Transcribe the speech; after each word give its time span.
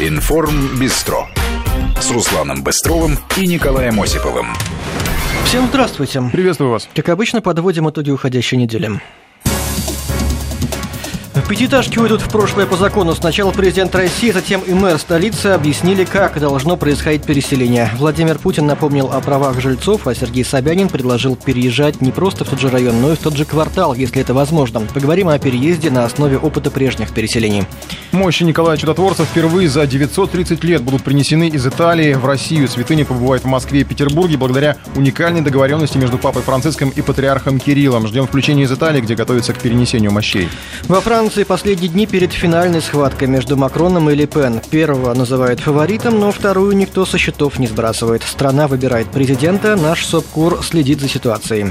Информ 0.00 0.78
Бистро 0.78 1.26
с 2.00 2.12
Русланом 2.12 2.62
Быстровым 2.62 3.18
и 3.36 3.48
Николаем 3.48 4.00
Осиповым. 4.00 4.46
Всем 5.44 5.66
здравствуйте. 5.66 6.22
Приветствую 6.32 6.70
вас. 6.70 6.88
Как 6.94 7.08
обычно, 7.08 7.40
подводим 7.40 7.90
итоги 7.90 8.12
уходящей 8.12 8.58
недели. 8.58 9.00
Пятиэтажки 11.48 11.98
уйдут 11.98 12.20
в 12.20 12.28
прошлое 12.28 12.66
по 12.66 12.76
закону. 12.76 13.14
Сначала 13.14 13.52
президент 13.52 13.94
России, 13.94 14.30
затем 14.30 14.60
и 14.60 14.74
мэр 14.74 14.98
столицы 14.98 15.46
объяснили, 15.46 16.04
как 16.04 16.38
должно 16.38 16.76
происходить 16.76 17.24
переселение. 17.24 17.90
Владимир 17.96 18.38
Путин 18.38 18.66
напомнил 18.66 19.10
о 19.10 19.18
правах 19.22 19.58
жильцов, 19.58 20.06
а 20.06 20.14
Сергей 20.14 20.44
Собянин 20.44 20.90
предложил 20.90 21.36
переезжать 21.36 22.02
не 22.02 22.12
просто 22.12 22.44
в 22.44 22.50
тот 22.50 22.60
же 22.60 22.68
район, 22.68 23.00
но 23.00 23.12
и 23.12 23.16
в 23.16 23.18
тот 23.20 23.34
же 23.34 23.46
квартал, 23.46 23.94
если 23.94 24.20
это 24.20 24.34
возможно. 24.34 24.80
Поговорим 24.92 25.28
о 25.28 25.38
переезде 25.38 25.90
на 25.90 26.04
основе 26.04 26.36
опыта 26.36 26.70
прежних 26.70 27.14
переселений. 27.14 27.64
Мощи 28.12 28.42
Николая 28.42 28.76
Чудотворца 28.76 29.24
впервые 29.24 29.70
за 29.70 29.86
930 29.86 30.62
лет 30.64 30.82
будут 30.82 31.02
принесены 31.02 31.48
из 31.48 31.66
Италии 31.66 32.12
в 32.12 32.26
Россию. 32.26 32.68
Святыня 32.68 33.06
побывает 33.06 33.44
в 33.44 33.46
Москве 33.46 33.80
и 33.80 33.84
Петербурге 33.84 34.36
благодаря 34.36 34.76
уникальной 34.96 35.40
договоренности 35.40 35.96
между 35.96 36.18
Папой 36.18 36.42
Франциском 36.42 36.90
и 36.90 37.00
Патриархом 37.00 37.58
Кириллом. 37.58 38.06
Ждем 38.06 38.26
включения 38.26 38.64
из 38.64 38.72
Италии, 38.72 39.00
где 39.00 39.14
готовится 39.14 39.54
к 39.54 39.58
перенесению 39.60 40.12
мощей. 40.12 40.50
Во 40.88 41.00
Франции 41.00 41.37
Франции 41.38 41.48
последние 41.48 41.88
дни 41.88 42.06
перед 42.06 42.32
финальной 42.32 42.82
схваткой 42.82 43.28
между 43.28 43.56
Макроном 43.56 44.10
и 44.10 44.14
Ле 44.16 44.26
Пен. 44.26 44.60
Первого 44.70 45.14
называют 45.14 45.60
фаворитом, 45.60 46.18
но 46.18 46.32
вторую 46.32 46.76
никто 46.76 47.06
со 47.06 47.16
счетов 47.16 47.60
не 47.60 47.68
сбрасывает. 47.68 48.24
Страна 48.24 48.66
выбирает 48.66 49.06
президента, 49.12 49.76
наш 49.76 50.04
СОПКУР 50.04 50.64
следит 50.64 51.00
за 51.00 51.08
ситуацией. 51.08 51.66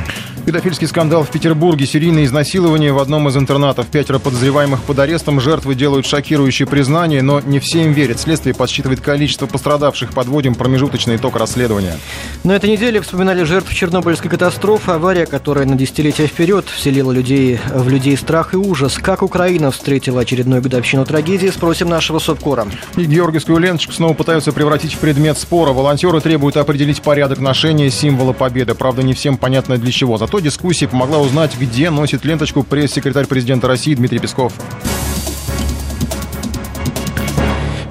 Педофильский 0.45 0.87
скандал 0.87 1.25
в 1.25 1.29
Петербурге, 1.29 1.85
серийное 1.85 2.23
изнасилование 2.23 2.93
в 2.93 2.99
одном 2.99 3.27
из 3.27 3.35
интернатов. 3.35 3.87
Пятеро 3.87 4.17
подозреваемых 4.17 4.81
под 4.83 4.97
арестом, 4.99 5.41
жертвы 5.41 5.75
делают 5.75 6.05
шокирующие 6.05 6.65
признания, 6.65 7.21
но 7.21 7.41
не 7.41 7.59
все 7.59 7.83
им 7.83 7.91
верят. 7.91 8.21
Следствие 8.21 8.55
подсчитывает 8.55 9.01
количество 9.01 9.45
пострадавших. 9.45 10.13
Подводим 10.13 10.55
промежуточный 10.55 11.17
итог 11.17 11.35
расследования. 11.35 11.97
На 12.45 12.53
этой 12.53 12.69
неделе 12.69 13.01
вспоминали 13.01 13.43
жертв 13.43 13.73
Чернобыльской 13.73 14.31
катастрофы, 14.31 14.91
авария, 14.91 15.25
которая 15.25 15.65
на 15.65 15.75
десятилетия 15.75 16.27
вперед 16.27 16.63
вселила 16.69 17.11
людей, 17.11 17.59
в 17.73 17.89
людей 17.89 18.15
страх 18.15 18.53
и 18.53 18.57
ужас. 18.57 18.97
Как 18.97 19.23
Украина 19.23 19.56
Украина 19.57 19.71
встретила 19.71 20.21
очередную 20.21 20.61
годовщину 20.61 21.03
трагедии, 21.03 21.47
спросим 21.47 21.89
нашего 21.89 22.19
СОПКОРа. 22.19 22.67
И 22.95 23.05
Георгиевскую 23.05 23.57
ленточку 23.57 23.91
снова 23.91 24.13
пытаются 24.13 24.51
превратить 24.51 24.93
в 24.93 24.99
предмет 24.99 25.35
спора. 25.35 25.73
Волонтеры 25.73 26.21
требуют 26.21 26.57
определить 26.57 27.01
порядок 27.01 27.39
ношения 27.39 27.89
символа 27.89 28.33
победы. 28.33 28.75
Правда, 28.75 29.01
не 29.01 29.15
всем 29.15 29.35
понятно 29.35 29.79
для 29.79 29.91
чего. 29.91 30.19
Зато 30.19 30.41
дискуссия 30.41 30.87
помогла 30.87 31.17
узнать, 31.17 31.57
где 31.59 31.89
носит 31.89 32.23
ленточку 32.23 32.61
пресс-секретарь 32.61 33.25
президента 33.25 33.67
России 33.67 33.95
Дмитрий 33.95 34.19
Песков. 34.19 34.53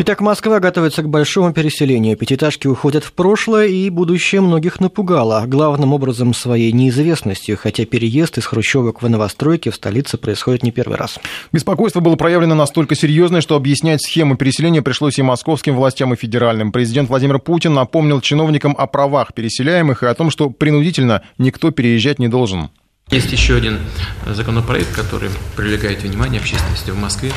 Итак, 0.09 0.21
Москва 0.21 0.61
готовится 0.61 1.03
к 1.03 1.09
большому 1.09 1.53
переселению. 1.53 2.17
Пятиэтажки 2.17 2.69
уходят 2.69 3.03
в 3.03 3.13
прошлое, 3.13 3.67
и 3.67 3.91
будущее 3.91 4.41
многих 4.41 4.79
напугало. 4.79 5.43
Главным 5.49 5.93
образом 5.93 6.33
своей 6.33 6.71
неизвестностью, 6.71 7.57
хотя 7.57 7.85
переезд 7.87 8.39
из 8.39 8.47
хрущевок 8.47 9.03
в 9.03 9.09
новостройки 9.11 9.69
в 9.69 9.75
столице 9.75 10.17
происходит 10.17 10.63
не 10.63 10.71
первый 10.71 10.97
раз. 10.97 11.19
Беспокойство 11.51 11.99
было 11.99 12.15
проявлено 12.15 12.55
настолько 12.55 12.95
серьезное, 12.95 13.41
что 13.41 13.57
объяснять 13.57 14.01
схему 14.01 14.37
переселения 14.37 14.81
пришлось 14.81 15.19
и 15.19 15.23
московским 15.23 15.75
властям, 15.75 16.15
и 16.15 16.17
федеральным. 16.17 16.71
Президент 16.71 17.09
Владимир 17.09 17.41
Путин 17.41 17.75
напомнил 17.75 18.21
чиновникам 18.21 18.77
о 18.79 18.87
правах 18.87 19.35
переселяемых 19.35 20.05
и 20.05 20.07
о 20.07 20.15
том, 20.15 20.31
что 20.31 20.51
принудительно 20.51 21.23
никто 21.37 21.73
переезжать 21.73 22.21
не 22.21 22.29
должен. 22.29 22.71
Есть 23.13 23.31
еще 23.31 23.55
один 23.55 23.79
законопроект, 24.27 24.93
который 24.93 25.31
привлекает 25.55 26.03
внимание 26.03 26.41
общественности 26.41 26.91
в 26.91 26.99
Москве. 26.99 27.33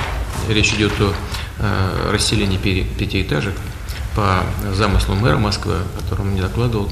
Речь 0.47 0.73
идет 0.73 0.91
о 0.99 1.13
э, 1.59 2.11
расселении 2.11 2.57
пятиэтажек 2.57 3.53
по 4.15 4.43
замыслу 4.73 5.13
мэра 5.13 5.37
Москвы, 5.37 5.75
о 5.75 6.01
котором 6.01 6.29
мне 6.29 6.41
докладывал. 6.41 6.91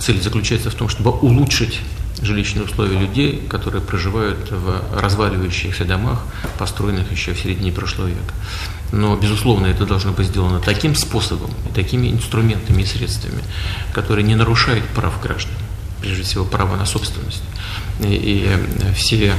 Цель 0.00 0.20
заключается 0.20 0.70
в 0.70 0.74
том, 0.74 0.88
чтобы 0.88 1.12
улучшить 1.12 1.78
жилищные 2.20 2.64
условия 2.64 2.98
людей, 2.98 3.46
которые 3.48 3.80
проживают 3.80 4.50
в 4.50 4.82
разваливающихся 5.00 5.84
домах, 5.84 6.24
построенных 6.58 7.12
еще 7.12 7.32
в 7.32 7.38
середине 7.38 7.70
прошлого 7.70 8.08
века. 8.08 8.34
Но, 8.90 9.14
безусловно, 9.14 9.66
это 9.66 9.86
должно 9.86 10.10
быть 10.10 10.26
сделано 10.26 10.58
таким 10.58 10.96
способом 10.96 11.52
и 11.70 11.72
такими 11.72 12.08
инструментами 12.08 12.82
и 12.82 12.86
средствами, 12.86 13.44
которые 13.92 14.24
не 14.24 14.34
нарушают 14.34 14.84
прав 14.86 15.22
граждан 15.22 15.54
прежде 16.02 16.22
всего, 16.24 16.44
право 16.44 16.76
на 16.76 16.84
собственность. 16.84 17.42
И, 18.00 18.14
и 18.14 18.46
э, 18.46 18.92
все 18.94 19.34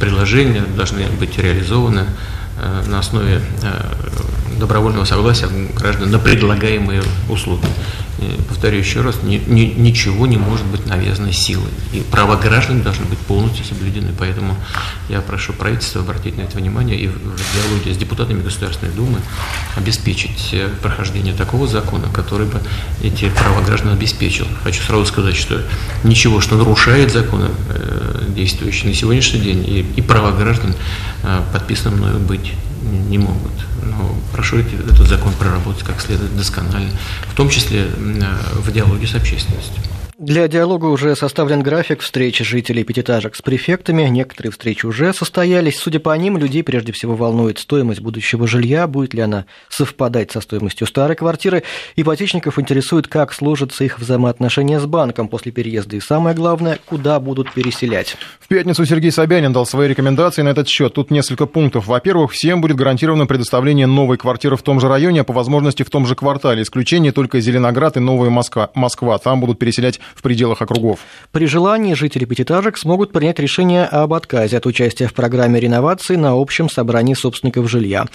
предложения 0.00 0.62
должны 0.62 1.06
быть 1.08 1.36
реализованы 1.38 2.06
э, 2.58 2.84
на 2.86 3.00
основе 3.00 3.42
э, 3.62 3.92
добровольного 4.58 5.04
согласия 5.04 5.48
граждан 5.76 6.10
на 6.10 6.18
предлагаемые 6.18 7.02
услуги 7.28 7.66
повторю 8.48 8.78
еще 8.78 9.00
раз, 9.00 9.16
ни, 9.22 9.36
ни, 9.46 9.74
ничего 9.76 10.26
не 10.26 10.36
может 10.36 10.64
быть 10.66 10.86
навязано 10.86 11.32
силой. 11.32 11.70
И 11.92 12.00
права 12.00 12.36
граждан 12.36 12.82
должны 12.82 13.04
быть 13.04 13.18
полностью 13.18 13.64
соблюдены. 13.64 14.12
Поэтому 14.18 14.56
я 15.08 15.20
прошу 15.20 15.52
правительство 15.52 16.00
обратить 16.00 16.36
на 16.36 16.42
это 16.42 16.56
внимание 16.56 16.98
и 16.98 17.08
в 17.08 17.18
диалоге 17.54 17.92
с 17.92 17.96
депутатами 17.96 18.42
Государственной 18.42 18.92
Думы 18.92 19.18
обеспечить 19.76 20.50
э, 20.52 20.68
прохождение 20.82 21.34
такого 21.34 21.66
закона, 21.66 22.08
который 22.12 22.46
бы 22.46 22.60
эти 23.02 23.28
права 23.28 23.62
граждан 23.62 23.92
обеспечил. 23.92 24.46
Хочу 24.62 24.82
сразу 24.82 25.06
сказать, 25.06 25.36
что 25.36 25.62
ничего, 26.02 26.40
что 26.40 26.56
нарушает 26.56 27.12
законы 27.12 27.50
э, 27.68 28.24
действующие 28.28 28.90
на 28.90 28.94
сегодняшний 28.94 29.40
день, 29.40 29.64
и, 29.66 29.80
и 29.96 30.02
права 30.02 30.32
граждан 30.32 30.74
э, 31.22 31.42
подписаны 31.52 31.96
мною 31.96 32.18
быть 32.18 32.52
не 32.84 33.18
могут. 33.18 33.52
Но 33.82 34.14
прошу 34.32 34.58
этот 34.58 35.06
закон 35.08 35.32
проработать 35.34 35.82
как 35.82 36.00
следует 36.00 36.36
досконально, 36.36 36.90
в 37.26 37.34
том 37.34 37.48
числе 37.48 37.86
в 37.86 38.72
диалоге 38.72 39.06
с 39.06 39.14
общественностью. 39.14 39.82
Для 40.18 40.46
диалога 40.46 40.86
уже 40.86 41.16
составлен 41.16 41.60
график 41.60 42.00
встреч 42.00 42.38
жителей 42.38 42.84
пятиэтажек 42.84 43.34
с 43.34 43.42
префектами. 43.42 44.02
Некоторые 44.04 44.52
встречи 44.52 44.86
уже 44.86 45.12
состоялись. 45.12 45.76
Судя 45.76 45.98
по 45.98 46.16
ним, 46.16 46.36
людей 46.38 46.62
прежде 46.62 46.92
всего 46.92 47.16
волнует 47.16 47.58
стоимость 47.58 48.00
будущего 48.00 48.46
жилья, 48.46 48.86
будет 48.86 49.12
ли 49.12 49.22
она 49.22 49.46
совпадать 49.68 50.30
со 50.30 50.40
стоимостью 50.40 50.86
старой 50.86 51.16
квартиры. 51.16 51.64
Ипотечников 51.96 52.60
интересует, 52.60 53.08
как 53.08 53.32
сложатся 53.32 53.82
их 53.82 53.98
взаимоотношения 53.98 54.78
с 54.78 54.86
банком 54.86 55.26
после 55.26 55.50
переезда 55.50 55.96
и, 55.96 56.00
самое 56.00 56.36
главное, 56.36 56.78
куда 56.86 57.18
будут 57.18 57.52
переселять. 57.52 58.16
В 58.38 58.46
пятницу 58.46 58.86
Сергей 58.86 59.10
Собянин 59.10 59.52
дал 59.52 59.66
свои 59.66 59.88
рекомендации 59.88 60.42
на 60.42 60.50
этот 60.50 60.68
счет. 60.68 60.94
Тут 60.94 61.10
несколько 61.10 61.46
пунктов. 61.46 61.88
Во-первых, 61.88 62.30
всем 62.30 62.60
будет 62.60 62.76
гарантировано 62.76 63.26
предоставление 63.26 63.88
новой 63.88 64.16
квартиры 64.16 64.56
в 64.56 64.62
том 64.62 64.78
же 64.78 64.86
районе, 64.86 65.22
а 65.22 65.24
по 65.24 65.32
возможности 65.32 65.82
в 65.82 65.90
том 65.90 66.06
же 66.06 66.14
квартале. 66.14 66.62
Исключение 66.62 67.10
только 67.10 67.40
Зеленоград 67.40 67.96
и 67.96 68.00
Новая 68.00 68.30
Москва. 68.30 68.70
Москва. 68.76 69.18
Там 69.18 69.40
будут 69.40 69.58
переселять 69.58 69.98
в 70.14 70.22
пределах 70.22 70.62
округов. 70.62 71.00
При 71.32 71.46
желании 71.46 71.94
жители 71.94 72.24
пятиэтажек 72.24 72.76
смогут 72.78 73.12
принять 73.12 73.38
решение 73.38 73.84
об 73.84 74.12
отказе 74.14 74.58
от 74.58 74.66
участия 74.66 75.06
в 75.06 75.14
программе 75.14 75.60
реновации 75.60 76.16
на 76.16 76.32
общем 76.32 76.68
собрании 76.68 77.14
собственников 77.14 77.70
жилья. 77.70 78.06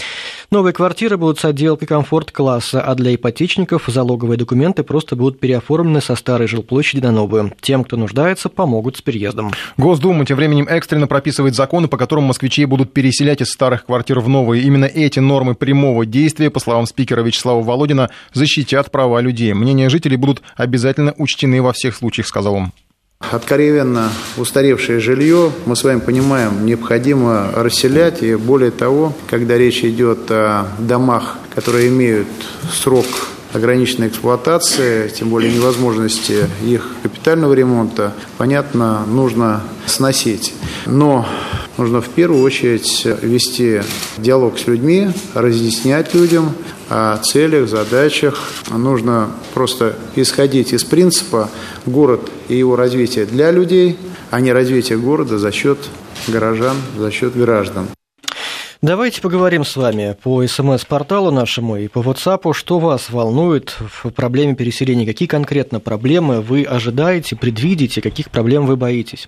Новые 0.52 0.74
квартиры 0.74 1.18
будут 1.18 1.40
с 1.40 1.46
отделкой 1.46 1.88
комфорт-класса, 1.88 2.82
а 2.82 2.96
для 2.96 3.16
ипотечников 3.16 3.84
залоговые 3.88 4.38
документы 4.38 4.84
просто 4.84 5.16
будут 5.16 5.40
переоформлены 5.40 6.02
со 6.02 6.16
старой 6.16 6.48
жилплощади 6.48 7.02
на 7.02 7.12
новую. 7.12 7.54
Тем, 7.62 7.84
кто 7.84 7.98
нуждается, 7.98 8.50
помогут 8.50 8.98
с 8.98 9.02
переездом. 9.02 9.52
Госдума 9.78 10.26
тем 10.26 10.38
временем 10.38 10.68
экстренно 10.70 11.08
прописывает 11.08 11.56
законы, 11.56 11.88
по 11.88 11.98
которым 11.98 12.26
москвичей 12.26 12.66
будут 12.66 12.94
переселять 12.94 13.42
из 13.42 13.50
старых 13.50 13.86
квартир 13.86 14.20
в 14.20 14.30
новые. 14.30 14.64
Именно 14.64 14.86
эти 14.86 15.20
нормы 15.20 15.56
прямого 15.56 16.06
действия, 16.06 16.50
по 16.50 16.60
словам 16.60 16.86
спикера 16.86 17.22
Вячеслава 17.22 17.62
Володина, 17.62 18.10
защитят 18.34 18.92
права 18.92 19.22
людей. 19.22 19.54
Мнения 19.54 19.90
жителей 19.90 20.18
будут 20.18 20.42
обязательно 20.56 21.14
учтены 21.18 21.62
во 21.62 21.74
всех 21.74 21.79
случаях, 21.96 22.28
сказал 22.28 22.56
он. 22.56 22.72
Откровенно 23.20 24.10
устаревшее 24.38 25.00
жилье, 25.00 25.52
мы 25.66 25.76
с 25.76 25.84
вами 25.84 26.00
понимаем, 26.00 26.66
необходимо 26.66 27.52
расселять. 27.54 28.24
И 28.24 28.36
более 28.36 28.72
того, 28.72 29.14
когда 29.30 29.58
речь 29.58 29.84
идет 29.84 30.32
о 30.32 30.68
домах, 30.80 31.38
которые 31.54 31.90
имеют 31.90 32.28
срок 32.72 33.06
ограниченной 33.54 34.07
эксплуатации, 34.07 35.10
тем 35.10 35.30
более 35.30 35.54
невозможности 35.54 36.48
их 36.66 36.88
капитального 37.04 37.54
ремонта, 37.54 38.13
понятно, 38.38 39.06
нужно 39.07 39.63
сносить. 39.86 40.54
Но 40.86 41.28
нужно 41.78 42.01
в 42.01 42.10
первую 42.10 42.44
очередь 42.44 43.06
вести 43.22 43.81
диалог 44.18 44.60
с 44.60 44.68
людьми, 44.68 45.10
разъяснять 45.34 46.13
людям 46.13 46.54
о 46.90 47.18
целях, 47.18 47.69
задачах. 47.69 48.40
Нужно 48.69 49.31
просто 49.54 49.96
исходить 50.16 50.74
из 50.74 50.84
принципа 50.84 51.50
город 51.86 52.30
и 52.48 52.56
его 52.56 52.75
развитие 52.75 53.25
для 53.25 53.51
людей, 53.51 53.98
а 54.31 54.42
не 54.42 54.54
развитие 54.54 54.98
города 54.98 55.40
за 55.40 55.51
счет 55.51 55.78
горожан, 56.28 56.78
за 56.98 57.12
счет 57.12 57.36
граждан. 57.36 57.88
Давайте 58.81 59.20
поговорим 59.20 59.66
с 59.66 59.76
вами 59.76 60.16
по 60.24 60.48
СМС-порталу 60.48 61.31
нашему 61.31 61.76
и 61.76 61.90
по 61.90 62.00
WhatsApp. 62.00 62.54
Что 62.54 62.80
вас 62.80 63.10
волнует 63.10 63.76
в 63.78 64.10
проблеме 64.12 64.56
переселения? 64.56 65.06
Какие 65.06 65.28
конкретно 65.28 65.81
проблемы 65.81 66.40
вы 66.40 66.64
ожидаете, 66.64 67.36
предвидите, 67.36 68.02
каких 68.02 68.31
проблем 68.31 68.66
вы 68.66 68.78
боитесь? 68.78 69.28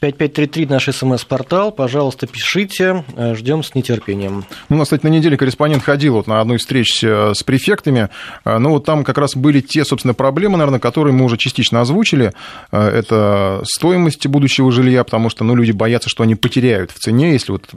5533 0.00 0.66
наш 0.66 0.88
смс-портал. 0.94 1.72
Пожалуйста, 1.72 2.28
пишите. 2.28 3.04
Э, 3.16 3.34
Ждем 3.34 3.64
с 3.64 3.74
нетерпением. 3.74 4.44
Ну, 4.68 4.76
у 4.76 4.78
нас, 4.78 4.86
кстати, 4.86 5.04
на 5.04 5.08
неделе 5.08 5.36
корреспондент 5.36 5.82
ходил 5.82 6.14
вот 6.14 6.28
на 6.28 6.40
одну 6.40 6.54
из 6.54 6.60
встреч 6.60 7.02
э, 7.02 7.32
с 7.34 7.42
префектами. 7.42 8.08
Э, 8.44 8.58
ну, 8.58 8.70
вот 8.70 8.84
там 8.84 9.02
как 9.02 9.18
раз 9.18 9.34
были 9.34 9.60
те, 9.60 9.84
собственно, 9.84 10.14
проблемы, 10.14 10.56
наверное, 10.56 10.78
которые 10.78 11.12
мы 11.12 11.24
уже 11.24 11.36
частично 11.36 11.80
озвучили. 11.80 12.32
Это 12.70 13.62
стоимость 13.64 14.24
будущего 14.28 14.70
жилья, 14.70 15.02
потому 15.02 15.30
что, 15.30 15.42
ну, 15.42 15.56
люди 15.56 15.72
боятся, 15.72 16.08
что 16.08 16.22
они 16.22 16.36
потеряют 16.36 16.92
в 16.92 16.98
цене, 17.00 17.32
если 17.32 17.52
вот 17.52 17.68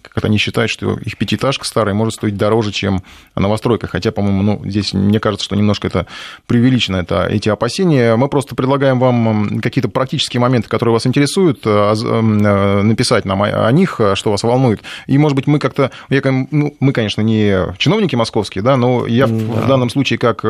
как 0.00 0.24
они 0.24 0.38
считают, 0.38 0.70
что 0.70 0.94
их 0.94 1.18
пятиэтажка 1.18 1.66
старая 1.66 1.94
может 1.94 2.14
стоить 2.14 2.38
дороже, 2.38 2.72
чем 2.72 3.02
новостройка. 3.34 3.88
Хотя, 3.88 4.10
по-моему, 4.10 4.42
ну, 4.42 4.62
здесь 4.64 4.94
мне 4.94 5.20
кажется, 5.20 5.44
что 5.44 5.54
немножко 5.54 5.86
это 5.86 6.06
преувеличено, 6.46 6.96
это, 6.96 7.26
эти 7.26 7.50
опасения. 7.50 8.16
Мы 8.16 8.28
просто 8.28 8.54
предлагаем 8.54 8.98
вам 8.98 9.60
какие-то 9.60 9.90
практические 9.90 10.40
моменты, 10.40 10.68
которые 10.68 10.94
вас 10.94 11.06
интересуют 11.06 11.57
стоит 11.58 11.66
э, 11.66 11.94
э, 12.04 12.82
написать 12.82 13.24
нам 13.24 13.42
о 13.42 13.70
них, 13.72 13.96
э, 14.00 14.14
что 14.14 14.30
вас 14.30 14.42
волнует. 14.42 14.80
И, 15.06 15.18
может 15.18 15.36
быть, 15.36 15.46
мы 15.46 15.58
как-то... 15.58 15.90
Ну, 16.08 16.74
мы, 16.80 16.92
конечно, 16.92 17.20
не 17.22 17.74
чиновники 17.78 18.16
московские, 18.16 18.62
да, 18.62 18.76
но 18.76 19.06
я 19.06 19.26
да. 19.26 19.32
в 19.32 19.66
данном 19.66 19.90
случае 19.90 20.18
как 20.18 20.42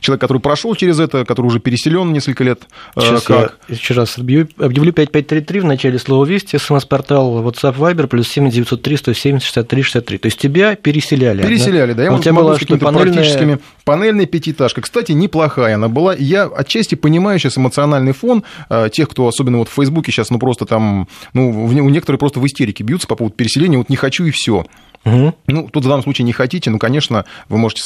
человек, 0.00 0.20
который 0.20 0.38
прошел 0.38 0.74
через 0.74 1.00
это, 1.00 1.24
который 1.24 1.46
уже 1.46 1.60
переселен 1.60 2.12
несколько 2.12 2.44
лет. 2.44 2.62
Сейчас 2.98 3.24
как... 3.24 3.58
я 3.68 3.74
еще 3.74 3.94
раз 3.94 4.18
объявлю, 4.18 4.48
объявлю 4.58 4.92
5533 4.92 5.60
в 5.60 5.64
начале 5.64 5.98
слова 5.98 6.24
«Вести», 6.24 6.56
смс-портал 6.58 7.42
WhatsApp 7.42 7.76
Viber, 7.76 8.06
плюс 8.06 8.28
7903 8.28 8.96
170 8.96 9.46
63 9.46 9.82
63. 9.82 10.18
То 10.18 10.26
есть 10.26 10.38
тебя 10.38 10.74
переселяли. 10.76 11.42
Переселяли, 11.42 11.92
да. 11.92 11.98
да. 11.98 12.04
Я 12.04 12.12
у 12.12 12.18
тебя 12.18 12.34
была 12.34 12.58
что 12.58 12.76
панельная... 12.78 13.12
практическими... 13.12 13.58
Панельная 13.84 14.26
пятиэтажка. 14.26 14.80
Кстати, 14.80 15.12
неплохая 15.12 15.76
она 15.76 15.88
была. 15.88 16.14
Я 16.14 16.44
отчасти 16.44 16.94
понимаю 16.94 17.38
сейчас 17.38 17.56
эмоциональный 17.56 18.12
фон 18.12 18.42
тех, 18.90 19.08
кто 19.08 19.28
особенно 19.28 19.58
вот 19.58 19.68
в 19.68 19.72
Фейсбуке 19.72 20.10
сейчас, 20.10 20.30
ну, 20.30 20.38
просто 20.38 20.55
просто 20.56 20.66
там, 20.66 21.08
ну, 21.34 21.66
у 21.66 21.88
некоторых 21.90 22.18
просто 22.18 22.40
в 22.40 22.46
истерике 22.46 22.82
бьются 22.82 23.06
по 23.06 23.16
поводу 23.16 23.36
переселения, 23.36 23.78
вот 23.78 23.88
не 23.88 23.96
хочу 23.96 24.24
и 24.24 24.30
все. 24.30 24.64
Угу. 25.04 25.34
Ну, 25.46 25.68
тут 25.68 25.84
в 25.84 25.88
данном 25.88 26.02
случае 26.02 26.24
не 26.24 26.32
хотите, 26.32 26.68
ну, 26.70 26.78
конечно, 26.78 27.26
вы 27.48 27.58
можете, 27.58 27.82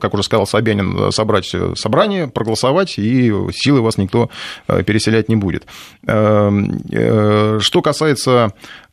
как 0.00 0.14
уже 0.14 0.22
сказал 0.22 0.46
Собянин, 0.46 1.12
собрать 1.12 1.52
собрание, 1.74 2.28
проголосовать, 2.28 2.98
и 2.98 3.30
силы 3.52 3.82
вас 3.82 3.98
никто 3.98 4.30
э, 4.68 4.82
переселять 4.82 5.28
не 5.28 5.36
будет. 5.36 5.66
Эм, 6.06 6.80
э, 6.90 7.58
что 7.60 7.82
касается 7.82 8.34
Э, 8.44 8.83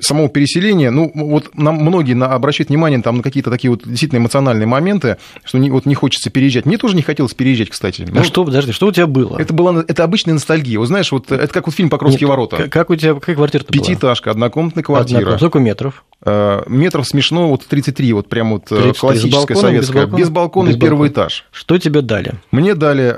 самого 0.00 0.28
переселения, 0.28 0.90
ну, 0.90 1.10
вот 1.14 1.50
нам 1.54 1.76
многие 1.76 2.20
обращают 2.22 2.68
внимание 2.68 3.00
там, 3.00 3.18
на 3.18 3.22
какие-то 3.22 3.50
такие 3.50 3.70
вот 3.70 3.82
действительно 3.84 4.18
эмоциональные 4.18 4.66
моменты, 4.66 5.18
что 5.44 5.58
не, 5.58 5.70
вот 5.70 5.86
не 5.86 5.94
хочется 5.94 6.30
переезжать. 6.30 6.66
Мне 6.66 6.78
тоже 6.78 6.96
не 6.96 7.02
хотелось 7.02 7.34
переезжать, 7.34 7.70
кстати. 7.70 8.02
А 8.02 8.12
ну, 8.12 8.24
что, 8.24 8.44
подожди, 8.44 8.72
что 8.72 8.86
у 8.86 8.92
тебя 8.92 9.06
было? 9.06 9.38
Это 9.38 9.52
была 9.52 9.84
это 9.86 10.04
обычная 10.04 10.34
ностальгия. 10.34 10.78
Вот 10.78 10.86
знаешь, 10.86 11.12
вот 11.12 11.30
это 11.30 11.52
как 11.52 11.66
вот 11.66 11.74
фильм 11.74 11.90
«Покровские 11.90 12.22
Нет, 12.22 12.30
ворота». 12.30 12.68
Как 12.68 12.90
у 12.90 12.96
тебя, 12.96 13.14
какая 13.14 13.36
квартира 13.36 13.62
Пятиэтажка, 13.64 14.30
однокомнатная 14.30 14.82
квартира. 14.82 15.18
Однокомнатная. 15.18 15.38
Сколько 15.38 15.58
метров? 15.60 16.04
Э, 16.24 16.62
метров 16.66 17.06
смешно, 17.06 17.48
вот 17.48 17.64
33, 17.66 18.12
вот 18.14 18.28
прям 18.28 18.52
вот 18.52 18.64
33, 18.66 18.90
э, 18.90 18.94
классическая 18.94 19.54
советская. 19.54 20.06
Без 20.06 20.10
балкона, 20.10 20.18
без 20.18 20.30
балкона 20.30 20.68
без 20.68 20.76
первый 20.76 21.08
балкона. 21.08 21.12
этаж. 21.12 21.44
Что 21.52 21.78
тебе 21.78 22.02
дали? 22.02 22.34
Мне 22.50 22.74
дали 22.74 23.14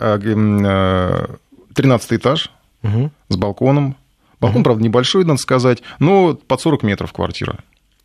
13 1.75 2.13
этаж 2.13 2.51
угу. 2.83 3.11
с 3.29 3.37
балконом 3.37 3.97
Балкон, 4.41 4.63
правда, 4.63 4.83
небольшой, 4.83 5.25
надо 5.25 5.41
сказать, 5.41 5.83
но 5.99 6.35
под 6.35 6.61
40 6.61 6.83
метров 6.83 7.13
квартира. 7.13 7.59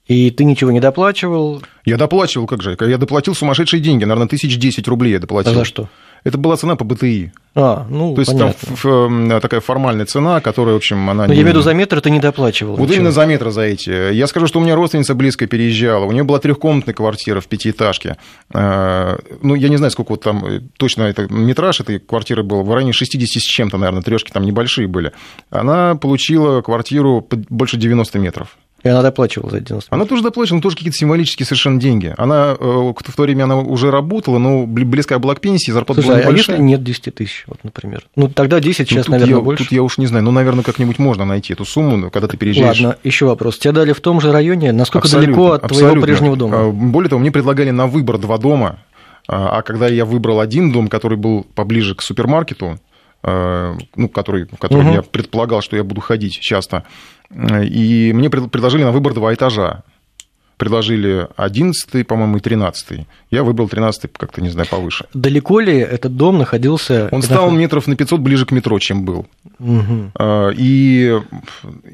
И 0.08 0.32
ты 0.32 0.44
ничего 0.44 0.72
не 0.72 0.80
доплачивал? 0.80 1.62
Я 1.86 1.98
доплачивал, 1.98 2.48
как 2.48 2.62
же. 2.62 2.78
Я 2.80 2.98
доплатил 2.98 3.36
сумасшедшие 3.36 3.82
деньги, 3.82 4.04
наверное, 4.04 4.28
тысяч 4.28 4.58
десять 4.58 4.88
рублей 4.88 5.14
я 5.14 5.20
доплатил. 5.20 5.54
А 5.54 5.56
за 5.56 5.66
что? 5.66 5.90
Это 6.24 6.38
была 6.38 6.56
цена 6.56 6.76
по 6.76 6.84
БТИ. 6.86 7.32
А, 7.56 7.86
ну, 7.90 8.14
То 8.14 8.22
есть 8.22 8.32
понятно. 8.32 8.78
там 8.82 9.42
такая 9.42 9.60
формальная 9.60 10.06
цена, 10.06 10.40
которая, 10.40 10.76
в 10.76 10.78
общем, 10.78 11.10
она... 11.10 11.26
Но 11.26 11.34
не... 11.34 11.38
я 11.38 11.42
имею 11.42 11.48
в 11.48 11.50
виду, 11.50 11.62
за 11.64 11.74
метр 11.74 12.00
ты 12.00 12.12
не 12.12 12.20
доплачивал. 12.20 12.76
Вот 12.76 12.84
ничего. 12.84 12.96
именно 12.98 13.12
за 13.12 13.26
метр 13.26 13.50
за 13.50 13.62
эти. 13.62 14.14
Я 14.14 14.28
скажу, 14.28 14.46
что 14.48 14.60
у 14.60 14.64
меня 14.64 14.76
родственница 14.76 15.16
близко 15.16 15.48
переезжала, 15.48 16.06
у 16.06 16.12
нее 16.12 16.24
была 16.24 16.40
трехкомнатная 16.40 16.94
квартира 16.94 17.42
в 17.42 17.48
пятиэтажке. 17.48 18.18
А, 18.54 19.18
ну, 19.42 19.56
я 19.56 19.70
не 19.70 19.78
знаю, 19.78 19.92
сколько 19.92 20.12
вот 20.12 20.24
там 20.24 20.46
э, 20.46 20.62
точно 20.78 21.04
это 21.04 21.28
метраж 21.28 21.82
этой 21.82 22.00
квартиры 22.00 22.44
был, 22.44 22.62
в 22.62 22.74
районе 22.74 22.94
60 22.94 23.28
с 23.42 23.46
чем-то, 23.46 23.78
наверное, 23.78 24.04
трешки 24.04 24.32
там 24.32 24.46
небольшие 24.46 24.88
были. 24.88 25.12
Она 25.50 25.96
получила 25.96 26.62
квартиру 26.62 27.28
больше 27.50 27.78
90 27.78 28.20
метров. 28.20 28.58
И 28.84 28.90
она 28.90 29.02
доплачивала 29.04 29.52
за 29.52 29.60
90 29.60 29.94
Она 29.94 30.06
тоже 30.06 30.24
доплачивала, 30.24 30.58
но 30.58 30.62
тоже 30.62 30.76
какие-то 30.76 30.98
символические 30.98 31.46
совершенно 31.46 31.80
деньги. 31.80 32.14
Она 32.18 32.56
э, 32.60 32.64
в 32.64 33.16
то 33.16 33.22
время 33.22 33.44
она 33.44 33.60
уже 33.60 33.92
работала, 33.92 34.40
но 34.40 34.66
близкая 34.66 35.20
была 35.20 35.36
к 35.36 35.42
пенсии, 35.42 35.72
зарплата 35.72 36.02
Слушай, 36.02 36.16
была 36.16 36.32
небольшая. 36.32 36.56
а 36.56 36.60
если 36.60 36.64
нет 36.64 36.84
10 36.84 37.16
тысяч, 37.16 37.44
вот, 37.48 37.64
например? 37.64 38.08
Ну, 38.16 38.28
тогда 38.28 38.60
10, 38.60 38.90
сейчас, 38.90 39.08
ну, 39.08 39.14
наверное, 39.14 39.36
я, 39.36 39.42
больше. 39.42 39.64
Тут 39.64 39.72
я 39.72 39.84
уж 39.84 39.98
не 39.98 40.08
знаю, 40.08 40.24
ну, 40.24 40.32
наверное, 40.32 40.64
как-нибудь 40.64 40.98
можно 40.98 41.26
найти 41.26 41.54
эту 41.54 41.66
сумму, 41.66 42.10
когда 42.10 42.28
ты 42.28 42.38
переезжаешь. 42.38 42.82
Ладно, 42.82 42.98
еще 43.04 43.26
вопрос. 43.26 43.60
Тебя 43.60 43.74
дали 43.74 43.94
в 43.94 44.02
том 44.02 44.20
же 44.20 44.32
районе? 44.32 44.72
Насколько 44.72 45.06
абсолютно, 45.06 45.36
далеко 45.36 45.52
от 45.52 45.64
абсолютно. 45.64 45.90
твоего 45.90 46.06
прежнего 46.06 46.36
дома? 46.36 46.58
А, 46.60 46.72
более 46.72 47.10
того, 47.10 47.20
мне 47.20 47.32
предлагали 47.32 47.70
на 47.70 47.86
выбор 47.86 48.18
два 48.18 48.38
дома, 48.38 48.80
а, 49.28 49.58
а 49.58 49.62
когда 49.62 49.88
я 49.88 50.06
выбрал 50.06 50.40
один 50.40 50.72
дом, 50.72 50.88
который 50.88 51.18
был 51.18 51.46
поближе 51.56 51.94
к 51.94 52.02
супермаркету, 52.02 52.80
э, 53.24 53.76
ну, 53.96 54.10
который, 54.10 54.46
в 54.46 54.58
котором 54.58 54.88
угу. 54.88 54.96
я 54.96 55.02
предполагал, 55.04 55.62
что 55.62 55.76
я 55.76 55.84
буду 55.84 56.02
ходить 56.02 56.40
часто, 56.40 56.84
и 57.34 58.12
мне 58.14 58.30
предложили 58.30 58.84
на 58.84 58.92
выбор 58.92 59.14
два 59.14 59.34
этажа 59.34 59.84
предложили 60.62 61.28
11, 61.38 62.06
по-моему, 62.06 62.38
и 62.38 62.40
13. 62.40 63.08
Я 63.32 63.44
выбрал 63.44 63.68
13 63.68 64.12
как-то, 64.16 64.44
не 64.44 64.50
знаю, 64.50 64.68
повыше. 64.70 65.06
Далеко 65.12 65.60
ли 65.60 65.76
этот 65.76 66.16
дом 66.16 66.38
находился? 66.38 67.10
Он 67.12 67.24
стал 67.24 67.50
метров 67.50 67.88
на 67.88 67.96
500 67.96 68.20
ближе 68.20 68.46
к 68.46 68.52
метро, 68.52 68.78
чем 68.78 69.04
был. 69.04 69.26
Угу. 69.62 70.12
И, 70.58 71.22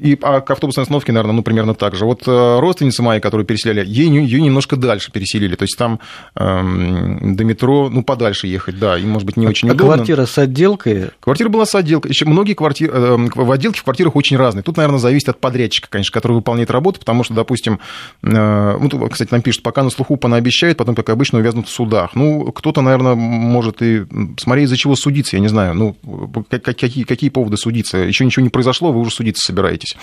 и 0.00 0.18
а 0.22 0.40
к 0.40 0.50
автобусной 0.50 0.82
остановке, 0.82 1.12
наверное, 1.12 1.34
ну, 1.34 1.42
примерно 1.42 1.74
так 1.74 1.94
же. 1.94 2.06
Вот 2.06 2.26
э, 2.26 2.58
родственница 2.60 3.02
моя, 3.02 3.20
которую 3.20 3.44
переселяли, 3.44 3.84
ей, 3.86 4.08
ее 4.08 4.40
немножко 4.40 4.76
дальше 4.76 5.12
переселили. 5.12 5.54
То 5.54 5.64
есть 5.64 5.76
там 5.76 6.00
эм, 6.34 7.36
до 7.36 7.44
метро, 7.44 7.90
ну, 7.90 8.02
подальше 8.02 8.46
ехать, 8.46 8.78
да, 8.78 8.98
и, 8.98 9.04
может 9.04 9.26
быть, 9.26 9.36
не 9.36 9.44
а, 9.46 9.50
очень 9.50 9.68
а 9.68 9.74
удобно. 9.74 9.96
квартира 9.96 10.24
с 10.24 10.38
отделкой? 10.38 11.10
Квартира 11.20 11.50
была 11.50 11.66
с 11.66 11.74
отделкой. 11.74 12.10
Еще 12.10 12.24
многие 12.24 12.54
квартиры, 12.54 12.92
э, 12.94 13.16
в 13.34 13.50
отделке 13.50 13.80
в 13.80 13.84
квартирах 13.84 14.16
очень 14.16 14.38
разные. 14.38 14.62
Тут, 14.62 14.78
наверное, 14.78 14.98
зависит 14.98 15.28
от 15.28 15.38
подрядчика, 15.38 15.88
конечно, 15.90 16.12
который 16.12 16.32
выполняет 16.32 16.70
работу, 16.70 17.00
потому 17.00 17.22
что, 17.22 17.34
допустим, 17.34 17.80
э, 18.22 18.78
ну, 18.80 19.08
кстати, 19.08 19.28
нам 19.30 19.42
пишут, 19.42 19.62
пока 19.62 19.82
на 19.82 19.90
слуху 19.90 20.16
понаобещает, 20.16 20.78
потом, 20.78 20.94
как 20.94 21.10
обычно, 21.10 21.38
увязнут 21.38 21.68
в 21.68 21.70
судах. 21.70 22.14
Ну, 22.14 22.50
кто-то, 22.52 22.80
наверное, 22.80 23.14
может 23.14 23.82
и 23.82 24.06
смотреть, 24.38 24.66
из-за 24.66 24.78
чего 24.78 24.96
судиться, 24.96 25.36
я 25.36 25.40
не 25.40 25.48
знаю. 25.48 25.74
Ну, 25.74 25.96
какие, 26.48 27.04
какие 27.04 27.28
поводы 27.28 27.57
судиться? 27.58 27.98
Еще 27.98 28.24
ничего 28.24 28.42
не 28.42 28.50
произошло, 28.50 28.92
вы 28.92 29.00
уже 29.00 29.10
судиться 29.10 29.44
собираетесь. 29.44 29.96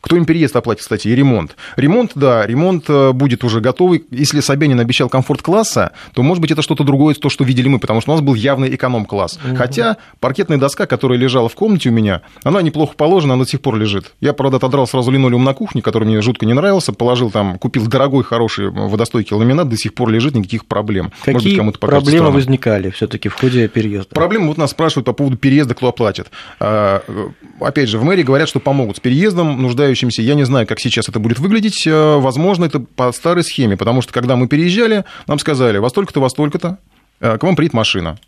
Кто 0.00 0.16
им 0.16 0.24
переезд 0.24 0.56
оплатит, 0.56 0.82
кстати, 0.82 1.08
и 1.08 1.14
ремонт? 1.14 1.56
Ремонт, 1.76 2.12
да, 2.14 2.46
ремонт 2.46 2.84
э, 2.88 3.12
будет 3.12 3.44
уже 3.44 3.60
готовый. 3.60 4.04
Если 4.10 4.40
Собянин 4.40 4.80
обещал 4.80 5.08
комфорт-класса, 5.08 5.92
то, 6.14 6.22
может 6.22 6.40
быть, 6.40 6.50
это 6.50 6.62
что-то 6.62 6.84
другое, 6.84 7.14
то, 7.14 7.28
что 7.28 7.44
видели 7.44 7.68
мы, 7.68 7.78
потому 7.78 8.00
что 8.00 8.12
у 8.12 8.14
нас 8.14 8.22
был 8.22 8.34
явный 8.34 8.74
эконом-класс. 8.74 9.38
Угу. 9.44 9.56
Хотя 9.56 9.98
паркетная 10.18 10.56
доска, 10.56 10.86
которая 10.86 11.18
лежала 11.18 11.48
в 11.48 11.54
комнате 11.54 11.90
у 11.90 11.92
меня, 11.92 12.22
она 12.42 12.62
неплохо 12.62 12.94
положена, 12.96 13.34
она 13.34 13.44
до 13.44 13.50
сих 13.50 13.60
пор 13.60 13.76
лежит. 13.76 14.14
Я, 14.20 14.32
правда, 14.32 14.56
отодрал 14.56 14.86
сразу 14.86 15.10
линолеум 15.10 15.44
на 15.44 15.52
кухне, 15.52 15.82
который 15.82 16.04
мне 16.04 16.22
жутко 16.22 16.46
не 16.46 16.54
нравился, 16.54 16.92
положил 16.92 17.30
там, 17.30 17.58
купил 17.58 17.86
дорогой, 17.86 18.24
хороший 18.24 18.70
водостойкий 18.70 19.36
ламинат, 19.36 19.68
до 19.68 19.76
сих 19.76 19.94
пор 19.94 20.08
лежит, 20.08 20.34
никаких 20.34 20.64
проблем. 20.64 21.12
Какие 21.24 21.60
быть, 21.60 21.78
проблемы 21.78 22.10
странно. 22.10 22.30
возникали 22.30 22.90
все-таки 22.90 23.28
в 23.28 23.34
ходе 23.34 23.68
переезда? 23.68 24.14
Проблемы 24.14 24.48
вот 24.48 24.56
нас 24.56 24.70
спрашивают 24.70 25.04
по 25.04 25.12
поводу 25.12 25.36
переезда, 25.36 25.74
кто 25.74 25.88
оплатит. 25.88 26.30
А, 26.58 27.02
э, 27.06 27.28
опять 27.60 27.88
же, 27.88 27.98
в 27.98 28.04
мэрии 28.04 28.22
говорят, 28.22 28.48
что 28.48 28.60
помогут 28.60 28.96
с 28.96 29.00
переездом, 29.00 29.60
нуждаются 29.60 29.89
нуждающимся. 29.90 30.22
Я 30.22 30.34
не 30.34 30.44
знаю, 30.44 30.66
как 30.66 30.80
сейчас 30.80 31.08
это 31.08 31.18
будет 31.18 31.38
выглядеть. 31.38 31.86
Э, 31.86 32.16
возможно, 32.18 32.64
это 32.64 32.80
по 32.80 33.12
старой 33.12 33.42
схеме, 33.44 33.76
потому 33.76 34.02
что 34.02 34.12
когда 34.12 34.36
мы 34.36 34.48
переезжали, 34.48 35.04
нам 35.26 35.38
сказали, 35.38 35.78
во 35.78 35.88
столько-то, 35.88 36.20
во 36.20 36.28
столько-то, 36.28 36.78
э, 37.20 37.38
к 37.38 37.42
вам 37.42 37.56
приедет 37.56 37.74
машина. 37.74 38.18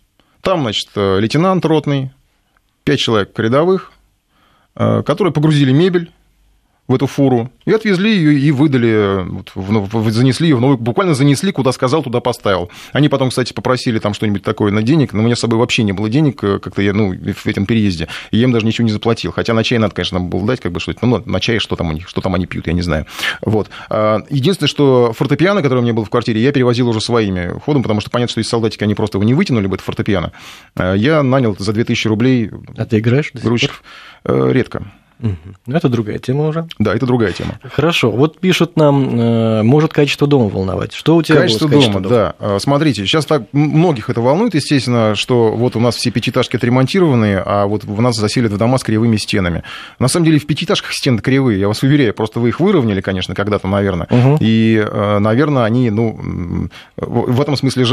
Там, 0.41 0.63
значит, 0.63 0.89
э, 0.97 1.21
лейтенант 1.21 1.65
ротный, 1.65 2.11
пять 2.85 2.99
человек 2.99 3.39
рядовых, 3.39 3.93
которые 4.75 5.33
погрузили 5.35 5.71
мебель, 5.71 6.11
в 6.89 6.95
эту 6.95 7.07
фуру 7.07 7.51
и 7.65 7.73
отвезли 7.73 8.15
ее 8.15 8.39
и 8.39 8.51
выдали, 8.51 9.25
вот, 9.25 10.13
занесли 10.13 10.49
ее 10.49 10.57
в 10.57 10.61
новую, 10.61 10.79
буквально 10.79 11.15
занесли, 11.15 11.53
куда 11.53 11.71
сказал, 11.71 12.03
туда 12.03 12.21
поставил. 12.21 12.71
Они 12.93 13.09
потом, 13.09 13.31
кстати, 13.31 13.53
попросили 13.53 14.01
там 14.01 14.15
что-нибудь 14.15 14.43
такое 14.43 14.73
на 14.73 14.83
денег, 14.83 15.13
но 15.13 15.21
у 15.21 15.23
меня 15.23 15.37
с 15.37 15.41
собой 15.41 15.59
вообще 15.59 15.85
не 15.85 15.93
было 15.93 16.09
денег 16.09 16.43
э, 16.43 16.59
как-то 16.59 16.83
я, 16.83 16.93
ну, 16.93 17.15
в 17.15 17.47
этом 17.47 17.67
переезде, 17.67 18.09
и 18.33 18.39
я 18.39 18.45
им 18.45 18.53
даже 18.53 18.67
ничего 18.67 18.85
не 18.85 18.93
заплатил. 18.93 19.31
Хотя 19.31 19.55
на 19.55 19.63
чай 19.63 19.79
надо, 19.79 19.95
конечно, 19.95 20.21
было 20.21 20.45
дать 20.45 20.61
как 20.61 20.73
бы 20.73 20.81
что-то, 20.81 21.07
ну, 21.07 21.23
на 21.25 21.41
чай 21.41 21.61
что 21.61 21.77
там 21.77 21.91
у 21.91 21.93
них, 21.93 22.09
что 22.09 22.21
там 22.21 22.35
они 22.35 22.47
пьют, 22.47 22.67
я 22.67 22.73
не 22.73 22.83
знаю. 22.83 23.07
Вот. 23.43 23.71
А, 23.89 24.23
единственное, 24.29 24.69
что 24.69 25.13
фортепиано, 25.17 25.63
которое 25.63 25.81
у 25.81 25.85
меня 25.85 25.95
было 25.95 26.05
в 26.05 26.11
квартире, 26.11 26.43
я 26.43 26.51
перевозил 26.51 26.89
уже 26.89 27.01
своими 27.01 27.59
ходом, 27.61 27.83
потому 27.83 28.01
что 28.01 28.11
понятно, 28.11 28.33
что 28.33 28.41
из 28.41 28.49
солдатики 28.49 28.83
они 28.83 28.95
просто 28.95 29.19
его 29.19 29.25
не 29.25 29.35
вытянули 29.35 29.69
бы, 29.69 29.77
это 29.77 29.85
фортепиано. 29.85 30.33
А, 30.75 30.95
я 30.95 31.23
нанял 31.23 31.55
за 31.57 31.73
2000 31.73 32.09
рублей... 32.09 32.51
А 32.77 32.85
ты 32.85 32.99
играешь? 32.99 33.31
Грузчиков. 33.33 33.83
Э, 34.25 34.51
редко. 34.53 34.93
Угу. 35.23 35.75
Это 35.75 35.89
другая 35.89 36.19
тема 36.19 36.49
уже. 36.49 36.67
Да, 36.79 36.95
это 36.95 37.07
другая 37.07 37.33
тема. 37.33 37.59
Хорошо. 37.73 38.11
Вот 38.11 38.39
пишут 38.39 38.77
нам, 38.77 39.19
э, 39.19 39.63
может 39.63 39.93
качество 39.93 40.27
дома 40.27 40.49
волновать. 40.49 40.93
Что 40.93 41.17
у 41.17 41.23
тебя 41.23 41.41
качество 41.41 41.69
было 41.69 41.83
дома, 41.83 42.01
дома? 42.01 42.35
Да. 42.39 42.59
Смотрите, 42.59 43.07
сейчас 43.07 43.25
так 43.25 43.45
многих 43.53 44.11
это 44.11 44.21
волнует, 44.21 44.55
естественно, 44.55 45.15
что 45.15 45.53
вот 45.53 45.77
у 45.77 45.81
нас 45.81 45.97
все 45.97 46.11
пятиэтажки 46.11 46.57
отремонтированные, 46.57 47.43
а 47.45 47.67
вот 47.67 47.85
в 47.85 48.01
нас 48.01 48.17
заселят 48.17 48.53
в 48.53 48.59
дома 48.59 48.79
с 48.79 48.83
кривыми 48.83 49.17
стенами. 49.17 49.63
На 49.99 50.09
самом 50.09 50.27
деле 50.27 50.39
в 50.39 50.47
пятиэтажках 50.47 50.93
стены 50.93 51.21
кривые, 51.21 51.61
я 51.61 51.69
вас 51.69 51.83
уверяю, 51.83 52.15
просто 52.15 52.41
вы 52.41 52.49
их 52.49 52.61
выровняли, 52.61 53.01
конечно, 53.01 53.35
когда-то, 53.35 53.69
наверное. 53.69 54.09
Угу. 54.11 54.39
И, 54.41 54.85
э, 54.85 55.19
наверное, 55.19 55.65
они, 55.65 55.91
ну, 55.91 56.69
в 56.97 57.41
этом 57.41 57.57
смысле, 57.57 57.85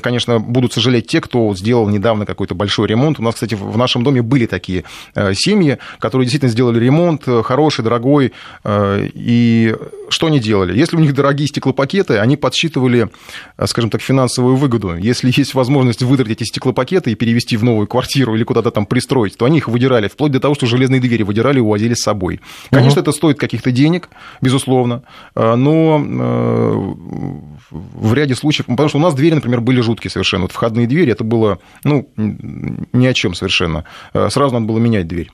конечно, 0.00 0.38
будут 0.40 0.72
сожалеть 0.72 1.06
те, 1.06 1.20
кто 1.20 1.54
сделал 1.54 1.88
недавно 1.88 2.24
какой-то 2.24 2.54
большой 2.54 2.88
ремонт. 2.88 3.18
У 3.18 3.22
нас, 3.22 3.34
кстати, 3.34 3.54
в 3.54 3.76
нашем 3.76 4.04
доме 4.04 4.22
были 4.22 4.46
такие 4.46 4.84
э, 5.14 5.34
семьи, 5.34 5.78
которые 5.98 6.26
действительно 6.26 6.50
сделали 6.50 6.61
ремонт 6.70 7.26
э, 7.26 7.42
хороший, 7.42 7.82
дорогой. 7.82 8.32
И 8.68 9.74
что 10.08 10.26
они 10.26 10.38
делали? 10.38 10.76
Если 10.78 10.96
у 10.96 11.00
них 11.00 11.14
дорогие 11.14 11.48
стеклопакеты, 11.48 12.18
они 12.18 12.36
подсчитывали, 12.36 13.08
скажем 13.66 13.90
так, 13.90 14.00
финансовую 14.02 14.56
выгоду. 14.56 14.96
Если 14.96 15.32
есть 15.34 15.54
возможность 15.54 16.02
выдрать 16.02 16.30
эти 16.30 16.44
стеклопакеты 16.44 17.12
и 17.12 17.14
перевести 17.14 17.56
в 17.56 17.64
новую 17.64 17.86
квартиру 17.86 18.34
или 18.34 18.44
куда-то 18.44 18.70
там 18.70 18.86
пристроить, 18.86 19.36
то 19.36 19.46
они 19.46 19.58
их 19.58 19.68
выдирали, 19.68 20.08
вплоть 20.08 20.32
до 20.32 20.40
того, 20.40 20.54
что 20.54 20.66
железные 20.66 21.00
двери 21.00 21.22
выдирали 21.22 21.58
и 21.58 21.60
увозили 21.60 21.94
с 21.94 22.02
собой. 22.02 22.40
Конечно, 22.70 23.00
угу. 23.00 23.08
это 23.08 23.12
стоит 23.12 23.38
каких-то 23.38 23.72
денег, 23.72 24.08
безусловно, 24.40 25.02
но 25.34 25.98
в 27.72 28.14
ряде 28.14 28.34
случаев, 28.34 28.66
потому 28.66 28.88
что 28.88 28.98
у 28.98 29.00
нас 29.00 29.14
двери, 29.14 29.34
например, 29.34 29.60
были 29.60 29.80
жуткие 29.80 30.10
совершенно. 30.10 30.42
Вот 30.42 30.52
входные 30.52 30.86
двери, 30.86 31.12
это 31.12 31.24
было, 31.24 31.58
ну, 31.84 32.08
ни 32.16 33.06
о 33.06 33.14
чем 33.14 33.34
совершенно. 33.34 33.84
Э, 34.12 34.28
сразу 34.30 34.54
надо 34.54 34.66
было 34.66 34.78
менять 34.78 35.06
дверь. 35.06 35.30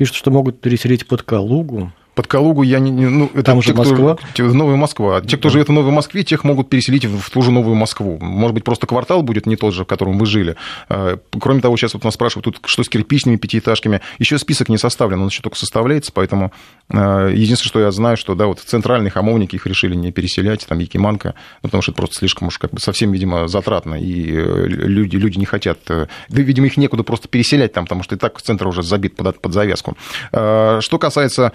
Пишут, 0.00 0.16
что 0.16 0.30
могут 0.30 0.62
переселить 0.62 1.06
под 1.06 1.24
Калугу. 1.24 1.92
Под 2.14 2.26
Калугу 2.26 2.62
я 2.62 2.80
не... 2.80 2.90
Ну, 2.90 3.30
это 3.32 3.44
Там 3.44 3.62
же 3.62 3.72
Москва? 3.72 4.16
Кто, 4.16 4.42
Новая 4.42 4.76
Москва. 4.76 5.20
Те, 5.20 5.36
кто 5.36 5.48
да. 5.48 5.52
живет 5.52 5.68
в 5.68 5.72
Новой 5.72 5.92
Москве, 5.92 6.24
тех 6.24 6.42
могут 6.44 6.68
переселить 6.68 7.04
в, 7.04 7.30
ту 7.30 7.42
же 7.42 7.50
Новую 7.52 7.76
Москву. 7.76 8.18
Может 8.20 8.54
быть, 8.54 8.64
просто 8.64 8.86
квартал 8.86 9.22
будет 9.22 9.46
не 9.46 9.56
тот 9.56 9.74
же, 9.74 9.84
в 9.84 9.86
котором 9.86 10.18
вы 10.18 10.26
жили. 10.26 10.56
А, 10.88 11.18
кроме 11.40 11.60
того, 11.60 11.76
сейчас 11.76 11.94
вот 11.94 12.04
нас 12.04 12.14
спрашивают, 12.14 12.44
тут 12.44 12.60
что 12.64 12.82
с 12.82 12.88
кирпичными 12.88 13.36
пятиэтажками. 13.36 14.00
Еще 14.18 14.38
список 14.38 14.68
не 14.68 14.76
составлен, 14.76 15.20
он 15.20 15.28
еще 15.28 15.42
только 15.42 15.56
составляется, 15.56 16.10
поэтому 16.12 16.52
а, 16.88 17.28
единственное, 17.28 17.68
что 17.68 17.80
я 17.80 17.90
знаю, 17.92 18.16
что 18.16 18.34
да, 18.34 18.46
вот 18.46 18.58
центральные 18.58 19.10
хамовники 19.10 19.54
их 19.56 19.66
решили 19.66 19.94
не 19.94 20.10
переселять, 20.10 20.66
там 20.66 20.78
Якиманка, 20.78 21.34
ну, 21.62 21.68
потому 21.68 21.82
что 21.82 21.92
это 21.92 21.96
просто 21.96 22.16
слишком 22.16 22.48
уж 22.48 22.58
как 22.58 22.72
бы 22.72 22.80
совсем, 22.80 23.12
видимо, 23.12 23.46
затратно, 23.46 23.94
и 23.94 24.32
э, 24.32 24.66
люди, 24.66 25.16
люди 25.16 25.38
не 25.38 25.46
хотят... 25.46 25.78
Э, 25.88 26.06
да, 26.28 26.42
видимо, 26.42 26.66
их 26.66 26.76
некуда 26.76 27.04
просто 27.04 27.28
переселять 27.28 27.72
там, 27.72 27.84
потому 27.84 28.02
что 28.02 28.16
и 28.16 28.18
так 28.18 28.40
центр 28.42 28.66
уже 28.66 28.82
забит 28.82 29.14
под, 29.16 29.40
под 29.40 29.52
завязку. 29.52 29.96
Что 30.32 30.98
касается 30.98 31.52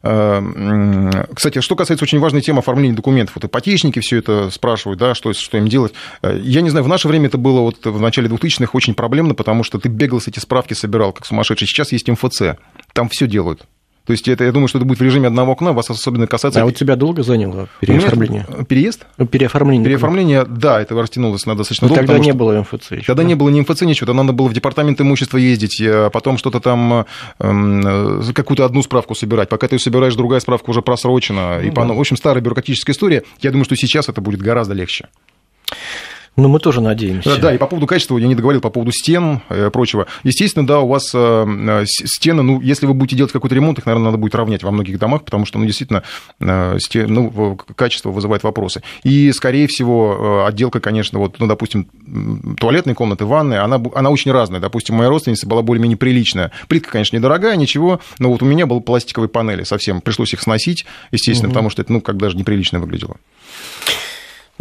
кстати, 0.03 1.61
что 1.61 1.75
касается 1.75 2.03
очень 2.03 2.19
важной 2.19 2.41
темы 2.41 2.59
оформления 2.59 2.95
документов, 2.95 3.35
вот 3.35 3.45
ипотечники 3.45 3.99
все 3.99 4.17
это 4.17 4.49
спрашивают, 4.49 4.99
да, 4.99 5.13
что, 5.13 5.33
что 5.33 5.57
им 5.57 5.67
делать. 5.67 5.93
Э, 6.23 6.39
я 6.41 6.61
не 6.61 6.69
знаю, 6.69 6.83
в 6.85 6.87
наше 6.87 7.07
время 7.07 7.27
это 7.27 7.37
было 7.37 7.61
вот 7.61 7.85
в 7.85 8.01
начале 8.01 8.27
2000-х 8.27 8.71
очень 8.73 8.95
проблемно, 8.95 9.35
потому 9.35 9.63
что 9.63 9.79
ты 9.79 9.89
бегал 9.89 10.19
с 10.19 10.27
эти 10.27 10.39
справки, 10.39 10.73
собирал 10.73 11.13
как 11.13 11.25
сумасшедший. 11.25 11.67
Сейчас 11.67 11.91
есть 11.91 12.09
МФЦ, 12.09 12.57
там 12.93 13.09
все 13.09 13.27
делают. 13.27 13.67
То 14.05 14.13
есть 14.13 14.27
это, 14.27 14.43
я 14.43 14.51
думаю, 14.51 14.67
что 14.67 14.79
это 14.79 14.85
будет 14.85 14.99
в 14.99 15.03
режиме 15.03 15.27
одного 15.27 15.51
окна, 15.51 15.73
вас 15.73 15.89
особенно 15.89 16.25
касается... 16.25 16.61
А 16.61 16.65
вот 16.65 16.75
тебя 16.75 16.95
долго 16.95 17.21
заняло 17.21 17.69
переоформление? 17.79 18.45
Переезд? 18.67 19.05
Ну, 19.17 19.27
переоформление. 19.27 19.85
Переоформление, 19.85 20.43
да, 20.45 20.81
это 20.81 20.95
растянулось 20.95 21.45
на 21.45 21.55
достаточно 21.55 21.87
Но 21.87 21.95
долго. 21.95 22.07
тогда 22.07 22.19
не 22.19 22.29
что... 22.29 22.37
было 22.37 22.61
МФЦ 22.61 22.91
еще. 22.91 23.05
Тогда 23.05 23.23
да? 23.23 23.29
не 23.29 23.35
было 23.35 23.49
ни 23.49 23.61
МФЦ, 23.61 23.81
ничего. 23.81 24.07
Тогда 24.07 24.23
надо 24.23 24.33
было 24.33 24.47
в 24.47 24.53
департамент 24.53 24.99
имущества 24.99 25.37
ездить, 25.37 25.79
а 25.81 26.09
потом 26.09 26.37
что-то 26.37 26.59
там, 26.59 27.05
эм, 27.39 28.33
какую-то 28.33 28.65
одну 28.65 28.81
справку 28.81 29.13
собирать. 29.13 29.49
Пока 29.49 29.67
ты 29.67 29.75
ее 29.75 29.79
собираешь, 29.79 30.15
другая 30.15 30.39
справка 30.39 30.71
уже 30.71 30.81
просрочена. 30.81 31.59
Ну, 31.61 31.67
и, 31.67 31.69
да. 31.69 31.83
в 31.83 31.99
общем, 31.99 32.17
старая 32.17 32.41
бюрократическая 32.41 32.93
история. 32.93 33.23
Я 33.39 33.51
думаю, 33.51 33.65
что 33.65 33.75
сейчас 33.75 34.09
это 34.09 34.19
будет 34.19 34.41
гораздо 34.41 34.73
легче. 34.73 35.09
Ну, 36.37 36.47
мы 36.47 36.59
тоже 36.59 36.79
надеемся. 36.79 37.37
Да, 37.37 37.53
и 37.53 37.57
по 37.57 37.67
поводу 37.67 37.87
качества, 37.87 38.17
я 38.17 38.25
не 38.25 38.35
договорил 38.35 38.61
по 38.61 38.69
поводу 38.69 38.93
стен 38.93 39.41
и 39.49 39.53
э, 39.53 39.69
прочего. 39.69 40.07
Естественно, 40.23 40.65
да, 40.65 40.79
у 40.79 40.87
вас 40.87 41.11
э, 41.13 41.17
э, 41.17 41.83
стены, 41.85 42.41
ну, 42.41 42.61
если 42.61 42.85
вы 42.85 42.93
будете 42.93 43.17
делать 43.17 43.33
какой-то 43.33 43.53
ремонт, 43.53 43.79
их, 43.79 43.85
наверное, 43.85 44.05
надо 44.05 44.17
будет 44.17 44.33
равнять 44.33 44.63
во 44.63 44.71
многих 44.71 44.97
домах, 44.97 45.25
потому 45.25 45.45
что, 45.45 45.59
ну, 45.59 45.65
действительно, 45.65 46.03
стен, 46.79 47.13
ну, 47.13 47.57
качество 47.75 48.11
вызывает 48.11 48.43
вопросы. 48.43 48.81
И, 49.03 49.29
скорее 49.33 49.67
всего, 49.67 50.45
отделка, 50.45 50.79
конечно, 50.79 51.19
вот, 51.19 51.37
ну, 51.39 51.47
допустим, 51.47 51.87
туалетной 52.57 52.93
комнаты, 52.93 53.25
ванной, 53.25 53.59
она, 53.59 53.81
она 53.93 54.09
очень 54.09 54.31
разная. 54.31 54.61
Допустим, 54.61 54.95
моя 54.95 55.09
родственница 55.09 55.47
была 55.47 55.61
более-менее 55.61 55.97
приличная. 55.97 56.51
Плитка, 56.69 56.91
конечно, 56.91 57.17
недорогая, 57.17 57.57
ничего, 57.57 57.99
но 58.19 58.31
вот 58.31 58.41
у 58.41 58.45
меня 58.45 58.65
были 58.65 58.79
пластиковые 58.79 59.27
панели 59.27 59.63
совсем. 59.63 59.99
Пришлось 59.99 60.33
их 60.33 60.41
сносить, 60.41 60.85
естественно, 61.11 61.49
угу. 61.49 61.55
потому 61.55 61.69
что 61.69 61.81
это, 61.81 61.91
ну, 61.91 61.99
как 61.99 62.17
даже 62.17 62.37
неприлично 62.37 62.79
выглядело. 62.79 63.17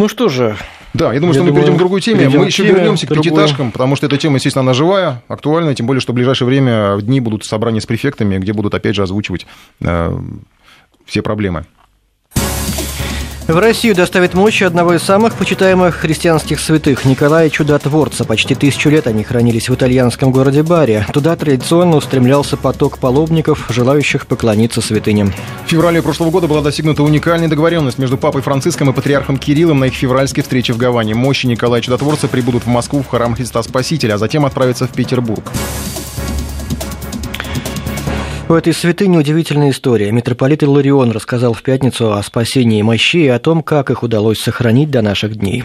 Ну 0.00 0.08
что 0.08 0.30
же. 0.30 0.56
Да, 0.94 1.12
я 1.12 1.20
думаю, 1.20 1.34
я 1.34 1.40
что 1.40 1.40
думаю, 1.40 1.52
мы 1.52 1.60
перейдем 1.60 1.74
к 1.74 1.78
другой 1.78 2.00
теме. 2.00 2.26
Мы 2.30 2.46
еще 2.46 2.64
вернемся 2.64 3.06
к 3.06 3.14
пятиэтажкам, 3.14 3.70
потому 3.70 3.96
что 3.96 4.06
эта 4.06 4.16
тема, 4.16 4.36
естественно, 4.36 4.62
она 4.62 4.72
живая, 4.72 5.22
актуальная, 5.28 5.74
тем 5.74 5.86
более, 5.86 6.00
что 6.00 6.12
в 6.12 6.14
ближайшее 6.14 6.48
время 6.48 6.96
в 6.96 7.02
дни 7.02 7.20
будут 7.20 7.44
собрания 7.44 7.82
с 7.82 7.86
префектами, 7.86 8.38
где 8.38 8.54
будут, 8.54 8.74
опять 8.74 8.96
же, 8.96 9.02
озвучивать 9.02 9.46
э, 9.82 10.18
все 11.04 11.20
проблемы. 11.20 11.66
В 13.50 13.58
Россию 13.58 13.96
доставят 13.96 14.34
мощи 14.34 14.62
одного 14.62 14.94
из 14.94 15.02
самых 15.02 15.34
почитаемых 15.34 15.96
христианских 15.96 16.60
святых 16.60 17.04
Николая 17.04 17.50
Чудотворца. 17.50 18.24
Почти 18.24 18.54
тысячу 18.54 18.90
лет 18.90 19.08
они 19.08 19.24
хранились 19.24 19.68
в 19.68 19.74
итальянском 19.74 20.30
городе 20.30 20.62
Баре. 20.62 21.04
Туда 21.12 21.34
традиционно 21.34 21.96
устремлялся 21.96 22.56
поток 22.56 22.98
паломников, 22.98 23.66
желающих 23.68 24.28
поклониться 24.28 24.80
святыням. 24.80 25.32
В 25.66 25.68
феврале 25.68 26.00
прошлого 26.00 26.30
года 26.30 26.46
была 26.46 26.62
достигнута 26.62 27.02
уникальная 27.02 27.48
договоренность 27.48 27.98
между 27.98 28.16
Папой 28.16 28.40
Франциском 28.40 28.90
и 28.90 28.92
Патриархом 28.92 29.36
Кириллом 29.36 29.80
на 29.80 29.86
их 29.86 29.94
февральской 29.94 30.44
встрече 30.44 30.72
в 30.72 30.76
Гаване. 30.76 31.16
Мощи 31.16 31.46
Николая 31.46 31.82
Чудотворца 31.82 32.28
прибудут 32.28 32.62
в 32.62 32.68
Москву 32.68 33.02
в 33.02 33.08
храм 33.08 33.34
Христа 33.34 33.64
Спасителя, 33.64 34.14
а 34.14 34.18
затем 34.18 34.46
отправятся 34.46 34.86
в 34.86 34.92
Петербург. 34.92 35.50
У 38.50 38.52
этой 38.52 38.72
святыни 38.72 39.16
удивительная 39.16 39.70
история. 39.70 40.10
Митрополит 40.10 40.64
Иларион 40.64 41.12
рассказал 41.12 41.52
в 41.52 41.62
пятницу 41.62 42.14
о 42.14 42.22
спасении 42.24 42.82
мощей 42.82 43.26
и 43.26 43.28
о 43.28 43.38
том, 43.38 43.62
как 43.62 43.92
их 43.92 44.02
удалось 44.02 44.40
сохранить 44.40 44.90
до 44.90 45.02
наших 45.02 45.36
дней. 45.36 45.62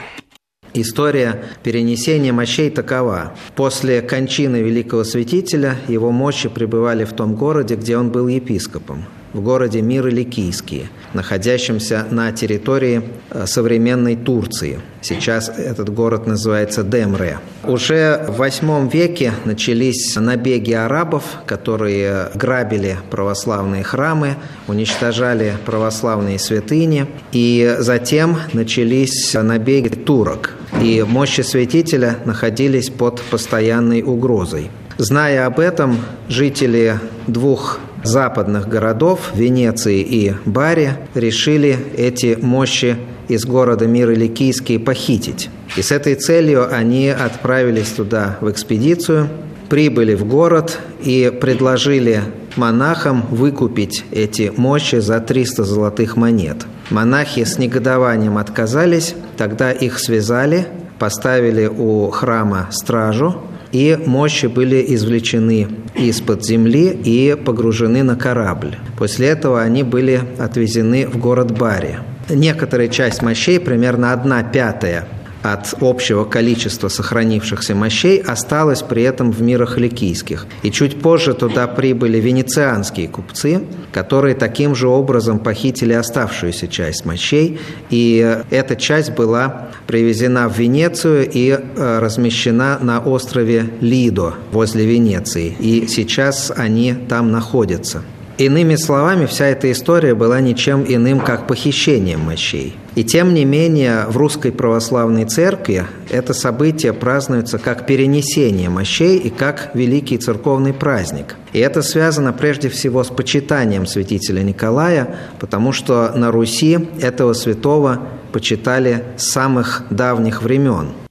История 0.76 1.46
перенесения 1.64 2.32
мощей 2.32 2.70
такова. 2.70 3.34
После 3.56 4.04
кончины 4.04 4.58
великого 4.58 5.04
святителя 5.04 5.78
его 5.88 6.12
мощи 6.12 6.48
пребывали 6.48 7.06
в 7.06 7.14
том 7.14 7.34
городе, 7.34 7.74
где 7.74 7.98
он 7.98 8.12
был 8.12 8.28
епископом 8.28 9.06
в 9.36 9.42
городе 9.42 9.82
Миры-Ликийские, 9.82 10.88
находящемся 11.14 12.06
на 12.10 12.32
территории 12.32 13.04
э, 13.30 13.46
современной 13.48 14.16
Турции. 14.16 14.80
Сейчас 15.02 15.50
этот 15.50 15.94
город 15.94 16.26
называется 16.26 16.84
Демре. 16.84 17.40
Уже 17.66 18.26
в 18.30 18.42
VIII 18.42 18.90
веке 18.90 19.34
начались 19.44 20.16
набеги 20.16 20.72
арабов, 20.72 21.24
которые 21.46 22.30
грабили 22.34 22.98
православные 23.12 23.84
храмы, 23.84 24.38
уничтожали 24.70 25.56
православные 25.66 26.40
святыни, 26.40 27.06
и 27.34 27.76
затем 27.80 28.38
начались 28.54 29.34
набеги 29.34 29.90
турок, 29.90 30.54
и 30.82 31.04
мощи 31.06 31.42
святителя 31.42 32.20
находились 32.24 32.90
под 32.90 33.22
постоянной 33.22 34.02
угрозой. 34.02 34.72
Зная 34.98 35.46
об 35.46 35.60
этом, 35.60 35.98
жители 36.30 37.02
двух 37.28 37.80
западных 38.08 38.68
городов, 38.68 39.32
Венеции 39.34 40.02
и 40.02 40.34
Бари, 40.46 40.94
решили 41.14 41.78
эти 41.98 42.38
мощи 42.42 42.98
из 43.28 43.46
города 43.46 43.88
Мироликийский 43.88 44.80
похитить. 44.80 45.50
И 45.76 45.82
с 45.82 45.92
этой 45.92 46.16
целью 46.16 46.74
они 46.74 47.10
отправились 47.10 47.90
туда 47.90 48.38
в 48.42 48.50
экспедицию, 48.50 49.30
прибыли 49.70 50.16
в 50.16 50.26
город 50.26 50.80
и 51.04 51.32
предложили 51.42 52.22
монахам 52.56 53.26
выкупить 53.30 54.06
эти 54.12 54.52
мощи 54.56 55.00
за 55.00 55.20
300 55.20 55.64
золотых 55.64 56.16
монет. 56.16 56.66
Монахи 56.90 57.44
с 57.44 57.58
негодованием 57.58 58.38
отказались, 58.38 59.16
тогда 59.38 59.72
их 59.72 60.00
связали, 60.00 60.68
поставили 61.00 61.66
у 61.66 62.10
храма 62.12 62.68
стражу, 62.72 63.42
и 63.72 63.98
мощи 64.06 64.48
были 64.48 64.84
извлечены 64.96 65.68
из-под 65.96 66.46
земли 66.46 66.90
и 66.90 67.36
погружены 67.36 68.04
на 68.04 68.16
корабль. 68.16 68.78
После 68.98 69.28
этого 69.28 69.62
они 69.62 69.84
были 69.84 70.22
отвезены 70.38 71.08
в 71.08 71.18
город 71.18 71.58
Бари. 71.58 71.98
Некоторая 72.30 72.88
часть 72.88 73.22
мощей, 73.22 73.60
примерно 73.60 74.12
одна 74.12 74.44
пятая, 74.44 75.08
от 75.46 75.76
общего 75.80 76.26
количества 76.26 76.88
сохранившихся 76.88 77.76
мощей 77.76 78.20
осталось 78.20 78.82
при 78.82 79.04
этом 79.04 79.32
в 79.32 79.44
мирах 79.44 79.78
ликийских. 79.78 80.48
И 80.64 80.72
чуть 80.72 81.00
позже 81.00 81.36
туда 81.36 81.68
прибыли 81.68 82.20
венецианские 82.20 83.08
купцы, 83.08 83.62
которые 83.92 84.34
таким 84.34 84.74
же 84.74 84.88
образом 84.88 85.38
похитили 85.38 85.94
оставшуюся 85.94 86.68
часть 86.68 87.06
мощей, 87.06 87.60
и 87.92 88.42
эта 88.50 88.76
часть 88.76 89.12
была 89.12 89.70
привезена 89.86 90.50
в 90.50 90.58
Венецию 90.58 91.30
и 91.32 91.52
э, 91.52 92.00
размещена 92.00 92.80
на 92.82 93.00
острове 93.00 93.70
Лидо 93.82 94.34
возле 94.52 94.86
Венеции. 94.86 95.56
И 95.60 95.86
сейчас 95.88 96.52
они 96.56 96.96
там 97.08 97.32
находятся. 97.32 98.02
Иными 98.38 98.76
словами, 98.76 99.28
вся 99.28 99.46
эта 99.46 99.72
история 99.72 100.14
была 100.14 100.42
ничем 100.42 100.84
иным, 100.86 101.22
как 101.22 101.48
похищением 101.48 102.20
мощей. 102.20 102.76
И 102.96 103.06
тем 103.06 103.34
не 103.34 103.46
менее, 103.46 104.06
в 104.08 104.18
русской 104.18 104.52
православной 104.52 105.24
церкви 105.24 105.86
это 106.10 106.34
событие 106.34 106.92
празднуется 106.92 107.60
как 107.60 107.86
перенесение 107.86 108.70
мощей 108.70 109.18
и 109.18 109.30
как 109.30 109.72
великий 109.74 110.18
церковный 110.18 110.74
праздник. 110.74 111.36
И 111.54 111.60
это 111.60 111.82
связано 111.82 112.34
прежде 112.34 112.68
всего 112.68 113.06
с 113.06 113.08
почитанием 113.08 113.86
святителя 113.86 114.42
Николая, 114.42 115.16
потому 115.40 115.72
что 115.72 116.12
на 116.14 116.30
Руси 116.30 116.78
этого 117.00 117.32
святого 117.34 118.02
почитали 118.34 119.04
с 119.16 119.28
самых 119.28 119.84
давних 119.90 120.44
времен– 120.44 120.90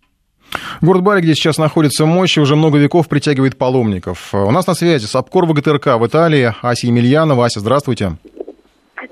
Город 0.81 1.03
Бари, 1.03 1.21
где 1.21 1.35
сейчас 1.35 1.59
находится 1.59 2.07
мощь, 2.07 2.39
уже 2.39 2.57
много 2.57 2.79
веков 2.79 3.09
притягивает 3.09 3.57
паломников. 3.57 4.35
У 4.35 4.51
нас 4.51 4.67
на 4.67 4.75
связи 4.75 5.07
Сапкор 5.07 5.47
ВГТРК 5.47 5.99
в 5.99 6.07
Италии, 6.07 6.53
Ася 6.63 6.87
Емельянова. 6.87 7.47
Ася, 7.47 7.61
здравствуйте. 7.61 8.17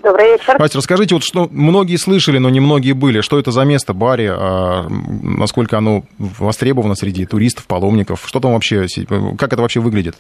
Добрый 0.03 0.33
вечер. 0.33 0.57
Ася, 0.61 0.79
расскажите, 0.79 1.15
вот 1.15 1.23
что 1.23 1.49
многие 1.51 1.97
слышали, 1.97 2.39
но 2.39 2.51
не 2.51 2.61
многие 2.61 2.93
были. 2.93 3.21
Что 3.21 3.39
это 3.39 3.51
за 3.51 3.65
место 3.65 3.95
Бари? 3.95 4.29
А, 4.31 4.87
насколько 4.89 5.79
оно 5.79 6.03
востребовано 6.19 6.95
среди 6.95 7.25
туристов, 7.25 7.67
паломников? 7.67 8.25
Что 8.27 8.41
там 8.41 8.55
вообще, 8.55 8.87
как 9.39 9.53
это 9.53 9.63
вообще 9.63 9.81
выглядит? 9.81 10.17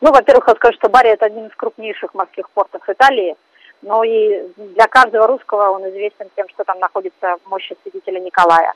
Ну, 0.00 0.12
во-первых, 0.12 0.48
я 0.48 0.54
скажу, 0.54 0.76
что 0.78 0.88
Бари– 0.88 1.08
это 1.10 1.26
один 1.26 1.46
из 1.46 1.54
крупнейших 1.56 2.12
морских 2.14 2.50
портов 2.50 2.82
Италии. 2.88 3.34
Но 3.82 4.02
и 4.02 4.42
для 4.74 4.86
каждого 4.86 5.26
русского 5.26 5.70
он 5.70 5.88
известен 5.90 6.26
тем, 6.34 6.46
что 6.52 6.64
там 6.64 6.80
находится 6.80 7.36
мощь 7.48 7.70
святителя 7.82 8.18
Николая. 8.20 8.72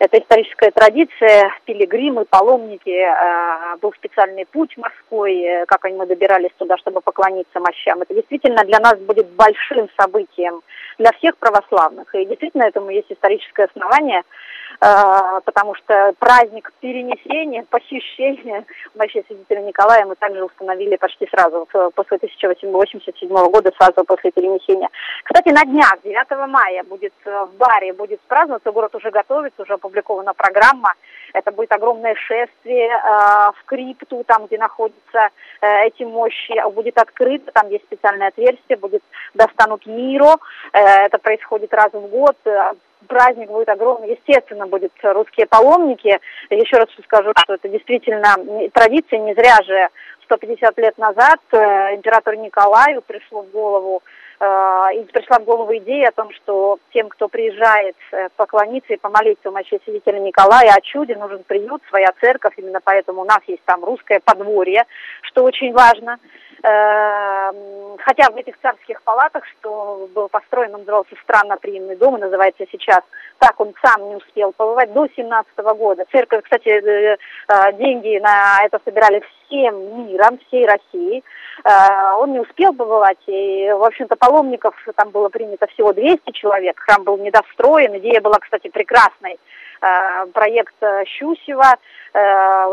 Это 0.00 0.18
историческая 0.18 0.70
традиция, 0.70 1.52
пилигримы, 1.66 2.24
паломники, 2.24 2.88
э, 2.88 3.76
был 3.82 3.92
специальный 3.92 4.46
путь 4.46 4.74
морской, 4.78 5.42
э, 5.42 5.66
как 5.66 5.84
они 5.84 5.98
мы 5.98 6.06
добирались 6.06 6.52
туда, 6.56 6.78
чтобы 6.78 7.02
поклониться 7.02 7.60
мощам. 7.60 8.00
Это 8.00 8.14
действительно 8.14 8.64
для 8.64 8.80
нас 8.80 8.98
будет 8.98 9.28
большим 9.28 9.90
событием 10.00 10.62
для 10.96 11.12
всех 11.12 11.36
православных. 11.36 12.14
И 12.14 12.24
действительно 12.24 12.62
этому 12.62 12.88
есть 12.88 13.12
историческое 13.12 13.64
основание– 13.64 14.22
а, 14.82 15.40
потому 15.40 15.74
что 15.74 16.14
праздник 16.18 16.72
перенесения, 16.80 17.66
похищения 17.68 18.64
вообще 18.94 19.22
святителя 19.26 19.60
Николая 19.60 20.06
мы 20.06 20.14
также 20.14 20.42
установили 20.42 20.96
почти 20.96 21.28
сразу, 21.28 21.68
после 21.94 22.16
1887 22.16 23.28
года, 23.28 23.72
сразу 23.76 24.04
после 24.06 24.30
перенесения. 24.30 24.88
Кстати, 25.24 25.50
на 25.50 25.64
днях, 25.64 25.98
9 26.02 26.48
мая, 26.48 26.82
будет 26.84 27.12
э, 27.26 27.44
в 27.44 27.56
баре, 27.56 27.92
будет 27.92 28.20
праздноваться, 28.22 28.72
город 28.72 28.94
уже 28.94 29.10
готовится, 29.10 29.62
уже 29.62 29.76
опубликована 29.90 30.34
программа, 30.34 30.94
это 31.32 31.52
будет 31.52 31.72
огромное 31.72 32.14
шествие 32.14 32.88
э, 32.88 33.52
в 33.56 33.64
крипту, 33.66 34.24
там, 34.26 34.46
где 34.46 34.58
находятся 34.58 35.28
э, 35.60 35.86
эти 35.86 36.02
мощи, 36.02 36.54
будет 36.72 36.98
открыто, 36.98 37.52
там 37.52 37.68
есть 37.68 37.84
специальное 37.84 38.28
отверстие, 38.28 38.76
будет 38.76 39.02
достанут 39.34 39.86
миру, 39.86 40.40
э, 40.72 40.78
это 40.78 41.18
происходит 41.18 41.72
раз 41.72 41.92
в 41.92 42.08
год, 42.08 42.36
праздник 43.06 43.48
будет 43.48 43.68
огромный, 43.68 44.10
естественно, 44.10 44.66
будут 44.66 44.92
русские 45.02 45.46
паломники. 45.46 46.20
Еще 46.50 46.76
раз 46.76 46.88
скажу, 47.04 47.32
что 47.38 47.54
это 47.54 47.68
действительно 47.68 48.34
традиция, 48.72 49.18
не 49.20 49.34
зря 49.34 49.56
же 49.64 49.88
150 50.24 50.78
лет 50.78 50.98
назад 50.98 51.40
э, 51.52 51.96
императору 51.96 52.36
Николаю 52.36 53.02
пришло 53.02 53.42
в 53.42 53.50
голову 53.50 54.02
и 54.94 55.04
пришла 55.04 55.38
в 55.38 55.44
голову 55.44 55.76
идея 55.76 56.08
о 56.08 56.12
том, 56.12 56.32
что 56.32 56.78
тем, 56.94 57.10
кто 57.10 57.28
приезжает 57.28 57.96
э, 58.12 58.28
поклониться 58.36 58.94
и 58.94 58.96
помолиться 58.96 59.50
у 59.50 59.52
мощи 59.52 59.78
святителя 59.84 60.18
Николая 60.18 60.72
о 60.72 60.80
чуде, 60.80 61.14
нужен 61.14 61.44
приют, 61.44 61.82
своя 61.90 62.12
церковь, 62.20 62.54
именно 62.56 62.80
поэтому 62.82 63.20
у 63.20 63.24
нас 63.24 63.40
есть 63.46 63.62
там 63.66 63.84
русское 63.84 64.20
подворье, 64.24 64.84
что 65.22 65.44
очень 65.44 65.72
важно. 65.72 66.18
Эм, 66.62 67.96
хотя 68.04 68.30
в 68.30 68.36
этих 68.36 68.54
царских 68.60 69.02
палатах, 69.02 69.44
что 69.46 70.08
был 70.14 70.28
построен, 70.28 70.74
он 70.74 70.80
назывался 70.80 71.14
странноприимный 71.22 71.96
дом, 71.96 72.18
и 72.18 72.20
называется 72.20 72.64
сейчас 72.70 73.00
так, 73.38 73.58
он 73.58 73.72
сам 73.82 74.10
не 74.10 74.16
успел 74.16 74.52
побывать 74.52 74.92
до 74.92 75.06
17 75.16 75.56
года. 75.76 76.04
Церковь, 76.12 76.44
кстати, 76.44 76.68
э, 76.68 77.16
э, 77.48 77.72
деньги 77.78 78.18
на 78.18 78.62
это 78.64 78.78
собирали 78.84 79.22
всем 79.46 80.06
миром, 80.06 80.38
всей 80.48 80.66
России. 80.66 81.24
Э, 81.64 82.14
он 82.18 82.32
не 82.32 82.40
успел 82.40 82.74
побывать, 82.74 83.22
и, 83.26 83.70
в 83.72 83.82
общем-то, 83.82 84.16
паломников 84.16 84.74
там 84.96 85.10
было 85.10 85.30
принято 85.30 85.66
всего 85.68 85.94
200 85.94 86.32
человек, 86.32 86.78
храм 86.78 87.04
был 87.04 87.16
недостроен, 87.16 87.96
идея 87.98 88.20
была, 88.20 88.38
кстати, 88.38 88.68
прекрасной. 88.68 89.38
Проект 90.34 90.74
Щусева, 91.06 91.76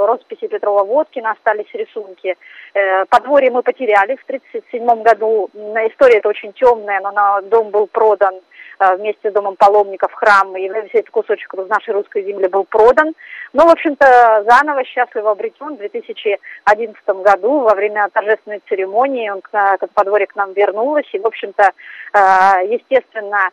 росписи 0.08 0.48
Петрова-Водкина, 0.48 1.32
остались 1.32 1.74
рисунки. 1.74 2.36
Э, 2.74 3.06
подворье 3.06 3.52
мы 3.52 3.64
потеряли 3.64 4.16
в 4.16 4.24
1937 4.24 5.04
году. 5.04 5.50
История 5.90 6.18
это 6.18 6.30
очень 6.30 6.54
темная, 6.54 7.00
но 7.02 7.12
на 7.12 7.42
дом 7.42 7.70
был 7.70 7.88
продан 7.88 8.36
э, 8.36 8.40
вместе 8.80 9.30
с 9.30 9.34
домом 9.34 9.56
паломников 9.56 10.14
храм, 10.14 10.56
и 10.56 10.68
весь 10.68 10.94
этот 10.94 11.10
кусочек 11.10 11.54
нашей 11.54 11.94
русской 11.94 12.24
земли 12.24 12.48
был 12.48 12.64
продан. 12.64 13.14
Но, 13.54 13.66
в 13.66 13.70
общем-то, 13.70 14.46
заново 14.48 14.84
счастливо 14.84 15.32
обретен 15.32 15.76
в 15.76 15.78
2011 15.78 17.04
году 17.08 17.62
во 17.62 17.74
время 17.76 18.10
торжественной 18.14 18.62
церемонии. 18.68 19.30
Он, 19.30 19.42
этот 19.52 19.92
подворье 19.92 20.28
к 20.28 20.36
нам 20.36 20.54
вернулось, 20.54 21.08
и, 21.14 21.20
в 21.20 21.26
общем-то, 21.26 21.64
э, 21.64 22.20
естественно, 22.68 23.50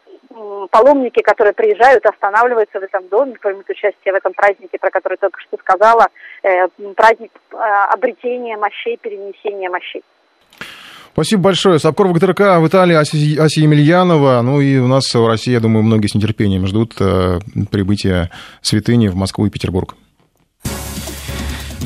паломники, 0.70 1.22
которые 1.22 1.54
приезжают, 1.54 2.04
останавливаются 2.06 2.80
в 2.80 2.82
этом 2.82 3.08
доме, 3.08 3.36
примут 3.40 3.68
участие 3.70 4.12
в 4.12 4.16
этом 4.16 4.32
празднике, 4.34 4.78
про 4.78 4.90
который 4.90 5.16
только 5.18 5.40
что 5.40 5.56
сказала, 5.58 6.06
праздник 6.96 7.30
обретения 7.92 8.56
мощей 8.56 8.96
перенесения 8.96 9.70
мощей. 9.70 10.02
Спасибо 11.14 11.42
большое. 11.42 11.78
Сапкор 11.78 12.08
ВГТРК 12.08 12.58
в 12.58 12.66
Италии 12.66 12.96
Аси, 12.96 13.60
Емельянова. 13.60 14.42
Ну 14.42 14.60
и 14.60 14.78
у 14.78 14.88
нас 14.88 15.14
в 15.14 15.26
России, 15.28 15.52
я 15.52 15.60
думаю, 15.60 15.84
многие 15.84 16.08
с 16.08 16.14
нетерпением 16.14 16.66
ждут 16.66 16.96
э, 16.98 17.38
прибытия 17.70 18.30
святыни 18.62 19.06
в 19.06 19.14
Москву 19.14 19.46
и 19.46 19.50
Петербург. 19.50 19.94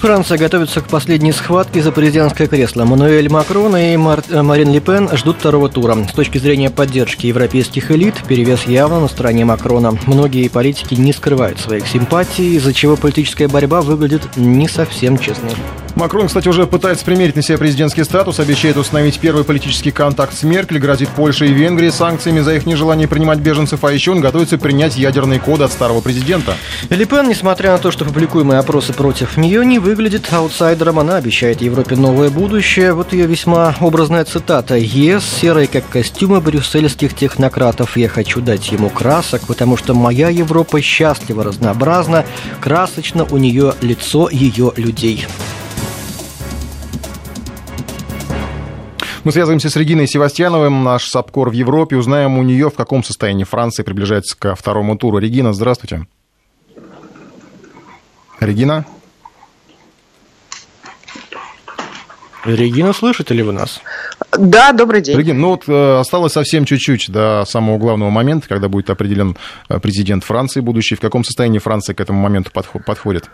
Франция 0.00 0.38
готовится 0.38 0.80
к 0.80 0.86
последней 0.86 1.32
схватке 1.32 1.82
за 1.82 1.92
президентское 1.92 2.46
кресло. 2.46 2.86
Мануэль 2.86 3.28
Макрон 3.28 3.76
и 3.76 3.98
Мар... 3.98 4.22
Э, 4.30 4.40
Марин 4.40 4.72
Ле 4.72 4.80
Пен 4.80 5.10
ждут 5.14 5.40
второго 5.40 5.68
тура. 5.68 5.94
С 6.10 6.14
точки 6.14 6.38
зрения 6.38 6.70
поддержки 6.70 7.26
европейских 7.26 7.90
элит, 7.90 8.14
перевес 8.26 8.62
явно 8.64 9.00
на 9.00 9.08
стороне 9.08 9.44
Макрона. 9.44 9.98
Многие 10.06 10.48
политики 10.48 10.94
не 10.94 11.12
скрывают 11.12 11.60
своих 11.60 11.86
симпатий, 11.86 12.54
из-за 12.56 12.72
чего 12.72 12.96
политическая 12.96 13.48
борьба 13.48 13.82
выглядит 13.82 14.22
не 14.36 14.68
совсем 14.68 15.18
честной. 15.18 15.52
Макрон, 15.98 16.28
кстати, 16.28 16.46
уже 16.46 16.64
пытается 16.68 17.04
примерить 17.04 17.34
на 17.34 17.42
себя 17.42 17.58
президентский 17.58 18.04
статус, 18.04 18.38
обещает 18.38 18.76
установить 18.76 19.18
первый 19.18 19.42
политический 19.42 19.90
контакт 19.90 20.32
с 20.32 20.44
Меркель, 20.44 20.78
грозит 20.78 21.08
Польше 21.08 21.48
и 21.48 21.52
Венгрии 21.52 21.90
санкциями 21.90 22.38
за 22.38 22.54
их 22.54 22.66
нежелание 22.66 23.08
принимать 23.08 23.40
беженцев, 23.40 23.82
а 23.82 23.90
еще 23.90 24.12
он 24.12 24.20
готовится 24.20 24.58
принять 24.58 24.96
ядерные 24.96 25.40
коды 25.40 25.64
от 25.64 25.72
старого 25.72 26.00
президента. 26.00 26.54
Ле 26.88 27.04
Пен, 27.04 27.28
несмотря 27.28 27.72
на 27.72 27.78
то, 27.78 27.90
что 27.90 28.04
публикуемые 28.04 28.60
опросы 28.60 28.92
против 28.92 29.36
нее 29.36 29.66
не 29.66 29.80
выглядит 29.80 30.32
аутсайдером, 30.32 31.00
она 31.00 31.16
обещает 31.16 31.62
Европе 31.62 31.96
новое 31.96 32.30
будущее. 32.30 32.92
Вот 32.92 33.12
ее 33.12 33.26
весьма 33.26 33.74
образная 33.80 34.24
цитата. 34.24 34.76
«ЕС 34.76 35.24
серый, 35.24 35.66
как 35.66 35.88
костюмы 35.88 36.40
брюссельских 36.40 37.12
технократов. 37.16 37.96
Я 37.96 38.08
хочу 38.08 38.40
дать 38.40 38.70
ему 38.70 38.88
красок, 38.88 39.42
потому 39.48 39.76
что 39.76 39.94
моя 39.94 40.28
Европа 40.28 40.80
счастлива, 40.80 41.42
разнообразна, 41.42 42.24
красочно 42.60 43.26
у 43.28 43.36
нее 43.36 43.74
лицо 43.82 44.28
ее 44.30 44.72
людей». 44.76 45.26
Мы 49.28 49.32
связываемся 49.32 49.68
с 49.68 49.76
Региной 49.76 50.06
Севастьяновым, 50.06 50.84
наш 50.84 51.04
САПКОР 51.04 51.50
в 51.50 51.52
Европе. 51.52 51.96
Узнаем 51.96 52.38
у 52.38 52.42
нее, 52.42 52.70
в 52.70 52.74
каком 52.74 53.04
состоянии 53.04 53.44
Франция 53.44 53.84
приближается 53.84 54.34
ко 54.34 54.54
второму 54.54 54.96
туру. 54.96 55.18
Регина, 55.18 55.52
здравствуйте. 55.52 56.06
Регина? 58.40 58.86
Регина, 62.46 62.94
слышите 62.94 63.34
ли 63.34 63.42
вы 63.42 63.52
нас? 63.52 63.82
Да, 64.32 64.72
добрый 64.72 65.02
день. 65.02 65.18
Регина, 65.18 65.38
ну 65.38 65.48
вот 65.48 65.64
э, 65.68 65.98
осталось 65.98 66.32
совсем 66.32 66.64
чуть-чуть 66.64 67.10
до 67.10 67.44
самого 67.46 67.76
главного 67.76 68.08
момента, 68.08 68.48
когда 68.48 68.70
будет 68.70 68.88
определен 68.88 69.36
э, 69.68 69.78
президент 69.78 70.24
Франции 70.24 70.60
будущий. 70.60 70.94
В 70.94 71.00
каком 71.00 71.22
состоянии 71.22 71.58
Франция 71.58 71.94
к 71.94 72.00
этому 72.00 72.18
моменту 72.18 72.50
подходит? 72.50 73.28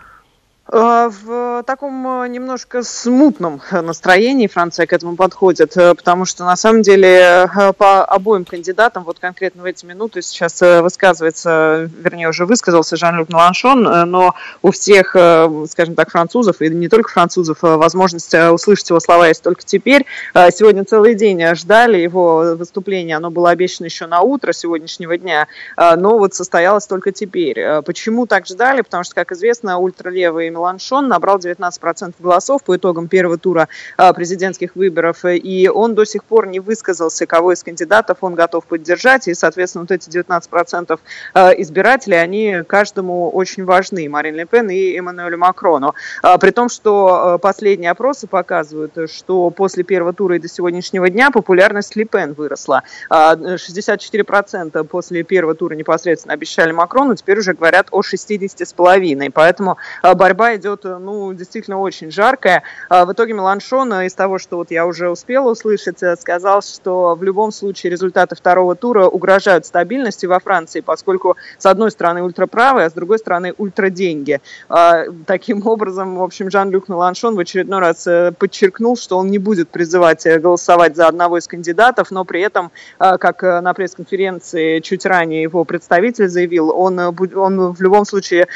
Э, 0.71 1.11
в 1.11 1.63
таком 1.63 2.23
э, 2.23 2.27
немножко 2.27 2.81
смутном 2.81 3.61
настроении 3.71 4.47
Франция 4.47 4.87
к 4.87 4.93
этому 4.93 5.15
подходит, 5.15 5.77
э, 5.77 5.93
потому 5.93 6.25
что 6.25 6.43
на 6.43 6.55
самом 6.55 6.81
деле 6.81 7.47
по 7.77 8.03
обоим 8.03 8.45
кандидатам, 8.45 9.03
вот 9.03 9.19
конкретно 9.19 9.61
в 9.61 9.65
эти 9.65 9.85
минуты 9.85 10.23
сейчас 10.23 10.61
высказывается, 10.61 11.89
вернее 11.99 12.29
уже 12.29 12.45
высказался 12.45 12.97
Жан-Люк 12.97 13.29
Меланшон, 13.29 14.09
но 14.09 14.33
у 14.61 14.71
всех, 14.71 15.11
скажем 15.11 15.95
так, 15.95 16.09
французов, 16.09 16.61
и 16.61 16.69
не 16.69 16.87
только 16.89 17.11
французов, 17.11 17.59
возможность 17.61 18.33
услышать 18.33 18.89
его 18.89 18.99
слова 18.99 19.27
есть 19.27 19.43
только 19.43 19.63
теперь. 19.63 20.05
Сегодня 20.33 20.85
целый 20.85 21.15
день 21.15 21.55
ждали 21.55 21.97
его 21.97 22.55
выступления, 22.55 23.17
оно 23.17 23.29
было 23.29 23.51
обещано 23.51 23.85
еще 23.85 24.07
на 24.07 24.21
утро 24.21 24.53
сегодняшнего 24.53 25.17
дня, 25.17 25.47
но 25.77 26.17
вот 26.17 26.33
состоялось 26.33 26.87
только 26.87 27.11
теперь. 27.11 27.81
Почему 27.85 28.25
так 28.25 28.47
ждали? 28.47 28.81
Потому 28.81 29.03
что, 29.03 29.15
как 29.15 29.31
известно, 29.31 29.77
ультралевые 29.77 30.51
Меланшон 30.55 31.07
набрал 31.07 31.37
19% 31.37 32.13
голосов 32.19 32.63
по 32.63 32.75
итогам 32.75 33.07
первого 33.07 33.37
тура 33.37 33.67
а, 33.97 34.13
президентских 34.13 34.75
выборов, 34.75 35.25
и 35.25 35.69
он 35.73 35.95
до 35.95 36.05
сих 36.05 36.23
пор 36.23 36.47
не 36.47 36.59
высказался, 36.59 37.25
кого 37.25 37.51
из 37.51 37.63
кандидатов 37.63 38.19
он 38.21 38.35
готов 38.35 38.65
поддержать, 38.65 39.27
и, 39.27 39.33
соответственно, 39.33 39.83
вот 39.83 39.91
эти 39.91 40.09
19% 40.09 40.99
а, 41.33 41.51
избирателей, 41.51 42.17
они 42.17 42.63
каждому 42.67 43.29
очень 43.29 43.65
важны, 43.65 44.07
Марин 44.09 44.35
Ле 44.35 44.45
Пен 44.45 44.69
и 44.69 44.97
Эммануэлю 44.97 45.37
Макрону. 45.37 45.93
А, 46.23 46.37
при 46.37 46.51
том, 46.51 46.69
что 46.69 47.37
последние 47.41 47.91
опросы 47.91 48.27
показывают, 48.27 48.93
что 49.11 49.49
после 49.49 49.83
первого 49.83 50.13
тура 50.13 50.37
и 50.37 50.39
до 50.39 50.47
сегодняшнего 50.47 51.09
дня 51.09 51.31
популярность 51.31 51.95
Ле 51.95 52.05
Пен 52.05 52.33
выросла. 52.33 52.83
64% 53.09 54.83
после 54.85 55.23
первого 55.23 55.55
тура 55.55 55.73
непосредственно 55.73 56.33
обещали 56.33 56.71
Макрону, 56.71 57.15
теперь 57.15 57.39
уже 57.39 57.53
говорят 57.53 57.87
о 57.91 58.01
60,5%. 58.01 59.31
Поэтому 59.33 59.77
борьба 60.03 60.44
борьба 60.45 60.55
идет, 60.55 60.85
э, 60.85 60.97
ну, 60.97 61.33
действительно 61.33 61.79
очень 61.79 62.11
жаркая. 62.11 62.63
А 62.89 63.05
в 63.05 63.13
итоге 63.13 63.33
Меланшон 63.33 63.93
э, 63.93 64.05
из 64.05 64.13
того, 64.13 64.37
что 64.39 64.57
вот 64.57 64.71
я 64.71 64.85
уже 64.85 65.09
успела 65.09 65.51
услышать, 65.51 66.01
э, 66.03 66.15
сказал, 66.15 66.61
что 66.61 67.15
в 67.15 67.23
любом 67.23 67.51
случае 67.51 67.91
результаты 67.91 68.35
второго 68.35 68.75
тура 68.75 69.05
угрожают 69.05 69.65
стабильности 69.65 70.25
во 70.25 70.39
Франции, 70.39 70.81
поскольку 70.81 71.37
с 71.57 71.65
одной 71.65 71.91
стороны 71.91 72.21
ультраправые, 72.21 72.87
а 72.87 72.89
с 72.89 72.93
другой 72.93 73.19
стороны 73.19 73.53
ультраденьги. 73.57 74.41
А, 74.69 75.05
таким 75.25 75.65
образом, 75.67 76.17
в 76.17 76.23
общем, 76.23 76.51
Жан-Люк 76.51 76.89
Меланшон 76.89 77.35
в 77.35 77.39
очередной 77.39 77.79
раз 77.79 78.07
подчеркнул, 78.37 78.97
что 78.97 79.17
он 79.17 79.31
не 79.31 79.39
будет 79.39 79.69
призывать 79.69 80.25
голосовать 80.41 80.95
за 80.95 81.07
одного 81.07 81.37
из 81.37 81.47
кандидатов, 81.47 82.11
но 82.11 82.25
при 82.25 82.41
этом, 82.41 82.71
как 82.97 83.41
на 83.41 83.73
пресс-конференции 83.73 84.79
чуть 84.79 85.05
ранее 85.05 85.41
его 85.41 85.63
представитель 85.65 86.27
заявил, 86.27 86.69
он, 86.69 86.99
он 86.99 87.71
в 87.73 87.81
любом 87.81 88.05
случае 88.05 88.47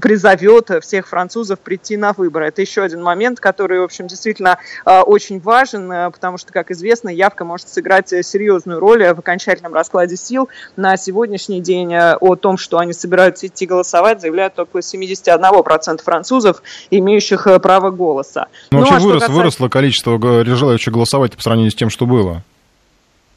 призовет 0.00 0.70
всех 0.82 1.07
французов 1.08 1.58
прийти 1.58 1.96
на 1.96 2.12
выборы. 2.12 2.46
Это 2.48 2.60
еще 2.60 2.82
один 2.82 3.02
момент, 3.02 3.40
который, 3.40 3.80
в 3.80 3.84
общем, 3.84 4.06
действительно 4.06 4.58
а, 4.84 5.02
очень 5.02 5.40
важен, 5.40 5.90
э, 5.90 6.10
потому 6.10 6.38
что, 6.38 6.52
как 6.52 6.70
известно, 6.70 7.08
явка 7.08 7.44
может 7.44 7.68
сыграть 7.68 8.12
э, 8.12 8.22
серьезную 8.22 8.80
роль 8.80 9.04
в 9.04 9.18
окончательном 9.18 9.74
раскладе 9.74 10.16
сил. 10.16 10.48
На 10.76 10.96
сегодняшний 10.96 11.60
день 11.60 11.92
э, 11.92 12.16
о 12.16 12.36
том, 12.36 12.58
что 12.58 12.78
они 12.78 12.92
собираются 12.92 13.46
идти 13.46 13.66
голосовать, 13.66 14.20
заявляют 14.20 14.58
около 14.58 14.80
71% 14.80 16.02
французов, 16.02 16.62
имеющих 16.90 17.48
право 17.62 17.90
голоса. 17.90 18.46
Но 18.70 18.78
ну, 18.78 18.84
вообще 18.84 18.96
а 18.96 19.00
вырос, 19.00 19.22
касается... 19.22 19.36
выросло 19.36 19.68
количество 19.68 20.44
желающих 20.44 20.92
голосовать 20.92 21.36
по 21.36 21.42
сравнению 21.42 21.72
с 21.72 21.74
тем, 21.74 21.90
что 21.90 22.06
было. 22.06 22.42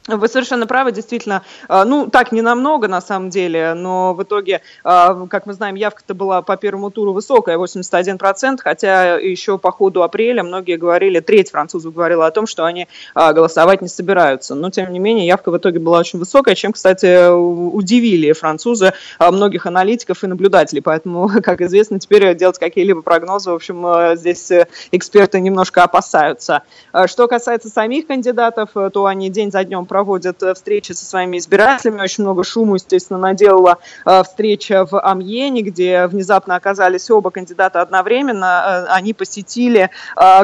Вы 0.08 0.26
совершенно 0.26 0.66
правы, 0.66 0.90
действительно. 0.90 1.42
А, 1.68 1.84
ну, 1.84 2.08
так 2.10 2.32
не 2.32 2.42
намного, 2.42 2.88
на 2.88 3.00
самом 3.00 3.30
деле, 3.30 3.74
но 3.74 4.14
в 4.14 4.22
итоге, 4.24 4.62
а, 4.82 5.26
как 5.28 5.46
мы 5.46 5.52
знаем, 5.52 5.76
явка-то 5.76 6.14
была 6.14 6.42
по 6.42 6.56
первому 6.56 6.90
туру 6.90 7.12
высокая, 7.12 7.56
81%, 7.56 8.58
хотя 8.60 9.14
еще 9.14 9.58
по 9.58 9.70
ходу 9.70 10.02
апреля 10.02 10.42
многие 10.42 10.76
говорили, 10.76 11.20
треть 11.20 11.52
французов 11.52 11.94
говорила 11.94 12.26
о 12.26 12.32
том, 12.32 12.48
что 12.48 12.64
они 12.64 12.88
а, 13.14 13.32
голосовать 13.32 13.80
не 13.80 13.86
собираются. 13.86 14.56
Но, 14.56 14.70
тем 14.70 14.92
не 14.92 14.98
менее, 14.98 15.24
явка 15.24 15.52
в 15.52 15.56
итоге 15.56 15.78
была 15.78 16.00
очень 16.00 16.18
высокая, 16.18 16.56
чем, 16.56 16.72
кстати, 16.72 17.30
удивили 17.32 18.32
французы 18.32 18.94
многих 19.20 19.66
аналитиков 19.66 20.24
и 20.24 20.26
наблюдателей. 20.26 20.82
Поэтому, 20.82 21.30
как 21.44 21.60
известно, 21.60 22.00
теперь 22.00 22.34
делать 22.34 22.58
какие-либо 22.58 23.02
прогнозы, 23.02 23.52
в 23.52 23.54
общем, 23.54 24.16
здесь 24.16 24.50
эксперты 24.90 25.40
немножко 25.40 25.84
опасаются. 25.84 26.62
Что 27.06 27.28
касается 27.28 27.68
самих 27.68 28.08
кандидатов, 28.08 28.70
то 28.92 29.06
они 29.06 29.30
день 29.30 29.52
за 29.52 29.62
днем 29.62 29.86
проводят 29.92 30.42
э, 30.42 30.54
встречи 30.54 30.92
со 30.92 31.04
своими 31.04 31.36
избирателями. 31.36 32.00
Очень 32.00 32.24
много 32.24 32.44
шума, 32.44 32.76
естественно, 32.76 33.18
наделала 33.18 33.76
э, 34.06 34.22
встреча 34.22 34.86
в 34.86 34.98
Амьене, 34.98 35.60
где 35.60 36.06
внезапно 36.06 36.56
оказались 36.56 37.10
оба 37.10 37.30
кандидата 37.30 37.82
одновременно. 37.82 38.86
Э, 38.88 38.92
они 38.94 39.12
посетили 39.12 39.90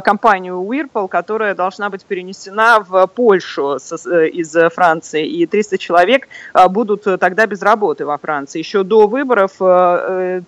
компанию 0.04 0.56
Whirlpool, 0.56 1.08
которая 1.08 1.54
должна 1.54 1.88
быть 1.88 2.04
перенесена 2.04 2.84
в 2.86 3.06
Польшу 3.06 3.76
из 3.76 4.54
Франции. 4.74 5.26
И 5.26 5.46
300 5.46 5.78
человек 5.78 6.28
будут 6.68 7.04
тогда 7.04 7.46
без 7.46 7.62
работы 7.62 8.04
во 8.04 8.18
Франции. 8.18 8.58
Еще 8.58 8.82
до 8.82 9.06
выборов 9.06 9.52